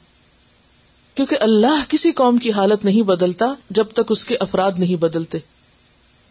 کیونکہ 1.14 1.37
اللہ 1.40 1.85
کسی 1.88 2.12
قوم 2.12 2.38
کی 2.38 2.53
حالت 2.53 2.85
نہیں 2.85 3.03
بدلتا 3.03 3.55
جب 3.71 3.85
تک 3.85 4.01
اس 4.09 4.25
کے 4.25 4.37
افراد 4.37 4.73
نہیں 4.79 4.97
بدلتے۔ 4.97 5.38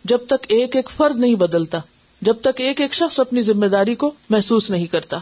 جب 0.03 0.17
تک 0.27 0.45
ایک 0.47 0.75
ایک 0.75 0.89
فرد 0.89 1.19
نہیں 1.19 1.35
بدلتا، 1.35 1.79
جب 2.21 2.35
تک 2.41 2.61
ایک 2.61 2.81
ایک 2.81 2.93
شخص 2.93 3.19
اپنی 3.19 3.41
ذمہ 3.41 3.65
داری 3.65 3.95
کو 3.95 4.11
محسوس 4.29 4.71
نہیں 4.71 4.85
کرتا۔ 4.85 5.17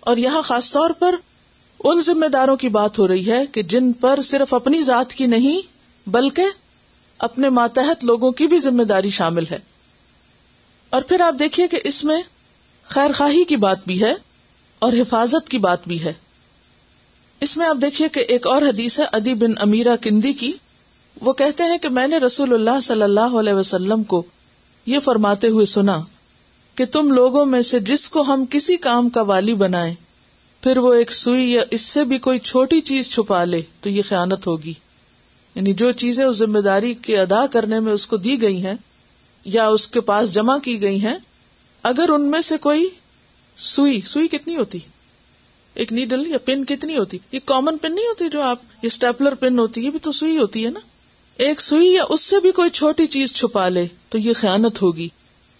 اور 0.00 0.16
یہاں 0.16 0.42
خاص 0.42 0.72
طور 0.72 0.90
پر 0.90 1.14
ان 1.84 2.02
ذمہ 2.02 2.26
داروں 2.26 2.56
کی 2.56 2.68
بات 2.68 2.98
ہو 2.98 3.08
رہی 3.08 3.32
ہے 3.32 3.46
کہ 3.46 3.62
جن 3.62 3.92
پر 3.92 4.22
صرف 4.22 4.54
اپنی 4.54 4.82
ذات 4.82 5.14
کی 5.14 5.26
نہیں، 5.26 5.60
بلکہ 6.08 6.44
اپنے 7.22 7.48
ماتحت 7.48 8.04
لوگوں 8.04 8.30
کی 8.30 8.46
بھی 8.46 8.58
ذمہ 8.58 8.82
داری 8.82 9.10
شامل 9.10 9.44
ہے۔ 9.50 9.58
اور 10.90 11.02
پھر 11.02 11.20
آپ 11.20 11.34
دیکھیے 11.38 11.68
کہ 11.68 11.80
اس 11.84 12.04
میں 12.04 12.22
خیر 12.84 13.12
خواہی 13.12 13.44
کی 13.44 13.56
بات 13.56 13.78
بھی 13.86 14.02
ہے 14.02 14.14
اور 14.78 14.92
حفاظت 14.92 15.48
کی 15.48 15.58
بات 15.58 15.78
بھی 15.86 16.04
ہے۔ 16.04 16.12
اس 17.40 17.56
میں 17.56 17.66
آپ 17.66 17.76
دیکھیے 17.82 18.08
کہ 18.08 18.20
ایک 18.20 18.46
اور 18.46 18.62
حدیث 18.62 19.00
ہے 19.00 19.04
ادی 19.12 19.34
بن 19.34 19.50
امیرا 19.60 19.96
کندی 19.96 20.32
کی۔ 20.32 20.52
وہ 21.20 21.32
کہتے 21.32 21.62
ہیں 21.62 21.78
کہ 21.78 21.88
میں 21.88 22.06
نے 22.06 22.18
رسول 22.18 22.54
اللہ 22.54 22.80
صلی 22.80 23.02
اللہ 23.02 23.36
علیہ 23.40 23.52
وسلم 23.52 24.02
کو 24.02 24.22
یہ 24.86 24.98
فرماتے 24.98 25.48
ہوئے 25.48 25.66
سنا 25.66 25.96
کہ 26.74 26.84
تم 26.84 27.12
لوگوں 27.12 27.46
میں 27.46 27.62
سے 27.62 27.80
جس 27.80 28.08
کو 28.08 28.22
ہم 28.22 28.44
کسی 28.50 28.76
کام 28.76 29.08
کا 29.08 29.22
والی 29.22 29.54
بنائے 29.54 29.94
پھر 30.62 30.78
وہ 30.78 30.92
ایک 30.92 31.12
سوئی 31.12 31.52
یا 31.52 31.62
اس 31.70 31.80
سے 31.80 32.04
بھی 32.04 32.18
کوئی 32.18 32.38
چھوٹی 32.38 32.80
چیز 32.80 33.10
چھپا 33.10 33.44
لے 33.44 33.62
تو 33.80 33.88
یہ 33.88 34.02
خیانت 34.08 34.46
ہوگی۔ 34.46 34.74
یعنی 35.54 35.74
جو 35.74 35.92
چیزیں 35.92 36.24
اس 36.24 36.36
ذمہ 36.36 36.58
داری 36.58 36.94
کے 36.94 37.20
ادا 37.20 37.46
کرنے 37.46 37.80
میں 37.80 37.92
اس 37.92 38.06
کو 38.06 38.16
دی 38.16 38.42
گئی 38.42 38.66
ہیں 38.66 38.74
یا 39.44 39.68
اس 39.68 39.86
کے 39.86 40.00
پاس 40.00 40.32
جمع 40.32 40.58
کی 40.58 40.82
گئی 40.82 41.02
ہیں، 41.02 41.14
اگر 41.82 42.08
ان 42.08 42.22
میں 42.22 42.40
سے 42.40 42.56
کوئی 42.56 42.88
سوئی 43.56 44.00
سوئی 44.04 44.28
کتنی 44.28 44.56
ہوتی؟ 44.56 44.78
ایک 45.74 45.92
نیڈل 45.92 46.26
یا 46.26 46.38
پن 46.38 46.64
کتنی 46.64 46.96
ہوتی؟ 46.96 47.18
یہ 47.32 47.38
کامن 47.44 47.78
پن 47.78 47.94
نہیں 47.94 48.04
ہوتی 48.04 48.24
جو 48.28 48.42
آپ، 48.42 48.58
یہ 48.72 48.86
اسٹیپلر 48.86 49.34
پن 49.34 49.58
ہوتی 49.58 49.86
ہے 49.86 49.90
بھی 49.90 49.98
تو 49.98 50.12
سوئی 50.12 50.38
ہوتی 50.38 50.64
ہے 50.64 50.70
نا؟ 50.70 50.80
ایک 51.36 51.60
سوئی 51.60 51.92
یا 51.92 52.02
اس 52.08 52.20
سے 52.20 52.40
بھی 52.40 52.52
کوئی 52.52 52.70
چھوٹی 52.70 53.06
چیز 53.06 53.32
چھپا 53.32 53.68
لے 53.68 53.86
تو 54.08 54.18
یہ 54.18 54.32
خیانت 54.32 54.82
ہوگی 54.82 55.08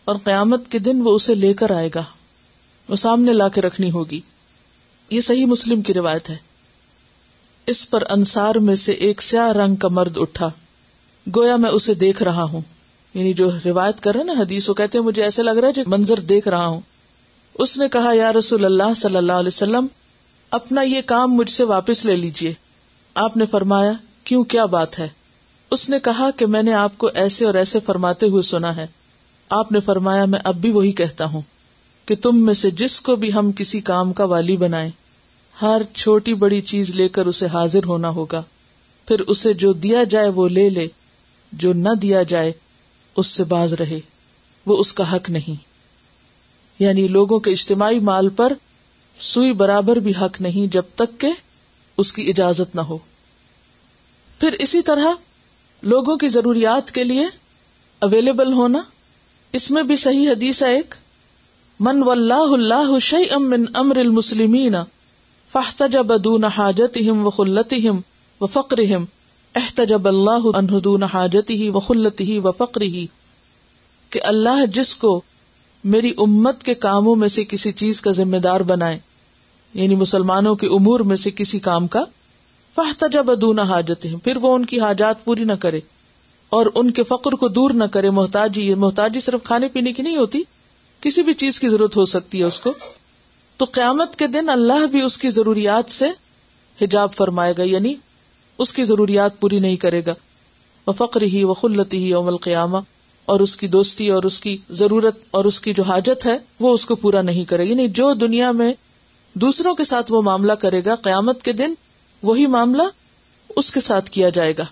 اور 0.05 0.16
قیامت 0.24 0.70
کے 0.70 0.78
دن 0.78 1.00
وہ 1.05 1.14
اسے 1.14 1.35
لے 1.35 1.55
کر 1.55 1.70
آئے 1.70 1.88
گا، 1.94 2.05
وہ 2.88 2.96
سامنے 2.96 3.33
لا 3.33 3.48
کے 3.48 3.61
رکھنی 3.61 3.90
ہوگی۔ 3.90 4.20
یہ 5.11 5.20
صحیح 5.20 5.46
مسلم 5.46 5.83
کی 5.83 5.94
روایت 5.94 6.31
ہے۔ 6.31 6.51
اس 7.66 7.90
پر 7.90 8.03
انصار 8.11 8.55
میں 8.55 8.75
سے 8.75 8.92
ایک 8.92 9.22
سیاہ 9.22 9.53
رنگ 9.53 9.77
کا 9.77 9.88
مرد 9.88 10.16
اٹھا۔ 10.16 10.51
گویا 11.37 11.57
میں 11.57 11.70
اسے 11.70 11.94
دیکھ 11.94 12.22
رہا 12.22 12.42
ہوں۔ 12.42 12.61
یعنی 13.14 13.33
جو 13.33 13.51
روایت 13.64 14.01
کر 14.01 14.14
رہے 14.14 14.25
نا 14.25 14.33
حدیث، 14.33 14.68
وہ 14.68 14.75
کہتے 14.75 14.98
ہیں، 14.98 15.05
مجھے 15.05 15.22
ایسے 15.22 15.42
لگ 15.42 15.51
رہا 15.51 15.68
ہے 15.68 15.72
جو 15.72 15.83
منظر 15.87 16.20
دیکھ 16.20 16.48
رہا 16.48 16.66
ہوں۔ 16.66 16.81
اس 17.55 17.79
نے 17.79 17.88
کہا، 17.88 18.12
یا 18.14 18.33
رسول 18.33 18.64
اللہ 18.64 18.94
صلی 18.96 19.16
اللہ 19.16 19.33
علیہ 19.33 19.48
وسلم، 19.48 19.87
اپنا 20.51 20.83
یہ 20.83 21.01
کام 21.07 21.35
مجھ 21.35 21.51
سے 21.51 21.64
واپس 21.64 22.05
لے 22.05 22.16
لیجیے 22.16 22.53
آپ 23.14 23.37
نے 23.37 23.46
فرمایا، 23.46 23.92
کیوں، 24.25 24.44
کیا 24.44 24.64
بات 24.64 24.98
ہے؟ 24.98 25.09
اس 25.70 25.88
نے 25.88 26.01
کہا 26.01 26.31
کہ 26.37 26.46
میں 26.46 26.62
نے 26.62 26.72
آپ 26.72 26.98
کو 26.98 27.11
ایسے 27.14 27.44
اور 27.44 27.55
ایسے 27.55 27.81
فرماتے 27.81 28.27
ہوئے 28.27 28.42
سنا 28.42 28.77
ہے۔ 28.77 28.87
آپ 29.48 29.72
نے 29.72 29.81
فرمایا، 29.81 30.25
میں 30.25 30.40
اب 30.44 30.57
بھی 30.57 30.70
وہی 30.70 30.92
کہتا 30.92 31.25
ہوں 31.25 31.40
کہ 32.07 32.16
تم 32.16 32.46
میں 32.46 32.55
سے 32.55 32.70
جس 32.70 33.01
کو 33.01 33.16
بھی 33.16 33.33
ہم 33.33 33.53
کسی 33.53 33.81
کام 33.81 34.12
کا 34.12 34.25
والی 34.25 34.57
بنائے 34.57 34.90
ہر 35.62 35.82
چھوٹی 35.94 36.34
بڑی 36.34 36.60
چیز 36.60 36.90
لے 36.90 37.08
کر 37.08 37.26
اسے 37.26 37.46
حاضر 37.46 37.84
ہونا 37.84 38.08
ہوگا۔ 38.08 38.42
پھر 39.08 39.20
اسے 39.20 39.52
جو 39.52 39.72
دیا 39.72 40.04
جائے 40.04 40.28
وہ 40.28 40.48
لے 40.48 40.68
لے، 40.68 40.88
جو 41.52 41.72
نہ 41.72 41.88
دیا 42.02 42.22
جائے، 42.22 42.52
اس 43.16 43.26
سے 43.26 43.44
باز 43.44 43.74
رہے۔ 43.74 44.00
وہ 44.66 44.76
اس 44.76 44.92
کا 44.92 45.16
حق 45.16 45.30
نہیں۔ 45.30 45.62
یعنی 46.78 47.08
لوگوں 47.08 47.40
کے 47.40 47.50
اجتماعی 47.50 47.98
مال 47.98 48.28
پر 48.28 48.52
سوئی 49.20 49.52
برابر 49.52 49.96
بھی 49.96 50.12
حق 50.20 50.40
نہیں 50.40 50.72
جب 50.72 50.82
تک 50.94 51.20
کہ 51.20 51.28
اس 51.96 52.12
کی 52.12 52.30
اجازت 52.30 52.76
نہ 52.76 52.80
ہو۔ 52.80 52.98
پھر 54.40 54.52
اسی 54.52 54.82
طرح 54.82 55.06
لوگوں 55.82 56.16
کی 56.16 56.28
ضروریات 56.28 56.90
کے 56.90 57.04
لیے 57.04 57.26
اویلیبل 57.98 58.52
ہونا۔ 58.52 58.82
اس 59.52 59.70
میں 59.70 59.82
بھی 59.82 59.96
صحیح 59.96 60.30
حدیث 60.30 60.62
ہے 60.62 60.76
ایک، 60.76 60.94
من 61.80 62.02
و 62.02 62.10
اللہ 62.10 62.34
اللہ 62.34 62.98
شی 62.98 63.36
من 63.36 63.64
امر 63.74 63.96
المسلمین 63.96 64.74
فاحتجب 65.52 66.12
دون 66.24 66.44
حاجتهم 66.50 67.24
وخلتهم 67.24 67.96
وفقرهم. 68.40 69.02
احتجب 69.54 70.06
اللہ 70.08 70.46
انہدون 70.52 71.02
حاجتی 71.12 71.56
ہی 71.56 71.68
و 71.70 71.80
خلتی 71.80 72.26
ہی 72.28 72.38
و 72.38 72.52
فقری 72.58 72.88
ہی 72.92 73.06
کہ 74.12 74.20
اللہ 74.24 74.64
جس 74.74 74.94
کو 74.96 75.10
میری 75.84 76.12
امت 76.18 76.62
کے 76.62 76.74
کاموں 76.80 77.14
میں 77.16 77.28
سے 77.28 77.44
کسی 77.44 77.72
چیز 77.80 78.00
کا 78.00 78.14
ذمہ 78.18 78.40
دار 78.44 78.64
بنائے 78.66 78.98
یعنی 79.74 79.94
مسلمانوں 79.96 80.54
کے 80.54 80.66
امور 80.76 81.04
میں 81.10 81.16
سے 81.16 81.30
کسی 81.32 81.58
کام 81.60 81.86
کا، 81.88 82.04
فاحتجب 82.74 83.30
دون 83.40 83.58
حاجت 83.66 84.06
پھر 84.24 84.36
وہ 84.42 84.54
ان 84.54 84.64
کی 84.64 84.80
حاجات 84.80 85.24
پوری 85.24 85.44
نہ 85.44 85.56
کرے، 85.60 85.80
اور 86.52 86.66
ان 86.74 86.90
کے 86.90 87.02
فقر 87.02 87.32
کو 87.34 87.48
دور 87.50 87.70
نہ 87.74 87.84
کرے، 87.92 88.10
محتاجی 88.12 88.64
محتاجی 88.78 89.20
صرف 89.20 89.44
کھانے 89.44 89.68
پینے 89.68 89.92
کی 89.92 90.02
نہیں 90.02 90.16
ہوتی، 90.16 90.42
کسی 91.02 91.22
بھی 91.22 91.34
چیز 91.34 91.60
کی 91.60 91.68
ضرورت 91.68 91.96
ہو 91.96 92.04
سکتی 92.06 92.38
ہے 92.38 92.44
اس 92.44 92.60
کو۔ 92.60 92.72
تو 93.62 93.66
قیامت 93.72 94.16
کے 94.16 94.27
دن 94.27 94.48
اللہ 94.48 94.87
بھی 94.87 95.03
اس 95.03 95.18
کی 95.18 95.31
ضروریات 95.31 95.90
سے 95.90 96.09
حجاب 96.83 97.14
فرمائے 97.14 97.55
گا 97.59 97.62
یعنی 97.62 97.94
اس 98.59 98.72
کی 98.72 98.85
ضروریات 98.85 99.40
پوری 99.40 99.61
نہیں 99.61 99.77
کرے 99.77 100.03
گا۔ 100.07 100.14
وہ 100.87 100.92
فقر 100.92 101.22
ہی 101.22 101.44
وہ 101.44 101.55
خلتی 101.55 102.05
ہی 102.05 102.12
عمل 102.12 102.37
قیامہ 102.37 102.79
اور 103.25 103.40
اس 103.40 103.57
کی 103.57 103.66
دوستی 103.66 104.09
اور 104.09 104.22
اس 104.22 104.40
کی 104.40 104.57
ضرورت 104.70 105.18
اور 105.31 105.44
اس 105.44 105.61
کی 105.61 105.72
جو 105.72 105.83
حاجت 105.83 106.27
ہے، 106.27 106.38
وہ 106.61 106.75
اس 106.75 106.87
کو 106.87 106.94
پورا 106.94 107.22
نہیں 107.22 107.44
کرے 107.44 107.64
گا۔ 107.64 107.70
یعنی 107.70 107.88
جو 107.88 108.14
دنیا 108.14 108.51
میں 108.51 108.75
دوسروں 109.35 109.75
کے 109.75 109.85
ساتھ 109.85 110.12
وہ 110.12 110.22
معاملہ 110.22 110.53
کرے 110.53 110.85
گا، 110.85 110.94
قیامت 110.94 111.42
کے 111.42 111.53
دن 111.53 111.75
وہی 112.22 112.46
معاملہ 112.46 112.83
اس 113.57 113.72
کے 113.72 113.81
ساتھ 113.81 114.11
کیا 114.11 114.29
جائے 114.29 114.55
گا۔ 114.59 114.64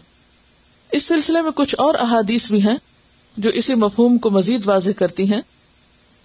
اس 0.93 1.03
سلسلے 1.03 1.43
میں 1.43 1.51
کچھ 1.51 1.75
اور 1.79 1.95
احادیث 1.95 2.51
بھی 2.51 2.63
ہیں 2.63 2.77
جو 3.37 3.51
اسی 3.51 3.75
مفہوم 3.75 4.19
کو 4.19 4.31
مزید 4.31 4.67
واضح 4.67 4.91
کرتی 4.91 5.33
ہیں۔ 5.33 5.41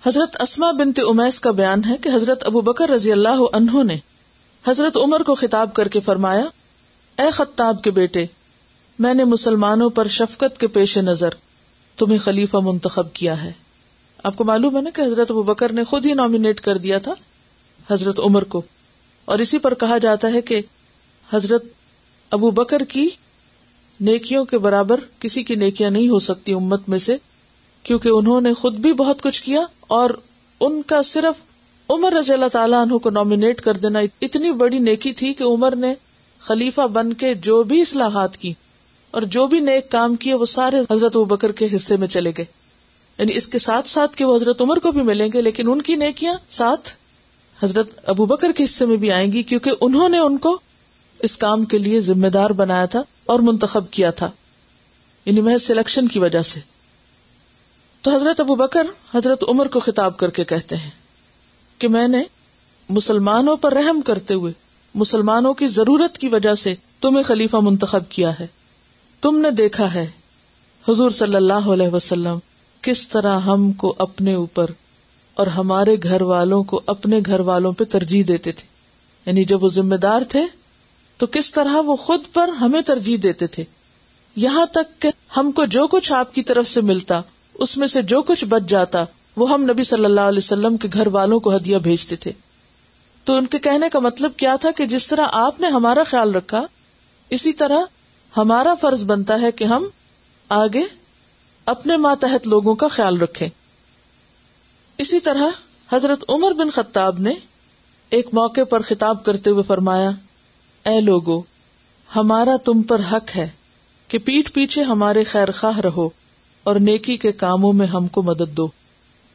حضرت 0.07 0.41
اسما 0.41 0.71
بنت 0.71 0.99
امیس 1.09 1.39
کا 1.39 1.51
بیان 1.51 1.83
ہے 1.85 1.97
کہ 1.97 2.09
حضرت 2.15 2.45
ابو 2.45 2.61
بکر 2.61 2.89
رضی 2.89 3.11
اللہ 3.11 3.41
عنہ 3.53 3.83
نے 3.83 3.97
حضرت 4.67 4.97
عمر 4.97 5.23
کو 5.23 5.35
خطاب 5.35 5.73
کر 5.73 5.87
کے 5.87 5.99
فرمایا، 5.99 6.45
اے 7.17 7.31
خطاب 7.31 7.83
کے 7.83 7.91
بیٹے، 7.91 8.25
میں 8.99 9.13
نے 9.13 9.23
مسلمانوں 9.23 9.89
پر 9.89 10.07
شفقت 10.07 10.59
کے 10.59 10.67
پیش 10.67 10.97
نظر 10.97 11.29
تمہیں 11.97 12.17
خلیفہ 12.17 12.57
منتخب 12.57 13.13
کیا 13.13 13.43
ہے۔ 13.43 13.51
آپ 14.23 14.37
کو 14.37 14.43
معلوم 14.43 14.77
ہے 14.77 14.81
نا 14.81 14.89
کہ 14.89 15.01
حضرت 15.01 15.31
ابو 15.31 15.43
بکر 15.43 15.71
نے 15.71 15.83
خود 15.83 16.05
ہی 16.05 16.13
نامینیٹ 16.13 16.61
کر 16.61 16.77
دیا 16.77 16.97
تھا 16.97 17.13
حضرت 17.91 18.19
عمر 18.19 18.43
کو۔ 18.43 18.61
اور 19.25 19.39
اسی 19.39 19.57
پر 19.57 19.73
کہا 19.73 19.97
جاتا 19.97 20.31
ہے 20.33 20.41
کہ 20.41 20.61
حضرت 21.33 21.63
ابو 22.31 22.51
بکر 22.51 22.79
کی 22.79 23.09
نیکیوں 23.99 24.45
کے 24.45 24.57
برابر 24.57 24.99
کسی 25.19 25.43
کی 25.43 25.55
نیکیاں 25.55 25.89
نہیں 25.89 26.09
ہو 26.09 26.19
سکتی 26.19 26.53
امت 26.53 26.89
میں 26.89 26.99
سے۔ 26.99 27.17
کیونکہ 27.85 28.09
انہوں 28.09 28.41
نے 28.41 28.53
خود 28.53 28.75
بھی 28.75 28.93
بہت 28.93 29.21
کچھ 29.21 29.43
کیا 29.43 29.61
اور 29.79 30.09
ان 30.59 30.81
کا 30.81 31.01
صرف 31.01 31.41
عمر 31.89 32.13
رضی 32.13 32.33
اللہ 32.33 32.45
تعالیٰ 32.45 32.81
عنہ 32.81 32.97
کو 32.97 33.09
نامینیٹ 33.09 33.61
کر 33.61 33.73
دینا 33.73 33.99
اتنی 34.21 34.51
بڑی 34.51 34.79
نیکی 34.79 35.13
تھی 35.13 35.33
کہ 35.33 35.43
عمر 35.43 35.75
نے 35.75 35.93
خلیفہ 36.39 36.81
بن 36.81 37.13
کے 37.13 37.33
جو 37.33 37.63
بھی 37.63 37.81
اصلاحات 37.81 38.37
کی 38.37 38.53
اور 39.11 39.21
جو 39.21 39.47
بھی 39.47 39.59
نیک 39.59 39.91
کام 39.91 40.15
کیے 40.15 40.33
وہ 40.33 40.45
سارے 40.45 40.77
حضرت 40.91 41.15
ابو 41.15 41.25
بکر 41.25 41.51
کے 41.51 41.67
حصے 41.75 41.97
میں 41.97 42.07
چلے 42.07 42.31
گئے۔ 42.37 42.45
یعنی 43.17 43.35
اس 43.35 43.47
کے 43.47 43.57
ساتھ 43.57 43.87
ساتھ 43.87 44.17
کہ 44.17 44.25
وہ 44.25 44.35
حضرت 44.35 44.61
عمر 44.61 44.79
کو 44.79 44.91
بھی 44.91 45.01
ملیں 45.01 45.27
گے 45.33 45.41
لیکن 45.41 45.71
ان 45.71 45.81
کی 45.81 45.95
نیکیاں 45.95 46.33
ساتھ 46.49 46.89
حضرت 47.63 47.89
ابو 48.05 48.25
بکر 48.25 48.51
کے 48.51 48.63
حصے 48.63 48.85
میں 48.85 48.97
بھی 48.97 49.11
آئیں 49.11 49.31
گی 49.31 49.43
کیونکہ 49.43 49.71
انہوں 49.81 50.09
نے 50.09 50.17
ان 50.17 50.37
کو 50.37 50.59
اس 51.19 51.37
کام 51.37 51.65
کے 51.65 51.77
لیے 51.77 51.99
ذمہ 51.99 52.27
دار 52.27 52.49
بنایا 52.49 52.85
تھا 52.85 53.01
اور 53.25 53.39
منتخب 53.39 53.91
کیا 53.91 54.11
تھا۔ 54.11 54.31
یعنی 55.25 55.41
محض 55.41 55.63
سلیکشن 55.63 56.07
کی 56.07 56.19
وجہ 56.19 56.41
سے۔ 56.41 56.74
تو 58.05 58.15
حضرت 58.15 58.39
ابو 58.39 58.55
بکر 58.55 58.87
حضرت 59.15 59.43
عمر 59.47 59.67
کو 59.67 59.79
خطاب 59.79 60.17
کر 60.17 60.29
کے 60.29 60.43
کہتے 60.43 60.75
ہیں 60.75 60.89
کہ 61.79 61.87
میں 61.87 62.07
نے 62.07 62.23
مسلمانوں 62.89 63.57
پر 63.57 63.73
رحم 63.73 64.01
کرتے 64.01 64.33
ہوئے 64.33 64.53
مسلمانوں 64.95 65.53
کی 65.53 65.67
ضرورت 65.67 66.17
کی 66.17 66.27
وجہ 66.27 66.55
سے 66.55 66.75
تمہیں 67.01 67.23
خلیفہ 67.23 67.57
منتخب 67.61 68.09
کیا 68.09 68.39
ہے۔ 68.39 68.47
تم 69.21 69.37
نے 69.37 69.51
دیکھا 69.51 69.93
ہے 69.93 70.11
حضور 70.89 71.11
صلی 71.11 71.35
اللہ 71.35 71.53
علیہ 71.53 71.87
وسلم 71.87 72.37
کس 72.81 73.07
طرح 73.07 73.39
ہم 73.39 73.71
کو 73.71 73.95
اپنے 73.97 74.33
اوپر 74.33 74.65
اور 75.33 75.47
ہمارے 75.47 75.95
گھر 76.03 76.21
والوں 76.21 76.63
کو 76.63 76.81
اپنے 76.85 77.19
گھر 77.25 77.39
والوں 77.39 77.71
پہ 77.71 77.83
ترجیح 77.83 78.23
دیتے 78.27 78.51
تھے۔ 78.51 78.67
یعنی 79.25 79.43
جب 79.43 79.63
وہ 79.63 79.69
ذمہ 79.69 79.95
دار 79.95 80.21
تھے 80.29 80.41
تو 81.17 81.27
کس 81.27 81.51
طرح 81.51 81.81
وہ 81.81 81.95
خود 81.95 82.21
پر 82.33 82.47
ہمیں 82.47 82.81
ترجیح 82.81 83.17
دیتے 83.23 83.47
تھے۔ 83.47 83.63
یہاں 84.35 84.65
تک 84.65 85.01
کہ 85.01 85.09
ہم 85.37 85.51
کو 85.51 85.65
جو 85.65 85.87
کچھ 85.87 86.13
آپ 86.13 86.35
کی 86.35 86.43
طرف 86.43 86.67
سے 86.67 86.81
ملتا 86.81 87.21
اس 87.59 87.77
میں 87.77 87.87
سے 87.87 88.01
جو 88.01 88.21
کچھ 88.21 88.45
بچ 88.45 88.61
جاتا، 88.67 89.03
وہ 89.37 89.49
ہم 89.49 89.63
نبی 89.63 89.83
صلی 89.83 90.05
اللہ 90.05 90.21
علیہ 90.21 90.37
وسلم 90.37 90.77
کے 90.77 90.87
گھر 90.93 91.07
والوں 91.07 91.39
کو 91.39 91.55
ہدیہ 91.55 91.77
بھیجتے 91.77 92.15
تھے۔ 92.15 92.31
تو 93.23 93.33
ان 93.33 93.45
کے 93.45 93.59
کہنے 93.59 93.89
کا 93.89 93.99
مطلب 93.99 94.31
کیا 94.37 94.55
تھا 94.55 94.71
کہ 94.71 94.85
جس 94.85 95.07
طرح 95.07 95.25
آپ 95.31 95.61
نے 95.61 95.67
ہمارا 95.67 96.03
خیال 96.03 96.35
رکھا، 96.35 96.65
اسی 97.29 97.53
طرح 97.53 97.79
ہمارا 98.37 98.73
فرض 98.75 99.03
بنتا 99.03 99.41
ہے 99.41 99.51
کہ 99.51 99.65
ہم 99.65 99.85
آگے 100.49 100.83
اپنے 101.65 101.97
ماتحت 101.97 102.47
لوگوں 102.47 102.75
کا 102.75 102.87
خیال 102.87 103.17
رکھیں۔ 103.17 103.49
اسی 104.97 105.19
طرح 105.19 105.49
حضرت 105.93 106.25
عمر 106.29 106.51
بن 106.51 106.69
خطاب 106.69 107.19
نے 107.19 107.33
ایک 108.09 108.27
موقع 108.33 108.63
پر 108.69 108.81
خطاب 108.81 109.23
کرتے 109.23 109.49
ہوئے 109.49 109.63
فرمایا، 109.63 110.09
اے 110.85 111.01
لوگو، 111.01 111.41
ہمارا 112.15 112.57
تم 112.65 112.81
پر 112.81 113.01
حق 113.11 113.35
ہے 113.35 113.49
کہ 114.07 114.17
پیٹ 114.17 114.53
پیچھے 114.53 114.83
ہمارے 114.83 115.23
خیر 115.23 115.51
خواہ 115.51 115.79
رہو۔ 115.79 116.09
اور 116.65 116.75
نیکی 116.75 117.17
کے 117.17 117.31
کاموں 117.31 117.73
میں 117.73 117.87
ہم 117.87 118.07
کو 118.07 118.21
مدد 118.21 118.57
دو۔ 118.57 118.67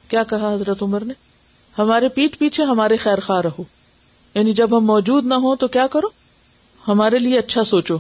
کیا 0.08 0.22
کہا 0.22 0.54
حضرت 0.54 0.82
عمر 0.82 1.04
نے؟ 1.04 1.14
ہمارے 1.78 2.08
پیٹ 2.08 2.38
پیچھے 2.38 2.64
ہمارے 2.64 2.96
خیر 2.96 3.20
خواہ 3.20 3.40
رہو۔ 3.40 3.64
یعنی 4.34 4.52
جب 4.52 4.78
ہم 4.78 4.84
موجود 4.84 5.26
نہ 5.26 5.34
ہو 5.34 5.56
تو 5.56 5.68
کیا 5.68 5.86
کرو؟ 5.86 6.06
ہمارے 6.88 7.18
لیے 7.18 7.38
اچھا 7.38 7.64
سوچو۔ 7.64 7.96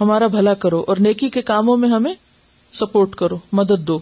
ہمارا 0.00 0.26
بھلا 0.26 0.54
کرو 0.54 0.84
اور 0.86 0.96
نیکی 0.96 1.30
کے 1.30 1.42
کاموں 1.42 1.76
میں 1.76 1.88
ہمیں 1.88 2.14
سپورٹ 2.72 3.14
کرو، 3.14 3.38
مدد 3.52 3.80
دو۔ 3.80 3.98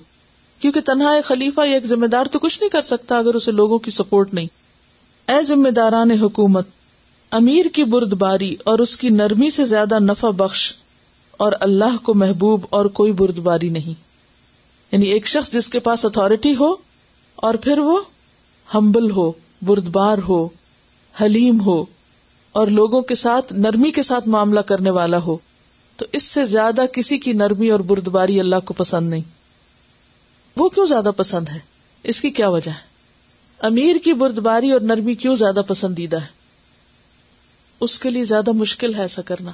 کیونکہ 0.61 0.81
تنہا 0.81 1.11
ایک 1.15 1.25
خلیفہ 1.25 1.61
یا 1.67 1.75
ایک 1.75 1.87
ذمہ 1.87 2.07
دار 2.07 2.25
تو 2.25 2.39
کچھ 2.39 2.61
نہیں 2.61 2.71
کر 2.71 2.83
سکتا 2.83 3.19
اگر 3.19 3.35
اسے 3.35 3.53
لوگوں 3.53 3.79
کی 3.79 3.91
سپورٹ 3.91 4.35
نہیں۔ 4.35 4.47
اے 5.29 5.43
ذمہ 5.43 5.69
داران 5.69 6.11
حکومت، 6.11 6.67
امیر 7.31 7.67
کی 7.75 7.85
برد 7.85 8.13
باری 8.13 8.57
اور 8.65 8.79
اس 8.79 8.97
کی 8.97 9.09
نرمی 9.09 9.51
سے 9.51 9.65
زیادہ 9.65 9.99
نفع 9.99 10.31
بخش 10.31 10.73
اور 11.31 11.53
اللہ 11.61 11.97
کو 12.03 12.15
محبوب 12.15 12.67
اور 12.71 12.85
کوئی 12.85 13.13
برد 13.13 13.39
باری 13.39 13.69
نہیں۔ 13.69 14.10
یعنی 14.93 15.07
ایک 15.07 15.27
شخص 15.27 15.53
جس 15.53 15.69
کے 15.69 15.81
پاس 15.81 16.05
اتارٹی 16.05 16.57
ہو 16.57 16.77
اور 17.37 17.55
پھر 17.55 17.79
وہ 17.79 18.01
ہمبل 18.75 19.11
ہو، 19.11 19.33
بردبار 19.63 20.19
ہو، 20.29 20.49
حلیم 21.21 21.61
ہو 21.61 21.85
اور 22.53 22.67
لوگوں 22.67 23.03
کے 23.03 23.15
ساتھ، 23.15 23.53
نرمی 23.53 23.91
کے 23.91 24.03
ساتھ 24.03 24.29
معاملہ 24.29 24.61
کرنے 24.61 24.91
والا 24.91 25.19
ہو، 25.19 25.37
تو 25.97 26.07
اس 26.13 26.23
سے 26.23 26.45
زیادہ 26.45 26.83
کسی 26.93 27.19
کی 27.19 27.33
نرمی 27.33 27.71
اور 27.71 27.81
بردباری 27.81 28.41
اللہ 28.41 28.57
کو 28.65 28.75
پسند 28.75 29.11
نہیں۔ 29.11 29.23
وہ 30.57 30.69
کیوں 30.69 30.87
زیادہ 30.87 31.11
پسند 31.17 31.49
ہے؟ 31.49 31.59
اس 32.03 32.21
کی 32.21 32.31
کیا 32.31 32.49
وجہ 32.49 32.71
ہے؟ 32.71 32.91
امیر 33.59 33.97
کی 34.05 34.13
بردباری 34.13 34.73
اور 34.73 34.81
نرمی 34.81 35.15
کیوں 35.15 35.37
زیادہ 35.37 35.61
پسندیدہ 35.67 36.21
ہے؟ 36.21 36.27
اس 37.81 37.99
کے 37.99 38.11
لیے 38.11 38.25
زیادہ 38.25 38.53
مشکل 38.53 38.95
ہے 38.95 39.01
ایسا 39.01 39.23
کرنا، 39.23 39.51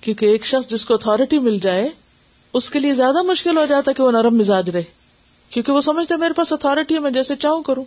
کیونکہ 0.00 0.26
ایک 0.26 0.44
شخص 0.44 0.70
جس 0.70 0.84
کو 0.84 0.94
اتارٹی 0.94 1.38
مل 1.38 1.58
جائے 1.58 1.88
اس 2.52 2.70
کے 2.70 2.78
لیے 2.78 2.94
زیادہ 2.94 3.22
مشکل 3.22 3.56
ہو 3.58 3.66
جاتا 3.66 3.92
کہ 3.92 4.02
وہ 4.02 4.10
نرم 4.10 4.38
مزاج 4.38 4.70
رہے۔ 4.70 4.82
کیونکہ 5.50 5.72
وہ 5.72 5.80
سمجھتے 5.80 6.16
میرے 6.16 6.32
پاس 6.32 6.52
اتارٹی 6.52 6.94
ہے، 6.94 7.00
میں 7.00 7.10
جیسے 7.10 7.36
چاہوں 7.36 7.62
کروں۔ 7.62 7.84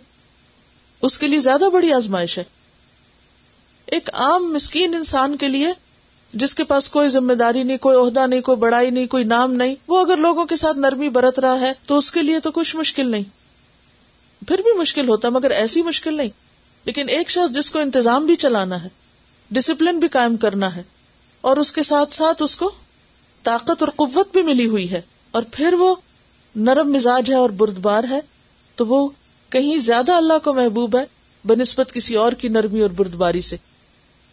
اس 1.02 1.18
کے 1.18 1.26
لیے 1.26 1.40
زیادہ 1.40 1.64
بڑی 1.72 1.92
آزمائش 1.92 2.38
ہے۔ 2.38 2.44
ایک 3.86 4.10
عام 4.12 4.52
مسکین 4.52 4.94
انسان 4.94 5.36
کے 5.36 5.48
لیے 5.48 5.72
جس 6.34 6.54
کے 6.54 6.64
پاس 6.64 6.88
کوئی 6.88 7.08
ذمہ 7.08 7.32
داری 7.32 7.62
نہیں، 7.62 7.78
کوئی 7.78 7.96
عہدہ 7.98 8.26
نہیں، 8.26 8.40
کوئی 8.40 8.56
بڑائی 8.56 8.90
نہیں، 8.90 9.06
کوئی 9.06 9.24
نام 9.24 9.54
نہیں، 9.54 9.74
وہ 9.88 10.00
اگر 10.00 10.16
لوگوں 10.16 10.44
کے 10.44 10.56
ساتھ 10.56 10.78
نرمی 10.78 11.08
برت 11.08 11.38
رہا 11.38 11.60
ہے 11.60 11.72
تو 11.86 11.98
اس 11.98 12.10
کے 12.12 12.22
لیے 12.22 12.40
تو 12.40 12.50
کچھ 12.50 12.76
مشکل 12.76 13.08
نہیں۔ 13.08 13.24
پھر 14.48 14.58
بھی 14.58 14.78
مشکل 14.78 15.08
ہوتا 15.08 15.28
مگر 15.28 15.50
ایسی 15.50 15.82
مشکل 15.82 16.14
نہیں۔ 16.14 16.28
لیکن 16.84 17.08
ایک 17.08 17.30
شخص 17.30 17.54
جس 17.54 17.70
کو 17.70 17.78
انتظام 17.78 18.26
بھی 18.26 18.36
چلانا 18.36 18.82
ہے 18.82 18.88
ڈسپلن 19.50 19.98
بھی 19.98 20.08
قائم 20.08 20.36
کرنا 20.36 20.76
ہے، 20.76 20.82
اور 21.40 21.56
اس 21.56 21.72
کے 21.72 21.82
ساتھ 21.82 22.14
ساتھ 22.14 22.42
اس 22.42 22.56
کو 22.56 22.70
طاقت 23.42 23.82
اور 23.82 23.88
قوت 23.96 24.32
بھی 24.32 24.42
ملی 24.42 24.66
ہوئی 24.66 24.90
ہے 24.90 25.00
اور 25.30 25.42
پھر 25.52 25.74
وہ 25.74 25.94
نرم 26.56 26.92
مزاج 26.92 27.30
ہے 27.30 27.36
اور 27.36 27.50
بردبار 27.50 28.04
ہے، 28.10 28.20
تو 28.76 28.86
وہ 28.86 29.08
کہیں 29.50 29.78
زیادہ 29.78 30.12
اللہ 30.12 30.32
کو 30.44 30.54
محبوب 30.54 30.96
ہے 30.96 31.04
بنسبت 31.44 31.92
کسی 31.92 32.14
اور 32.14 32.32
کی 32.32 32.48
نرمی 32.48 32.80
اور 32.80 32.90
بردباری 32.90 33.40
سے۔ 33.40 33.56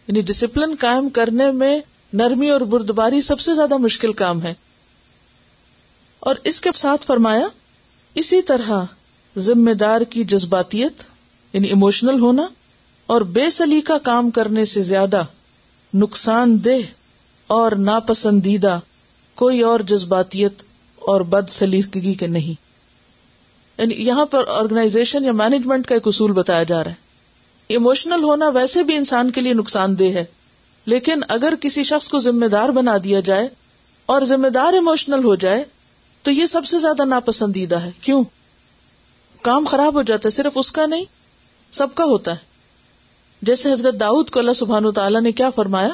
یعنی 0.08 0.22
ڈسپلن 0.22 0.76
قائم 0.80 1.10
کرنے 1.10 1.52
میں 1.52 1.80
نرمی 2.14 2.50
اور 2.50 2.62
بردباری 2.62 3.22
سب 3.22 3.40
سے 3.40 3.56
زیادہ 3.56 3.78
مشکل 3.78 4.14
کام 4.14 4.44
ہے۔ 4.44 4.54
اور 6.20 6.36
اس 6.44 6.62
کے 6.62 6.70
ساتھ 6.74 7.06
فرمایا، 7.06 7.48
اسی 8.16 8.42
طرح 8.42 8.72
ذمہ 9.38 9.72
دار 9.72 10.02
کی 10.02 10.24
جذباتیت 10.24 11.04
یعنی 11.54 11.68
ایموشنل 11.68 12.20
ہونا 12.20 12.48
اور 13.06 13.22
بے 13.22 13.50
سلیقہ 13.50 13.94
کام 14.04 14.30
کرنے 14.30 14.66
سے 14.66 14.84
زیادہ 14.84 15.24
نقصان 15.94 16.66
دہ 16.66 16.78
اور 17.48 17.72
ناپسندیدہ 17.72 18.80
کوئی 19.40 19.62
اور 19.62 19.80
جذباتیت 19.80 20.62
اور 20.96 21.22
بد 21.22 21.50
سلیقگی 21.50 22.14
کے 22.14 22.28
نہیں۔ 22.28 22.62
یعنی 23.82 23.96
یہاں 23.96 24.26
پر 24.26 24.44
آرگنائزیشن 24.48 25.26
یا 25.26 25.32
مینجمنٹ 25.32 25.88
کا 25.88 25.96
ایک 25.96 26.08
اصول 26.08 26.32
بتایا 26.32 26.64
جا 26.64 26.84
رہا 26.84 26.92
ہے۔ 26.92 26.96
ایموشنل 27.68 28.24
ہونا 28.24 28.50
ویسے 28.50 28.84
بھی 28.84 28.96
انسان 28.96 29.32
کے 29.32 29.42
لیے 29.42 29.54
نقصان 29.54 30.00
دہ 30.00 30.04
ہے، 30.04 30.26
لیکن 30.86 31.20
اگر 31.28 31.54
کسی 31.62 31.84
شخص 31.84 32.10
کو 32.10 32.20
ذمہ 32.20 32.46
دار 32.46 32.70
بنا 32.70 32.98
دیا 33.04 33.20
جائے 33.20 33.48
اور 34.06 34.22
ذمہ 34.22 34.48
دار 34.48 34.74
اموشنل 34.74 35.24
ہو 35.24 35.36
جائے، 35.36 35.64
تو 36.22 36.32
یہ 36.32 36.46
سب 36.46 36.66
سے 36.66 36.80
زیادہ 36.80 37.06
ناپسندیدہ 37.06 37.76
ہے۔ 37.76 37.92
کیوں؟ 38.02 38.24
کام 39.42 39.66
خراب 39.66 39.94
ہو 39.94 40.02
جاتا 40.02 40.22
ہے، 40.26 40.30
صرف 40.30 40.54
اس 40.56 40.72
کا 40.72 40.86
نہیں، 40.86 41.06
سب 41.72 41.96
کا 41.96 42.04
ہوتا 42.04 42.32
ہے۔ 42.32 42.38
جیسے 43.42 43.74
حضرت 43.74 44.00
داؤد 44.00 44.30
کو 44.30 44.40
اللہ 44.40 44.54
سبحان 44.54 44.92
تعالیٰ 44.92 45.22
نے 45.22 45.32
کیا 45.32 45.50
فرمایا؟ 45.50 45.90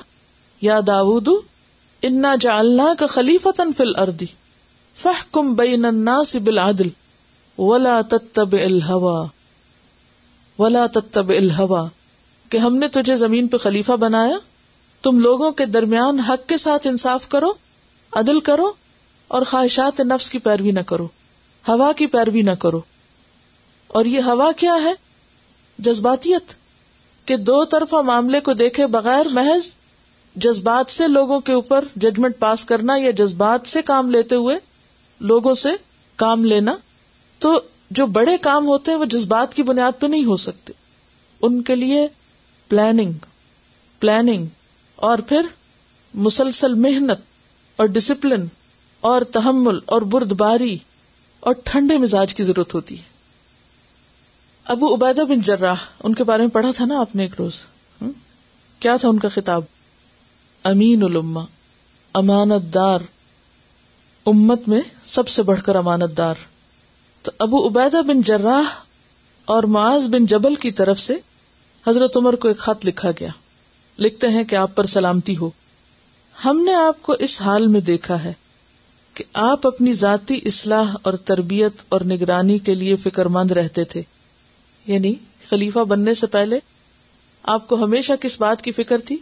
یا 0.61 0.79
داود 0.87 1.27
انا 2.07 2.35
جالنا 2.35 2.93
کا 2.99 3.05
خلیف 3.05 3.47
فل 3.77 3.95
اردی 3.95 4.25
فہ 4.97 5.21
کم 5.31 5.53
بین 5.53 5.85
بالعدل، 6.43 6.89
ولا 7.57 7.99
تتب 8.01 8.53
الہوا، 8.53 9.25
ولا 10.59 10.85
تتب 10.87 11.29
الہوا، 11.29 11.85
کہ 12.49 12.57
ہم 12.57 12.75
نے 12.77 12.87
تجھے 12.87 13.15
زمین 13.15 13.47
پہ 13.47 13.57
خلیفہ 13.57 13.91
بنایا، 13.91 14.37
تم 15.03 15.19
لوگوں 15.19 15.51
کے 15.51 15.65
درمیان 15.65 16.19
حق 16.19 16.49
کے 16.49 16.57
ساتھ 16.57 16.87
انصاف 16.87 17.29
کرو، 17.29 17.51
عدل 18.11 18.39
کرو، 18.39 18.71
اور 19.27 19.41
خواہشات 19.41 19.99
نفس 19.99 20.29
کی 20.29 20.37
پیروی 20.39 20.71
نہ 20.71 20.79
کرو، 20.79 21.07
ہوا 21.67 21.91
کی 21.93 22.05
پیروی 22.05 22.41
نہ 22.41 22.51
کرو۔ 22.59 22.81
اور 23.87 24.05
یہ 24.05 24.21
ہوا 24.21 24.51
کیا 24.57 24.75
ہے؟ 24.83 24.93
جذباتیت، 25.79 26.53
کہ 27.25 27.37
دو 27.37 27.63
طرفہ 27.65 28.01
معاملے 28.01 28.39
کو 28.39 28.53
دیکھے 28.53 28.87
بغیر 28.87 29.27
محض 29.31 29.69
جذبات 30.35 30.91
سے 30.91 31.07
لوگوں 31.07 31.39
کے 31.39 31.53
اوپر 31.53 31.85
ججمنٹ 31.95 32.39
پاس 32.39 32.65
کرنا 32.65 32.93
یا 32.97 33.11
جذبات 33.11 33.67
سے 33.67 33.81
کام 33.81 34.09
لیتے 34.09 34.35
ہوئے 34.35 34.57
لوگوں 35.19 35.53
سے 35.53 35.69
کام 36.15 36.45
لینا، 36.45 36.75
تو 37.39 37.61
جو 37.91 38.05
بڑے 38.05 38.37
کام 38.37 38.67
ہوتے 38.67 38.91
ہیں 38.91 38.97
وہ 38.97 39.05
جذبات 39.05 39.53
کی 39.53 39.63
بنیاد 39.63 39.99
پہ 39.99 40.07
نہیں 40.07 40.25
ہو 40.25 40.37
سکتے۔ 40.37 40.73
ان 41.41 41.61
کے 41.61 41.75
لیے 41.75 42.07
پلاننگ 42.69 43.11
پلاننگ 43.99 44.45
اور 44.95 45.17
پھر 45.17 45.41
مسلسل 46.13 46.73
محنت 46.73 47.19
اور 47.75 47.87
ڈسپلن 47.87 48.45
اور 48.99 49.21
تحمل 49.21 49.79
اور 49.85 50.01
برد 50.01 50.31
باری 50.31 50.77
اور 51.39 51.53
ٹھنڈے 51.63 51.97
مزاج 51.97 52.35
کی 52.35 52.43
ضرورت 52.43 52.73
ہوتی 52.73 52.97
ہے۔ 52.97 53.03
ابو 54.65 54.95
عبیدہ 54.95 55.21
بن 55.21 55.41
جراہ 55.41 55.75
ان 56.03 56.13
کے 56.13 56.23
بارے 56.23 56.41
میں 56.41 56.49
پڑھا 56.49 56.71
تھا 56.75 56.85
نا 56.85 56.99
آپ 56.99 57.15
نے 57.15 57.23
ایک 57.23 57.33
روز؟ 57.39 57.65
کیا 58.79 58.97
تھا 58.97 59.09
ان 59.09 59.19
کا 59.19 59.27
خطاب؟ 59.27 59.61
امین 60.65 61.03
الما 61.03 61.43
امانت 62.13 62.73
دار۔ 62.73 62.99
امت 64.25 64.67
میں 64.67 64.81
سب 65.05 65.27
سے 65.27 65.43
بڑھ 65.43 65.61
کر 65.61 65.75
امانت 65.75 66.17
دار۔ 66.17 66.35
تو 67.21 67.31
ابو 67.39 67.67
عبیدہ 67.67 68.01
بن 68.01 68.21
جراہ 68.21 68.75
اور 69.45 69.63
معاذ 69.63 70.07
بن 70.07 70.25
جبل 70.25 70.55
کی 70.55 70.71
طرف 70.71 70.99
سے 70.99 71.15
حضرت 71.87 72.17
عمر 72.17 72.35
کو 72.35 72.47
ایک 72.47 72.57
خط 72.57 72.85
لکھا 72.85 73.11
گیا۔ 73.11 73.29
لکھتے 73.99 74.27
ہیں 74.27 74.43
کہ 74.43 74.55
آپ 74.55 74.75
پر 74.75 74.85
سلامتی 74.85 75.37
ہو۔ 75.37 75.49
ہم 76.45 76.61
نے 76.65 76.73
آپ 76.73 77.01
کو 77.01 77.13
اس 77.13 77.41
حال 77.41 77.67
میں 77.67 77.81
دیکھا 77.81 78.23
ہے 78.23 78.33
کہ 79.13 79.23
آپ 79.33 79.67
اپنی 79.67 79.93
ذاتی 79.93 80.39
اصلاح 80.45 80.95
اور 81.01 81.13
تربیت 81.13 81.73
اور 81.89 82.01
نگرانی 82.01 82.59
کے 82.59 82.75
لیے 82.75 82.95
فکر 82.95 83.25
مند 83.25 83.51
رہتے 83.51 83.83
تھے۔ 83.83 84.01
یعنی 84.87 85.13
خلیفہ 85.49 85.79
بننے 85.79 86.13
سے 86.13 86.27
پہلے 86.27 86.59
آپ 87.43 87.67
کو 87.67 87.83
ہمیشہ 87.83 88.13
کس 88.21 88.41
بات 88.41 88.61
کی 88.61 88.71
فکر 88.71 88.97
تھی؟ 88.97 89.17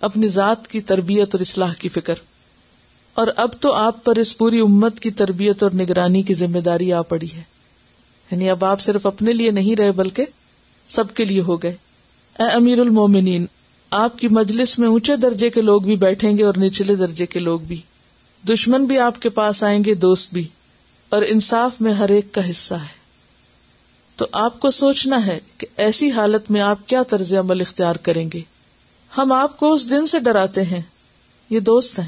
اپنی 0.00 0.28
ذات 0.28 0.68
کی 0.68 0.80
تربیت 0.80 1.28
اور 1.34 1.40
اصلاح 1.40 1.72
کی 1.72 1.88
فکر۔ 1.88 2.14
اور 3.14 3.26
اب 3.36 3.50
تو 3.60 3.72
آپ 3.72 4.04
پر 4.04 4.16
اس 4.16 4.38
پوری 4.38 4.60
امت 4.60 5.00
کی 5.00 5.10
تربیت 5.10 5.62
اور 5.62 5.70
نگرانی 5.74 6.22
کی 6.22 6.34
ذمہ 6.34 6.58
داری 6.58 6.92
آ 6.92 7.02
پڑی 7.02 7.32
ہے۔ 7.36 7.42
یعنی 8.30 8.50
اب 8.50 8.64
آپ 8.64 8.80
صرف 8.80 9.06
اپنے 9.06 9.32
لیے 9.32 9.50
نہیں 9.50 9.76
رہے 9.76 9.92
بلکہ 9.92 10.24
سب 10.88 11.14
کے 11.14 11.24
لیے 11.24 11.40
ہو 11.40 11.62
گئے۔ 11.62 11.76
اے 12.38 12.50
امیر 12.52 12.78
المومنین، 12.78 13.46
آپ 13.90 14.18
کی 14.18 14.28
مجلس 14.28 14.78
میں 14.78 14.88
اونچے 14.88 15.16
درجے 15.16 15.50
کے 15.50 15.60
لوگ 15.60 15.82
بھی 15.82 15.96
بیٹھیں 15.96 16.38
گے 16.38 16.44
اور 16.44 16.54
نچلے 16.58 16.94
درجے 16.94 17.26
کے 17.26 17.38
لوگ 17.38 17.60
بھی۔ 17.60 17.80
دشمن 18.48 18.84
بھی 18.84 18.98
آپ 18.98 19.22
کے 19.22 19.28
پاس 19.28 19.64
آئیں 19.64 19.84
گے، 19.84 19.94
دوست 19.94 20.34
بھی۔ 20.34 20.48
اور 21.08 21.22
انصاف 21.26 21.80
میں 21.80 21.92
ہر 21.92 22.08
ایک 22.08 22.32
کا 22.32 22.50
حصہ 22.50 22.74
ہے۔ 22.74 22.96
تو 24.16 24.26
آپ 24.32 24.60
کو 24.60 24.70
سوچنا 24.70 25.26
ہے 25.26 25.38
کہ 25.58 25.66
ایسی 25.76 26.10
حالت 26.10 26.50
میں 26.50 26.60
آپ 26.60 26.88
کیا 26.88 27.02
طرز 27.02 27.34
عمل 27.34 27.60
اختیار 27.60 27.96
کریں 27.96 28.30
گے؟ 28.34 28.55
ہم 29.18 29.32
آپ 29.32 29.56
کو 29.56 29.72
اس 29.72 29.90
دن 29.90 30.06
سے 30.06 30.18
ڈراتے 30.20 30.62
ہیں۔ 30.62 30.80
یہ 31.50 31.60
دوست 31.60 31.98
ہیں۔ 31.98 32.06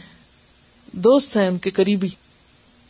دوست 0.93 1.37
ہیں 1.37 1.49
ان 1.49 1.59
کے 1.59 1.71
قریبی۔ 1.71 2.09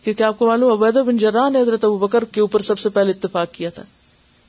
کیونکہ 0.05 0.23
آپ 0.23 0.39
کو 0.39 0.47
معلوم 0.47 0.83
عبید 0.83 0.95
بن 0.95 1.17
جران 1.17 1.53
نے 1.53 1.61
حضرت 1.61 1.85
ابو 1.85 1.99
بکر 1.99 2.25
کے 2.25 2.41
اوپر 2.41 2.61
سب 2.61 2.79
سے 2.79 2.89
پہلے 2.89 3.11
اتفاق 3.11 3.53
کیا 3.53 3.71
تھا۔ 3.71 3.83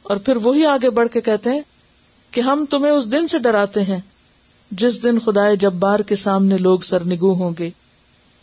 اور 0.04 0.18
پھر 0.18 0.36
وہی 0.36 0.66
آگے 0.66 0.90
بڑھ 0.90 1.08
کے 1.14 1.22
کہتے 1.22 1.50
ہیں 1.50 1.62
کہ 2.32 2.42
ہم 2.42 2.66
تمہیں 2.70 2.94
اس 2.94 3.12
دن 3.12 3.28
سے 3.28 3.40
ڈراتے 3.40 3.82
ہیں۔ 3.82 4.00
جس 4.72 5.04
دن 5.04 5.20
خدائے 5.20 5.56
جبار 5.56 6.00
کے 6.00 6.16
سامنے 6.16 6.58
لوگ 6.58 6.80
سرنگو 6.80 7.34
ہوں 7.34 7.52
گے، 7.60 7.70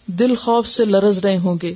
دل 0.06 0.34
خوف 0.34 0.66
سے 0.66 0.84
لرز 0.84 1.18
رہے 1.18 1.38
ہوں 1.38 1.56
گے۔ 1.62 1.74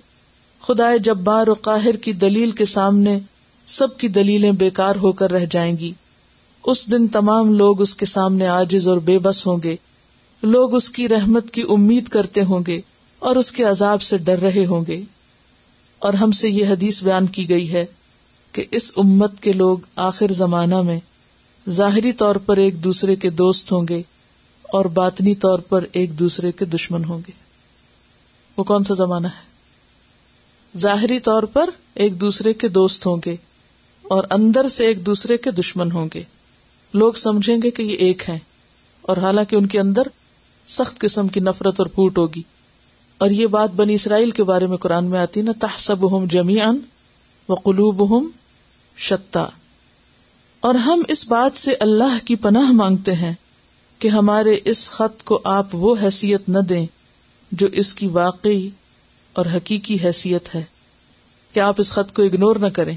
خدائے 0.61 0.99
جبار 0.99 1.47
و 1.47 1.55
قاہر 1.55 1.97
کی 1.97 2.13
دلیل 2.13 2.51
کے 2.51 2.65
سامنے 2.65 3.19
سب 3.67 3.99
کی 3.99 4.09
دلیلیں 4.09 4.53
بیکار 4.53 4.97
ہو 4.97 5.13
کر 5.13 5.31
رہ 5.31 5.45
جائیں 5.51 5.77
گی۔ 5.77 5.93
اس 6.63 6.91
دن 6.91 7.09
تمام 7.09 7.55
لوگ 7.55 7.81
اس 7.81 7.95
کے 7.95 8.07
سامنے 8.07 8.47
آجز 8.47 8.89
اور 8.89 8.97
بے 8.97 9.19
بس 9.19 9.47
ہوں 9.47 9.59
گے۔ 9.65 9.77
لوگ 10.43 10.75
اس 10.75 10.91
کی 10.91 11.09
رحمت 11.09 11.51
کی 11.51 11.63
امید 11.69 12.09
کرتے 12.09 12.43
ہوں 12.43 12.61
گے 12.67 12.81
اور 13.19 13.37
اس 13.37 13.53
کے 13.53 13.65
عذاب 13.65 14.03
سے 14.03 14.19
ڈر 14.19 14.39
رہے 14.39 14.67
ہوں 14.67 14.85
گے۔ 14.89 15.03
اور 15.99 16.15
ہم 16.15 16.31
سے 16.31 16.51
یہ 16.51 16.67
حدیث 16.67 17.05
بیان 17.05 17.27
کی 17.27 17.49
گئی 17.49 17.73
ہے 17.73 17.87
کہ 18.53 18.65
اس 18.71 18.93
امت 18.97 19.41
کے 19.41 19.53
لوگ 19.53 19.79
آخر 19.97 20.33
زمانہ 20.33 20.83
میں 20.83 21.01
ظاہری 21.69 22.13
طور 22.13 22.37
پر 22.37 22.57
ایک 22.57 22.85
دوسرے 22.85 23.17
کے 23.17 23.31
دوست 23.31 23.73
ہوں 23.73 23.87
گے 23.89 24.03
اور 24.63 24.85
باطنی 24.85 25.35
طور 25.35 25.59
پر 25.59 25.85
ایک 25.93 26.19
دوسرے 26.19 26.53
کے 26.53 26.65
دشمن 26.65 27.05
ہوں 27.05 27.19
گے۔ 27.19 27.33
وہ 28.57 28.65
کون 28.65 28.85
سا 28.85 28.95
زمانہ 28.95 29.27
ہے؟ 29.27 29.51
ظاہری 30.79 31.21
طور 31.21 31.43
پر 31.43 31.71
ایک 31.95 32.21
دوسرے 32.21 32.53
کے 32.53 32.69
دوست 32.69 33.07
ہوں 33.07 33.17
گے 33.27 33.37
اور 34.03 34.25
اندر 34.31 34.69
سے 34.69 34.87
ایک 34.87 35.07
دوسرے 35.07 35.37
کے 35.37 35.51
دشمن 35.51 35.93
ہوں 35.93 36.09
گے۔ 36.15 36.23
لوگ 36.95 37.13
سمجھیں 37.13 37.57
گے 37.63 37.71
کہ 37.71 37.83
یہ 37.83 37.97
ایک 37.97 38.29
ہے 38.29 38.39
اور 39.03 39.17
حالانکہ 39.17 39.57
ان 39.57 39.67
کے 39.67 39.81
اندر 39.81 40.03
سخت 40.69 40.99
قسم 40.99 41.29
کی 41.29 41.41
نفرت 41.41 41.81
اور 41.81 41.87
پھوٹ 41.87 42.19
ہوگی۔ 42.19 42.43
اور 43.19 43.31
یہ 43.31 43.47
بات 43.47 43.71
بنی 43.71 43.95
اسرائیل 43.95 44.31
کے 44.31 44.45
بارے 44.45 44.67
میں 44.67 44.77
قرآن 44.77 45.05
میں 45.05 45.19
آتی 45.19 45.43
نا 45.43 45.53
تحسب 45.61 46.17
ہم 46.17 46.25
جمیان 46.27 46.79
و 47.49 47.55
قلوب 47.55 48.19
ہم 48.19 48.29
شتا۔ 48.97 49.47
اور 50.61 50.75
ہم 50.75 51.03
اس 51.09 51.29
بات 51.29 51.59
سے 51.59 51.75
اللہ 51.75 52.27
کی 52.27 52.35
پناہ 52.35 52.73
مانگتے 52.73 53.15
ہیں 53.15 53.35
کہ 53.99 54.09
ہمارے 54.09 54.59
اس 54.65 54.91
خط 54.91 55.23
کو 55.23 55.41
آپ 55.45 55.67
وہ 55.73 55.97
حیثیت 56.03 56.49
نہ 56.49 56.59
دیں 56.59 56.87
جو 57.53 57.67
اس 57.67 57.95
کی 57.95 58.07
واقعی 58.07 58.71
اور 59.33 59.47
حقیقی 59.55 59.99
حیثیت 60.05 60.55
ہے۔ 60.55 60.65
کہ 61.53 61.61
آپ 61.61 61.75
اس 61.79 61.93
خط 61.93 62.17
کو 62.17 62.23
اگنور 62.23 62.57
نہ 62.57 62.67
کریں۔ 62.67 62.97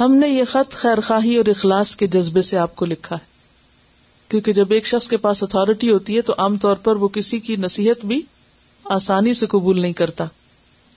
ہم 0.00 0.14
نے 0.14 0.28
یہ 0.28 0.44
خط 0.44 0.72
خیر 0.72 1.00
خواہی 1.00 1.36
اور 1.36 1.46
اخلاص 1.46 1.96
کے 1.96 2.06
جذبے 2.06 2.42
سے 2.42 2.58
آپ 2.58 2.76
کو 2.76 2.84
لکھا 2.84 3.16
ہے۔ 3.16 3.32
کیونکہ 4.28 4.52
جب 4.52 4.72
ایک 4.72 4.86
شخص 4.86 5.08
کے 5.08 5.16
پاس 5.16 5.42
اتارٹی 5.42 5.92
ہوتی 5.92 6.16
ہے 6.16 6.22
تو 6.22 6.34
عام 6.38 6.56
طور 6.56 6.76
پر 6.76 6.96
وہ 6.96 7.08
کسی 7.08 7.40
کی 7.40 7.56
نصیحت 7.56 8.04
بھی 8.04 8.22
آسانی 8.84 9.34
سے 9.34 9.46
قبول 9.46 9.80
نہیں 9.80 9.92
کرتا۔ 9.92 10.24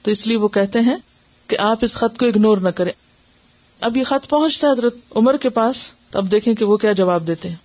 تو 0.01 0.11
اس 0.11 0.27
لیے 0.27 0.37
وہ 0.37 0.47
کہتے 0.47 0.79
ہیں 0.79 0.95
کہ 1.47 1.57
آپ 1.59 1.77
اس 1.81 1.95
خط 1.95 2.19
کو 2.19 2.25
اگنور 2.25 2.57
نہ 2.57 2.69
کریں۔ 2.69 2.91
اب 3.81 3.97
یہ 3.97 4.03
خط 4.03 4.29
پہنچتا 4.29 4.67
ہے 4.67 4.71
حضرت 4.71 4.95
عمر 5.15 5.37
کے 5.37 5.49
پاس۔ 5.49 5.91
تو 6.09 6.19
اب 6.19 6.31
دیکھیں 6.31 6.53
کہ 6.53 6.65
وہ 6.65 6.77
کیا 6.77 6.91
جواب 6.91 7.27
دیتے 7.27 7.49
ہیں۔ 7.49 7.55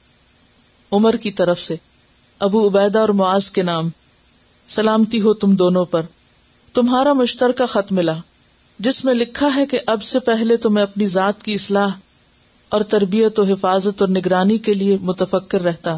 عمر 0.93 1.17
کی 1.17 1.33
طرف 1.33 1.61
سے، 1.61 1.77
ابو 2.39 2.69
عبیدہ 2.69 2.99
اور 2.99 3.09
معاذ 3.09 3.51
کے 3.51 3.63
نام۔ 3.63 3.89
سلامتی 4.69 5.21
ہو 5.21 5.35
تم 5.35 5.57
دونوں 5.57 5.85
پر۔ 5.85 6.03
تمہارا 6.75 7.13
مشترکہ 7.13 7.67
خط 7.67 7.93
ملا۔ 7.93 8.17
جس 8.81 9.05
میں 9.05 9.15
لکھا 9.15 9.49
ہے 9.57 9.67
کہ 9.67 9.81
اب 9.87 10.03
سے 10.03 10.19
پہلے 10.19 10.57
تو 10.57 10.71
میں 10.71 10.83
اپنی 10.83 11.07
ذات 11.07 11.43
کی 11.43 11.55
اصلاح 11.55 11.89
اور 12.69 12.81
تربیت 12.81 13.39
و 13.39 13.43
حفاظت 13.43 14.01
اور 14.01 14.09
نگرانی 14.09 14.59
کے 14.59 14.73
لیے 14.73 14.99
متفکر 15.01 15.61
رہتا، 15.61 15.97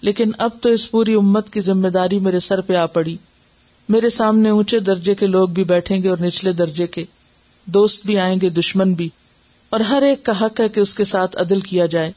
لیکن 0.00 0.30
اب 0.38 0.50
تو 0.60 0.68
اس 0.68 0.90
پوری 0.90 1.14
امت 1.14 1.50
کی 1.50 1.60
ذمہ 1.60 1.88
داری 1.88 2.18
میرے 2.18 2.38
سر 2.38 2.60
پہ 2.60 2.74
آ 2.74 2.86
پڑی۔ 2.86 3.16
میرے 3.88 4.10
سامنے 4.10 4.50
اونچے 4.50 4.78
درجے 4.78 5.14
کے 5.14 5.26
لوگ 5.26 5.48
بھی 5.48 5.64
بیٹھیں 5.64 6.02
گے 6.02 6.08
اور 6.08 6.18
نچلے 6.20 6.52
درجے 6.52 6.86
کے 6.86 7.04
دوست 7.64 8.06
بھی 8.06 8.18
آئیں 8.18 8.40
گے، 8.40 8.48
دشمن 8.48 8.92
بھی۔ 8.92 9.08
اور 9.70 9.80
ہر 9.80 10.02
ایک 10.02 10.24
کا 10.24 10.40
حق 10.40 10.60
ہے 10.60 10.68
کہ 10.68 10.80
اس 10.80 10.94
کے 10.94 11.04
ساتھ 11.04 11.36
عدل 11.38 11.60
کیا 11.60 11.86
جائے۔ 11.86 12.12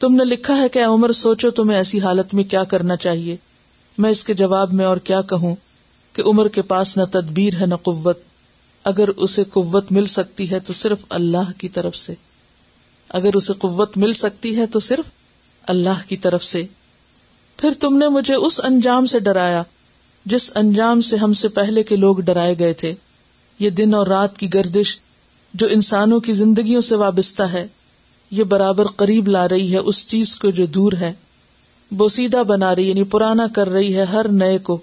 تم 0.00 0.14
نے 0.14 0.24
لکھا 0.24 0.56
ہے 0.56 0.68
کہ 0.68 0.84
عمر، 0.84 1.12
سوچو 1.12 1.50
تمہیں 1.50 1.78
ایسی 1.78 2.00
حالت 2.00 2.34
میں 2.34 2.44
کیا 2.44 2.64
کرنا 2.64 2.96
چاہیے۔ 2.96 3.36
میں 3.98 4.10
اس 4.10 4.24
کے 4.24 4.34
جواب 4.34 4.72
میں 4.72 4.84
اور 4.84 4.96
کیا 4.96 5.22
کہوں 5.22 5.56
کہ 6.12 6.22
عمر 6.26 6.48
کے 6.48 6.62
پاس 6.62 6.96
نہ 6.96 7.02
تدبیر 7.10 7.60
ہے، 7.60 7.66
نہ 7.66 7.74
قوت۔ 7.74 8.18
اگر 8.84 9.08
اسے 9.08 9.44
قوت 9.44 9.92
مل 9.92 10.06
سکتی 10.06 10.50
ہے 10.50 10.60
تو 10.60 10.72
صرف 10.72 10.98
اللہ 11.08 11.52
کی 11.58 11.68
طرف 11.68 11.96
سے۔ 11.96 12.14
اگر 13.08 13.34
اسے 13.34 13.52
قوت 13.52 13.96
مل 13.96 14.12
سکتی 14.12 14.56
ہے 14.56 14.66
تو 14.66 14.80
صرف 14.80 15.10
اللہ 15.62 16.08
کی 16.08 16.16
طرف 16.16 16.44
سے۔ 16.44 16.62
پھر 17.56 17.70
تم 17.80 17.96
نے 17.96 18.08
مجھے 18.08 18.34
اس 18.34 18.60
انجام 18.64 19.06
سے 19.06 19.20
ڈرایا 19.20 19.62
جس 20.24 20.50
انجام 20.54 21.00
سے 21.00 21.16
ہم 21.16 21.32
سے 21.32 21.48
پہلے 21.48 21.82
کے 21.82 21.96
لوگ 21.96 22.20
ڈرائے 22.20 22.54
گئے 22.58 22.72
تھے۔ 22.72 22.94
یہ 23.58 23.70
دن 23.70 23.94
اور 23.94 24.06
رات 24.06 24.38
کی 24.38 24.54
گردش 24.54 24.96
جو 25.54 25.66
انسانوں 25.66 26.20
کی 26.20 26.32
زندگیوں 26.32 26.80
سے 26.80 26.94
وابستہ 26.94 27.42
ہے، 27.42 27.66
یہ 28.30 28.44
برابر 28.44 28.86
قریب 28.86 29.28
لا 29.28 29.48
رہی 29.48 29.72
ہے 29.72 29.78
اس 29.78 30.08
چیز 30.08 30.36
کو 30.36 30.50
جو 30.50 30.66
دور 30.66 30.92
ہے۔ 30.92 31.12
بوسیدہ 31.90 32.42
بنا 32.42 32.76
رہی 32.76 32.88
یعنی 32.88 33.04
پرانا 33.04 33.46
کر 33.54 33.68
رہی 33.68 33.96
ہے 33.96 34.04
ہر 34.04 34.28
نئے 34.28 34.58
کو 34.58 34.78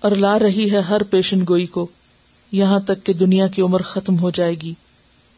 اور 0.00 0.12
لا 0.12 0.38
رہی 0.38 0.72
ہے 0.72 0.80
ہر 0.80 1.02
پیشن 1.02 1.40
گوئی 1.48 1.66
کو۔ 1.66 1.86
یہاں 2.52 2.80
تک 2.80 3.04
کہ 3.04 3.12
دنیا 3.12 3.46
کی 3.46 3.62
عمر 3.62 3.82
ختم 3.82 4.18
ہو 4.18 4.30
جائے 4.30 4.54
گی 4.54 4.72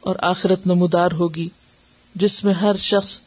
اور 0.00 0.16
آخرت 0.18 0.66
نمودار 0.66 1.10
ہوگی، 1.12 1.48
جس 2.14 2.44
میں 2.44 2.54
ہر 2.54 2.76
شخص 2.76 3.18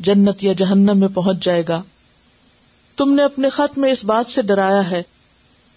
جنت 0.00 0.44
یا 0.44 0.52
جہنم 0.52 0.98
میں 0.98 1.08
پہنچ 1.08 1.44
جائے 1.44 1.62
گا۔ 1.68 1.82
تم 2.98 3.12
نے 3.14 3.22
اپنے 3.22 3.48
خط 3.48 3.78
میں 3.78 3.90
اس 3.90 4.04
بات 4.04 4.30
سے 4.30 4.42
ڈرایا 4.42 4.90
ہے 4.90 5.02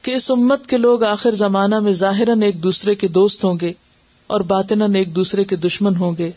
کہ 0.02 0.12
اس 0.12 0.30
امت 0.32 0.68
کے 0.68 0.78
لوگ 0.78 1.04
آخر 1.04 1.36
زمانہ 1.36 1.80
میں 1.80 1.92
ظاہراً 1.92 2.42
ایک 2.42 2.64
دوسرے 2.64 2.96
کے 2.96 3.08
دوست 3.08 3.44
ہوں 3.44 3.58
گے 3.62 3.72
اور 4.30 4.42
باطن 4.42 4.96
ایک 4.96 5.16
دوسرے 5.16 5.44
کے 5.44 5.56
دشمن 5.56 5.96
ہوں 5.96 6.18
گے۔ 6.18 6.32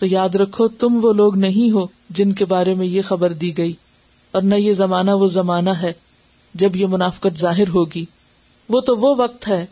تو 0.00 0.06
یاد 0.06 0.34
رکھو، 0.34 0.68
تم 0.68 0.98
وہ 1.02 1.12
لوگ 1.12 1.36
نہیں 1.36 1.70
ہو 1.70 1.84
جن 2.10 2.32
کے 2.32 2.44
بارے 2.44 2.74
میں 2.74 2.86
یہ 2.86 3.02
خبر 3.02 3.32
دی 3.32 3.56
گئی، 3.58 3.72
اور 4.34 4.42
نہ 4.42 4.54
یہ 4.54 4.72
زمانہ 4.72 5.10
وہ 5.10 5.28
زمانہ 5.28 5.70
ہے 5.70 5.92
جب 6.54 6.76
یہ 6.76 6.86
منافقت 6.86 7.38
ظاہر 7.38 7.68
ہوگی۔ 7.68 8.04
وہ 8.68 8.80
تو 8.80 8.96
وہ 8.96 9.14
وقت 9.18 9.48
ہے 9.48 9.64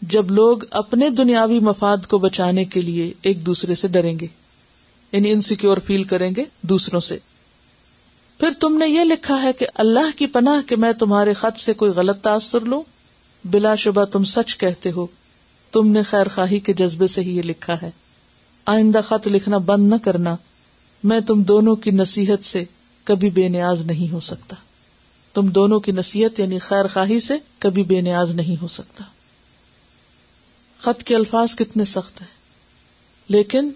جب 0.00 0.30
لوگ 0.30 0.58
اپنے 0.70 1.10
دنیاوی 1.10 1.60
مفاد 1.60 2.06
کو 2.08 2.18
بچانے 2.18 2.64
کے 2.64 2.80
لیے 2.80 3.12
ایک 3.22 3.46
دوسرے 3.46 3.74
سے 3.74 3.88
ڈریں 3.88 4.18
گے 4.20 4.26
یعنی 5.12 5.32
انسیکیور 5.32 5.76
فیل 5.76 6.04
کریں 6.04 6.30
گے 6.36 6.44
دوسروں 6.62 7.00
سے۔ 7.00 7.18
پھر 8.38 8.50
تم 8.60 8.76
نے 8.76 8.88
یہ 8.88 9.00
لکھا 9.00 9.42
ہے 9.42 9.52
کہ 9.52 9.66
اللہ 9.74 10.18
کی 10.18 10.26
پناہ 10.26 10.68
کہ 10.68 10.76
میں 10.76 10.92
تمہارے 10.92 11.32
خط 11.32 11.60
سے 11.60 11.72
کوئی 11.72 11.90
غلط 11.90 12.20
تاثر 12.20 12.60
لوں، 12.60 12.82
بلا 13.44 13.74
شبہ 13.74 14.04
تم 14.04 14.24
سچ 14.24 14.58
کہتے 14.58 14.90
ہو۔ 14.90 15.06
تم 15.72 15.88
نے 15.88 16.02
خیر 16.02 16.28
خواہی 16.28 16.58
کے 16.58 16.72
جذبے 16.72 17.06
سے 17.06 17.20
ہی 17.20 17.36
یہ 17.36 17.42
لکھا 17.42 17.76
ہے۔ 17.82 17.90
آئندہ 18.66 19.00
خط 19.04 19.28
لکھنا 19.28 19.58
بند 19.58 19.88
نہ 19.88 19.94
کرنا، 20.02 20.36
میں 21.04 21.20
تم 21.20 21.42
دونوں 21.42 21.76
کی 21.76 21.90
نصیحت 21.90 22.44
سے 22.44 22.64
کبھی 23.04 23.30
بے 23.30 23.48
نیاز 23.48 23.80
نہیں 23.80 24.12
ہو 24.12 24.20
سکتا۔ 24.20 24.56
تم 25.34 25.48
دونوں 25.48 25.80
کی 25.80 25.92
نصیحت 25.92 26.40
یعنی 26.40 26.58
خیر 26.58 26.86
خواہی 26.86 27.20
سے 27.20 27.34
کبھی 27.58 27.82
بے 27.82 28.00
نیاز 28.00 28.30
نہیں 28.30 28.62
ہو 28.62 28.68
سکتا۔ 28.68 29.04
خط 30.84 31.02
کے 31.02 31.16
الفاظ 31.16 31.56
کتنے 31.56 31.84
سخت 31.84 32.20
ہیں۔ 32.20 32.28
لیکن 33.28 33.70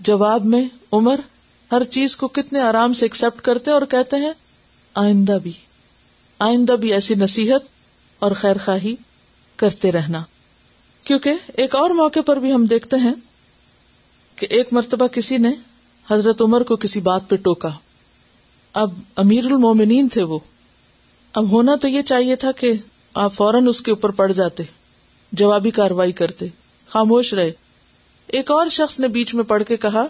جواب 0.00 0.44
میں 0.44 0.64
عمر 0.92 1.20
ہر 1.72 1.84
چیز 1.84 2.16
کو 2.16 2.28
کتنے 2.28 2.60
آرام 2.60 2.92
سے 2.92 3.04
ایکسپٹ 3.04 3.40
کرتے 3.40 3.70
اور 3.70 3.82
کہتے 3.82 4.16
ہیں، 4.16 4.32
آئندہ 4.94 5.38
بھی۔ 5.42 5.52
آئندہ 6.38 6.72
بھی 6.72 6.92
ایسی 6.92 7.14
نصیحت 7.14 7.60
اور 8.18 8.32
خیر 8.32 8.56
خواہی 8.64 8.94
کرتے 9.56 9.92
رہنا۔ 9.92 10.22
کیونکہ 11.04 11.32
ایک 11.46 11.74
اور 11.74 11.90
موقع 11.90 12.20
پر 12.26 12.36
بھی 12.36 12.52
ہم 12.52 12.66
دیکھتے 12.66 12.96
ہیں 12.96 13.14
کہ 14.36 14.46
ایک 14.50 14.68
مرتبہ 14.72 15.06
کسی 15.06 15.36
نے 15.36 15.50
حضرت 16.10 16.42
عمر 16.42 16.62
کو 16.62 16.76
کسی 16.76 17.00
بات 17.00 17.28
پہ 17.28 17.36
ٹوکا۔ 17.36 17.68
اب 18.72 18.90
امیر 19.16 19.44
المومنین 19.44 20.08
تھے 20.08 20.22
وہ۔ 20.22 20.38
اب 21.32 21.50
ہونا 21.50 21.76
تو 21.76 21.88
یہ 21.88 22.02
چاہیے 22.02 22.36
تھا 22.36 22.52
کہ 22.52 22.72
آپ 23.14 23.32
فوراً 23.34 23.68
اس 23.68 23.80
کے 23.80 23.90
اوپر 23.90 24.10
پڑ 24.10 24.32
جاتے۔ 24.32 24.62
جوابی 25.32 25.70
کاروائی 25.70 26.12
کرتے۔ 26.12 26.46
خاموش 26.88 27.34
رہے۔ 27.34 27.52
ایک 28.26 28.50
اور 28.50 28.66
شخص 28.68 29.00
نے 29.00 29.08
بیچ 29.08 29.34
میں 29.34 29.44
پڑھ 29.44 29.62
کے 29.64 29.76
کہا 29.76 30.06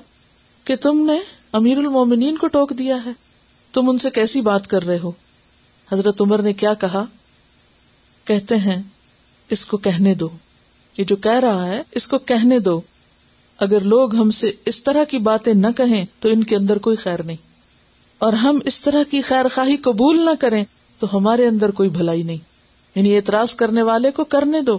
کہ 0.65 0.77
تم 0.77 1.07
نے 1.07 1.19
امیر 1.53 1.79
المومنین 1.79 2.37
کو 2.37 2.47
ٹوک 2.47 2.71
دیا 2.71 3.05
ہے۔ 3.05 3.11
تم 3.73 3.89
ان 3.89 3.99
سے 3.99 4.11
کیسی 4.11 4.41
بات 4.41 4.67
کر 4.67 4.83
رہے 4.83 4.99
ہو؟ 4.99 5.13
حضرت 5.93 6.21
عمر 6.21 6.43
نے 6.43 6.53
کیا 6.53 6.75
کہا؟ 6.75 7.05
کہتے 8.25 8.57
ہیں، 8.57 8.83
اس 9.51 9.67
کو 9.67 9.77
کہنے 9.77 10.15
دو۔ 10.15 10.29
یہ 10.99 11.05
جو 11.05 11.17
کہہ 11.17 11.39
رہا 11.39 11.67
ہے، 11.67 11.83
اس 11.93 12.09
کو 12.09 12.19
کہنے 12.19 12.59
دو۔ 12.59 12.81
اگر 13.59 13.81
لوگ 13.81 14.15
ہم 14.15 14.31
سے 14.31 14.51
اس 14.65 14.83
طرح 14.83 15.05
کی 15.05 15.19
باتیں 15.19 15.55
نہ 15.55 15.67
کہیں، 15.77 16.07
تو 16.19 16.29
ان 16.29 16.45
کے 16.45 16.57
اندر 16.57 16.79
کوئی 16.79 16.97
خیر 16.97 17.23
نہیں۔ 17.23 17.37
اور 18.19 18.33
ہم 18.33 18.59
اس 18.65 18.81
طرح 18.81 19.03
کی 19.11 19.21
خیر 19.21 19.49
خواہی 19.55 19.77
قبول 19.77 20.25
نہ 20.25 20.31
کریں، 20.41 20.65
تو 20.99 21.17
ہمارے 21.17 21.47
اندر 21.47 21.71
کوئی 21.71 21.89
بھلائی 21.89 22.23
نہیں۔ 22.23 22.37
یعنی 22.95 23.17
اعتراض 23.17 23.55
کرنے 23.55 23.83
والے 23.83 24.11
کو 24.11 24.25
کرنے 24.25 24.61
دو۔ 24.61 24.79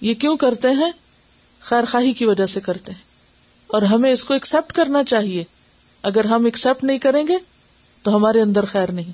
یہ 0.00 0.14
کیوں 0.14 0.36
کرتے 0.36 0.68
ہیں؟ 0.68 0.92
خیر 1.60 1.84
خواہی 1.84 2.12
کی 2.12 2.24
وجہ 2.24 2.46
سے 2.46 2.60
کرتے 2.60 2.92
ہیں۔ 2.92 3.08
اور 3.66 3.82
ہمیں 3.82 4.12
اس 4.12 4.24
کو 4.24 4.34
ایکسپٹ 4.34 4.72
کرنا 4.72 5.04
چاہیے۔ 5.04 5.44
اگر 6.02 6.24
ہم 6.24 6.44
ایکسپٹ 6.44 6.84
نہیں 6.84 6.98
کریں 6.98 7.24
گے، 7.28 7.36
تو 8.02 8.16
ہمارے 8.16 8.40
اندر 8.40 8.64
خیر 8.64 8.92
نہیں۔ 8.92 9.12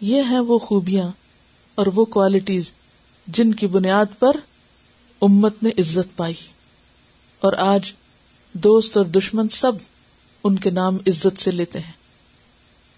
یہ 0.00 0.22
ہیں 0.22 0.38
وہ 0.38 0.58
خوبیاں 0.58 1.08
اور 1.74 1.86
وہ 1.94 2.04
کوالٹیز 2.04 2.72
جن 3.26 3.54
کی 3.54 3.66
بنیاد 3.66 4.04
پر 4.18 4.36
امت 5.22 5.62
نے 5.62 5.70
عزت 5.78 6.16
پائی۔ 6.16 6.34
اور 7.40 7.52
آج 7.52 7.92
دوست 8.52 8.96
اور 8.96 9.04
دشمن 9.04 9.48
سب 9.48 9.72
ان 10.44 10.56
کے 10.56 10.70
نام 10.70 10.94
عزت 10.94 11.40
سے 11.40 11.50
لیتے 11.50 11.80
ہیں۔ 11.80 11.92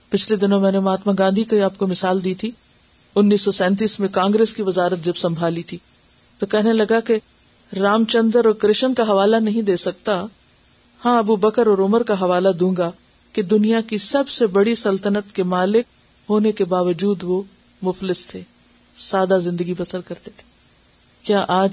پچھلے 0.09 0.37
دنوں 0.37 0.61
میں 0.61 0.73
نے 0.73 0.79
مہاتما 0.79 1.13
گاندھی 1.19 1.45
کی 1.45 1.61
آپ 1.61 1.79
کو 1.79 1.87
مثال 1.87 2.25
دی 2.25 2.35
تھی۔ 2.35 2.51
انیس 3.15 3.43
سو 3.43 3.51
سینتیس 3.51 4.01
میں 4.01 4.09
کانگریس 4.09 4.55
کی 4.55 4.63
وزارت 4.63 4.99
جب 5.03 5.17
سنبھالی 5.17 5.63
تھی۔ 5.63 5.79
تو 6.43 6.47
کہنے 6.47 6.73
لگا 6.73 7.01
کہ 7.01 7.19
رام 7.81 8.05
چندر 8.05 8.45
اور 8.45 8.55
کرشن 8.55 8.95
کا 8.95 9.03
حوالہ 9.03 9.37
نہیں 9.37 9.63
دے 9.63 9.77
سکتا۔ 9.77 10.27
ہاں 11.05 11.19
ابو 11.19 11.37
بکر 11.37 11.67
اور 11.67 11.79
عمر 11.79 12.03
کا 12.03 12.15
حوالہ 12.15 12.49
دوں 12.49 12.77
گا 12.77 12.91
کہ 13.33 13.43
دنیا 13.43 13.81
کی 13.81 13.99
سب 13.99 14.29
سے 14.29 14.47
بڑی 14.47 14.75
سلطنت 14.75 15.35
کے 15.35 15.43
مالک 15.43 15.87
ہونے 16.31 16.53
کے 16.53 16.65
باوجود 16.65 17.23
وہ 17.23 17.43
مفلس 17.83 18.27
تھے، 18.27 18.41
سادہ 18.97 19.39
زندگی 19.43 19.75
بسر 19.79 20.01
کرتے 20.01 20.31
تھے۔ 20.37 20.43
کیا 21.23 21.45
آج 21.49 21.71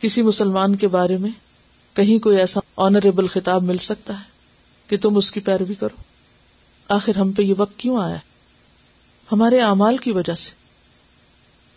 کسی 0.00 0.22
مسلمان 0.22 0.76
کے 0.76 0.88
بارے 0.88 1.16
میں 1.16 1.30
کہیں 1.96 2.18
کوئی 2.18 2.38
ایسا 2.38 2.60
آنریبل 2.76 3.26
خطاب 3.26 3.62
مل 3.62 3.76
سکتا 3.76 4.18
ہے 4.18 4.24
کہ 4.86 4.96
تم 4.96 5.16
اس 5.16 5.30
کی 5.30 5.40
پیروی 5.40 5.74
کرو؟ 5.74 6.02
آخر 6.88 7.16
ہم 7.16 7.32
پہ 7.32 7.42
یہ 7.42 7.54
وقت 7.58 7.78
کیوں 7.78 8.02
آیا؟ 8.02 8.18
ہمارے 9.32 9.58
اعمال 9.58 9.96
کی 9.96 10.12
وجہ 10.12 10.34
سے۔ 10.34 10.50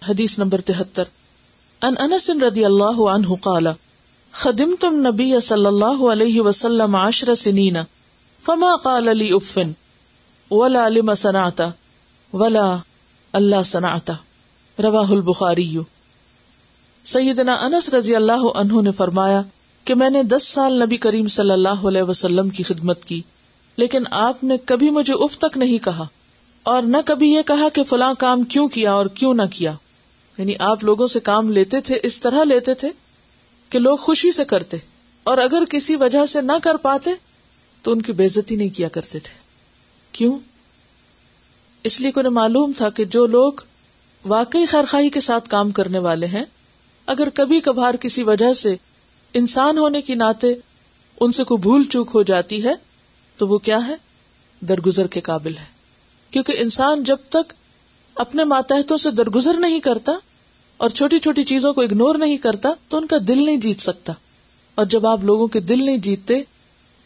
حدیث 0.10 0.40
نمبر 0.40 0.62
تہتر۔ 0.62 1.04
ان 1.82 1.96
انس 2.00 2.30
رضی 2.30 2.66
اللہ 2.66 3.02
عنہ 3.10 3.36
قال 3.42 3.68
خدمت 4.34 4.84
النبی 4.86 5.40
صلی 5.40 5.66
اللہ 5.66 6.02
علیہ 6.12 6.42
وسلم 6.42 6.96
عشر 6.96 7.34
سنین، 7.36 7.78
فما 8.44 8.76
قال 8.76 9.18
لي 9.18 9.30
اف 9.32 9.58
ولا 10.52 10.88
لما 10.88 11.14
صنعت، 11.14 11.62
ولا 12.34 12.76
اللہ 13.34 13.64
صنعت۔ 13.66 14.12
رواہ 14.78 15.12
البخاری۔ 15.12 15.78
سیدنا 17.06 17.54
انس 17.62 17.90
رضی 17.94 18.16
اللہ 18.16 18.46
عنہ 18.56 18.82
نے 18.82 18.92
فرمایا 18.92 19.42
کہ 19.88 19.96
میں 19.96 20.10
نے 20.10 20.24
دس 20.24 20.48
سال 20.48 20.80
نبی 20.80 20.98
کریم 20.98 21.28
صلی 21.28 21.52
اللہ 21.52 21.88
علیہ 21.88 22.04
وسلم 22.04 22.50
کی 22.50 22.64
خدمت 22.64 23.06
کی، 23.06 23.22
لیکن 23.78 24.14
آپ 24.20 24.44
نے 24.44 24.58
کبھی 24.66 24.90
مجھے 24.90 25.14
اف 25.20 25.38
تک 25.38 25.58
نہیں 25.58 25.78
کہا، 25.78 26.06
اور 26.66 26.84
نہ 26.84 26.98
کبھی 27.06 27.34
یہ 27.34 27.42
کہا 27.42 27.70
کہ 27.74 27.84
فلاں 27.84 28.14
کام 28.20 28.44
کیوں 28.44 28.68
کیا 28.68 28.94
اور 28.94 29.06
کیوں 29.06 29.34
نہ 29.34 29.42
کیا۔ 29.52 29.74
یعنی 30.40 30.54
آپ 30.60 30.84
لوگوں 30.84 31.08
سے 31.08 31.20
کام 31.20 31.52
لیتے 31.52 31.82
تھے، 31.82 32.00
اس 32.04 32.20
طرح 32.20 32.44
لیتے 32.44 32.74
تھے 32.74 32.90
کہ 33.70 33.80
لوگ 33.80 33.98
خوشی 33.98 34.32
سے 34.32 34.46
کرتے۔ 34.46 34.78
اور 35.24 35.38
اگر 35.38 35.64
کسی 35.70 35.96
وجہ 35.96 36.26
سے 36.26 36.42
نہ 36.42 36.52
کر 36.64 36.76
پاتے، 36.76 37.12
تو 37.84 37.92
ان 37.92 38.02
کی 38.02 38.12
بےزتی 38.12 38.56
نہیں 38.56 38.70
کیا 38.70 38.90
کرتے 38.90 39.20
تھے۔ 39.20 39.38
کیوں؟ 40.12 40.40
اس 41.84 42.02
لیے 42.02 42.12
کو 42.12 42.32
معلوم 42.32 42.72
تھا 42.78 42.90
کہ 42.90 43.06
جو 43.06 43.26
لوگ 43.26 43.54
واقعی 44.26 44.66
خیرخائی 44.66 45.10
کے 45.10 45.20
ساتھ 45.20 45.50
کام 45.50 45.72
کرنے 45.72 46.00
والے 46.00 46.26
ہیں، 46.26 46.46
اگر 47.06 47.30
کبھی 47.34 47.60
کبھار 47.60 47.94
کسی 47.94 48.24
وجہ 48.24 48.54
سے 48.54 48.76
انسان 49.34 49.78
ہونے 49.78 50.02
کی 50.02 50.16
ناطے 50.16 50.54
ان 51.20 51.32
سے 51.32 51.44
کوئی 51.44 51.62
بھول 51.62 51.84
چوک 51.84 52.12
ہو 52.14 52.24
جاتی 52.24 52.64
ہے، 52.64 52.74
تو 53.38 53.48
وہ 53.48 53.58
کیا 53.58 53.88
ہے؟ 53.88 53.96
درگزر 54.62 55.08
کے 55.08 55.22
قابل 55.22 55.58
ہے۔ 55.58 55.66
کیونکہ 56.32 56.54
انسان 56.58 57.04
جب 57.04 57.18
تک 57.30 57.54
اپنے 58.16 58.44
ماتحتوں 58.44 58.98
سے 58.98 59.12
درگزر 59.12 59.54
نہیں 59.54 59.80
کرتا 59.80 60.12
اور 60.78 60.90
چھوٹی 60.90 61.20
چھوٹی 61.20 61.44
چیزوں 61.44 61.74
کو 61.74 61.82
اگنور 61.82 62.16
نہیں 62.16 62.38
کرتا 62.38 62.70
تو 62.90 62.98
ان 62.98 63.08
کا 63.08 63.16
دل 63.28 63.46
نہیں 63.46 63.58
جیت 63.58 63.80
سکتا۔ 63.80 64.14
اور 64.76 64.86
جب 64.86 65.08
آپ 65.08 65.24
لوگوں 65.24 65.48
کے 65.48 65.60
دل 65.60 65.84
نہیں 65.84 65.98
جیتتے 65.98 66.34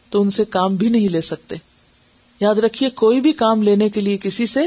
تو 0.10 0.22
ان 0.22 0.30
سے 0.30 0.46
کام 0.46 0.76
بھی 0.76 0.90
نہیں 0.90 1.10
لے 1.10 1.22
سکتے۔ 1.22 1.56
یاد 2.40 2.56
رکھیے، 2.56 2.90
کوئی 2.90 3.22
بھی 3.22 3.34
کام 3.34 3.64
لینے 3.64 3.90
کے 3.90 4.02
لیے 4.02 4.18
کسی 4.18 4.46
سے 4.46 4.60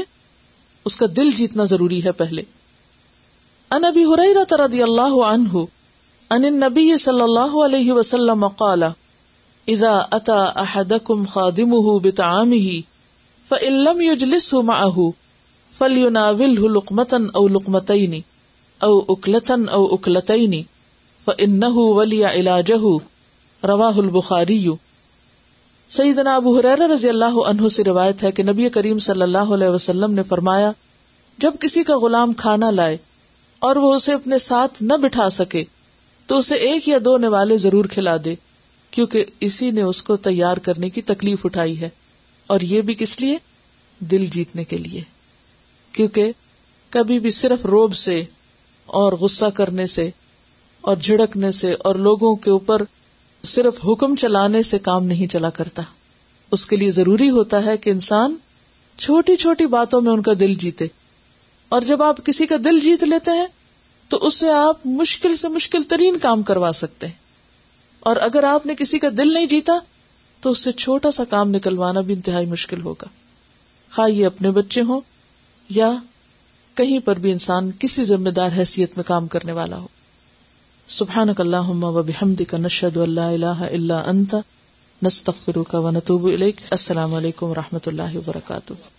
اس 0.85 0.95
کا 0.95 1.05
دل 1.15 1.31
جیتنا 1.31 1.63
ضروری 1.63 2.03
ہے 2.03 2.11
پہلے۔ 2.11 2.41
ان 3.71 3.85
ابی 3.85 4.05
ہریرہ 4.05 4.61
رضی 4.61 4.83
اللہ 4.83 5.23
عنہ 5.25 5.57
ان 6.29 6.45
النبی 6.45 6.97
صلی 6.97 7.21
اللہ 7.21 7.65
علیہ 7.65 7.91
وسلم 7.91 8.47
قال، 8.47 8.83
اذا 9.67 9.99
اتى 10.11 10.41
احدكم 10.55 11.25
خادمه 11.25 11.97
بطعامه 12.03 12.79
فان 13.47 13.73
لم 13.73 14.01
يجلسه 14.01 14.61
معه 14.61 15.09
فليناوله 15.77 16.67
لقمه 16.67 17.31
او 17.35 17.47
لقمتين 17.47 18.19
او 18.81 19.05
اكله 19.09 19.69
او 19.71 19.95
اكلتين 19.95 20.61
فانه 21.25 21.75
ولي 21.75 22.23
علاجه 22.23 22.99
رواه 23.63 23.97
البخاري 23.97 24.69
سیدنا 25.89 26.35
ابو 26.35 26.59
حریر 26.59 26.89
رضی 26.89 27.09
اللہ 27.09 27.37
عنہ 27.45 27.69
سے 27.69 27.83
روایت 27.83 28.23
ہے 28.23 28.31
کہ 28.31 28.43
نبی 28.43 28.69
کریم 28.69 28.99
صلی 28.99 29.21
اللہ 29.21 29.37
علیہ 29.37 29.67
وسلم 29.67 30.13
نے 30.13 30.23
فرمایا، 30.23 30.71
جب 31.37 31.53
کسی 31.59 31.83
کا 31.83 31.97
غلام 31.97 32.33
کھانا 32.33 32.71
لائے 32.71 32.97
اور 33.59 33.75
وہ 33.75 33.93
اسے 33.93 34.13
اپنے 34.13 34.37
ساتھ 34.37 34.83
نہ 34.83 34.93
بٹھا 34.93 35.29
سکے، 35.29 35.63
تو 36.25 36.37
اسے 36.37 36.55
ایک 36.55 36.89
یا 36.89 36.97
دو 37.05 37.17
نوالے 37.17 37.57
ضرور 37.57 37.85
کھلا 37.85 38.17
دے، 38.25 38.35
کیونکہ 38.91 39.25
اسی 39.39 39.71
نے 39.71 39.81
اس 39.81 40.03
کو 40.03 40.17
تیار 40.17 40.57
کرنے 40.57 40.89
کی 40.89 41.01
تکلیف 41.01 41.45
اٹھائی 41.45 41.81
ہے۔ 41.81 41.89
اور 42.47 42.59
یہ 42.61 42.81
بھی 42.81 42.93
کس 42.93 43.21
لیے؟ 43.21 43.37
دل 43.99 44.25
جیتنے 44.25 44.63
کے 44.63 44.77
لیے۔ 44.77 45.16
کیونکہ 45.97 46.31
کبھی 46.89 47.19
بھی 47.19 47.31
صرف 47.31 47.65
روب 47.65 47.95
سے 47.95 48.23
اور 48.85 49.13
غصہ 49.13 49.45
کرنے 49.45 49.85
سے 49.85 50.09
اور 50.81 50.97
جھڑکنے 50.97 51.51
سے 51.51 51.73
اور 51.79 51.95
لوگوں 51.95 52.35
کے 52.35 52.51
اوپر 52.51 52.81
صرف 53.43 53.85
حکم 53.85 54.15
چلانے 54.15 54.61
سے 54.61 54.79
کام 54.79 55.05
نہیں 55.05 55.27
چلا 55.27 55.49
کرتا۔ 55.49 55.81
اس 56.51 56.65
کے 56.65 56.75
لیے 56.75 56.91
ضروری 56.91 57.29
ہوتا 57.29 57.65
ہے 57.65 57.77
کہ 57.77 57.89
انسان 57.89 58.35
چھوٹی 58.97 59.35
چھوٹی 59.35 59.65
باتوں 59.65 60.01
میں 60.01 60.13
ان 60.13 60.21
کا 60.21 60.31
دل 60.39 60.53
جیتے۔ 60.53 60.87
اور 61.69 61.81
جب 61.81 62.03
آپ 62.03 62.25
کسی 62.25 62.45
کا 62.45 62.55
دل 62.65 62.79
جیت 62.79 63.03
لیتے 63.03 63.31
ہیں، 63.31 63.47
تو 64.09 64.17
اس 64.17 64.33
سے 64.33 64.51
آپ 64.51 64.85
مشکل 64.85 65.35
سے 65.35 65.47
مشکل 65.47 65.83
ترین 65.83 66.17
کام 66.17 66.43
کروا 66.43 66.71
سکتے 66.75 67.07
ہیں۔ 67.07 67.13
اور 67.99 68.15
اگر 68.15 68.43
آپ 68.43 68.65
نے 68.65 68.75
کسی 68.75 68.99
کا 68.99 69.07
دل 69.17 69.33
نہیں 69.33 69.45
جیتا، 69.45 69.73
تو 70.41 70.51
اس 70.51 70.63
سے 70.63 70.71
چھوٹا 70.71 71.11
سا 71.11 71.23
کام 71.23 71.49
نکلوانا 71.49 72.01
بھی 72.01 72.13
انتہائی 72.13 72.45
مشکل 72.45 72.81
ہوگا۔ 72.81 73.05
خواہ 73.95 74.09
یہ 74.09 74.25
اپنے 74.25 74.51
بچے 74.51 74.81
ہوں 74.81 75.01
یا 75.69 75.91
کہیں 76.75 76.99
پر 76.99 77.15
بھی 77.15 77.31
انسان 77.31 77.71
کسی 77.79 78.03
ذمہ 78.03 78.29
دار 78.29 78.49
حیثیت 78.57 78.95
میں 78.95 79.03
کام 79.03 79.27
کرنے 79.27 79.51
والا 79.51 79.77
ہو۔ 79.77 79.87
سبحان 80.87 81.29
اللہ 81.37 81.69
و 81.69 82.03
بحمد 82.03 82.41
کا 82.49 82.57
نشد 82.57 82.97
اللہ 82.97 83.21
اللہ 83.21 83.45
اللہ 83.45 83.93
انت، 83.93 84.35
نستغفرک 85.03 85.75
و 85.75 85.91
نتوب 85.91 86.25
الیک۔ 86.25 86.55
السلام 86.71 87.13
علیکم 87.13 87.45
و 87.45 87.55
رحمۃ 87.55 87.79
اللہ 87.85 88.17
وبرکاتہ۔ 88.17 88.96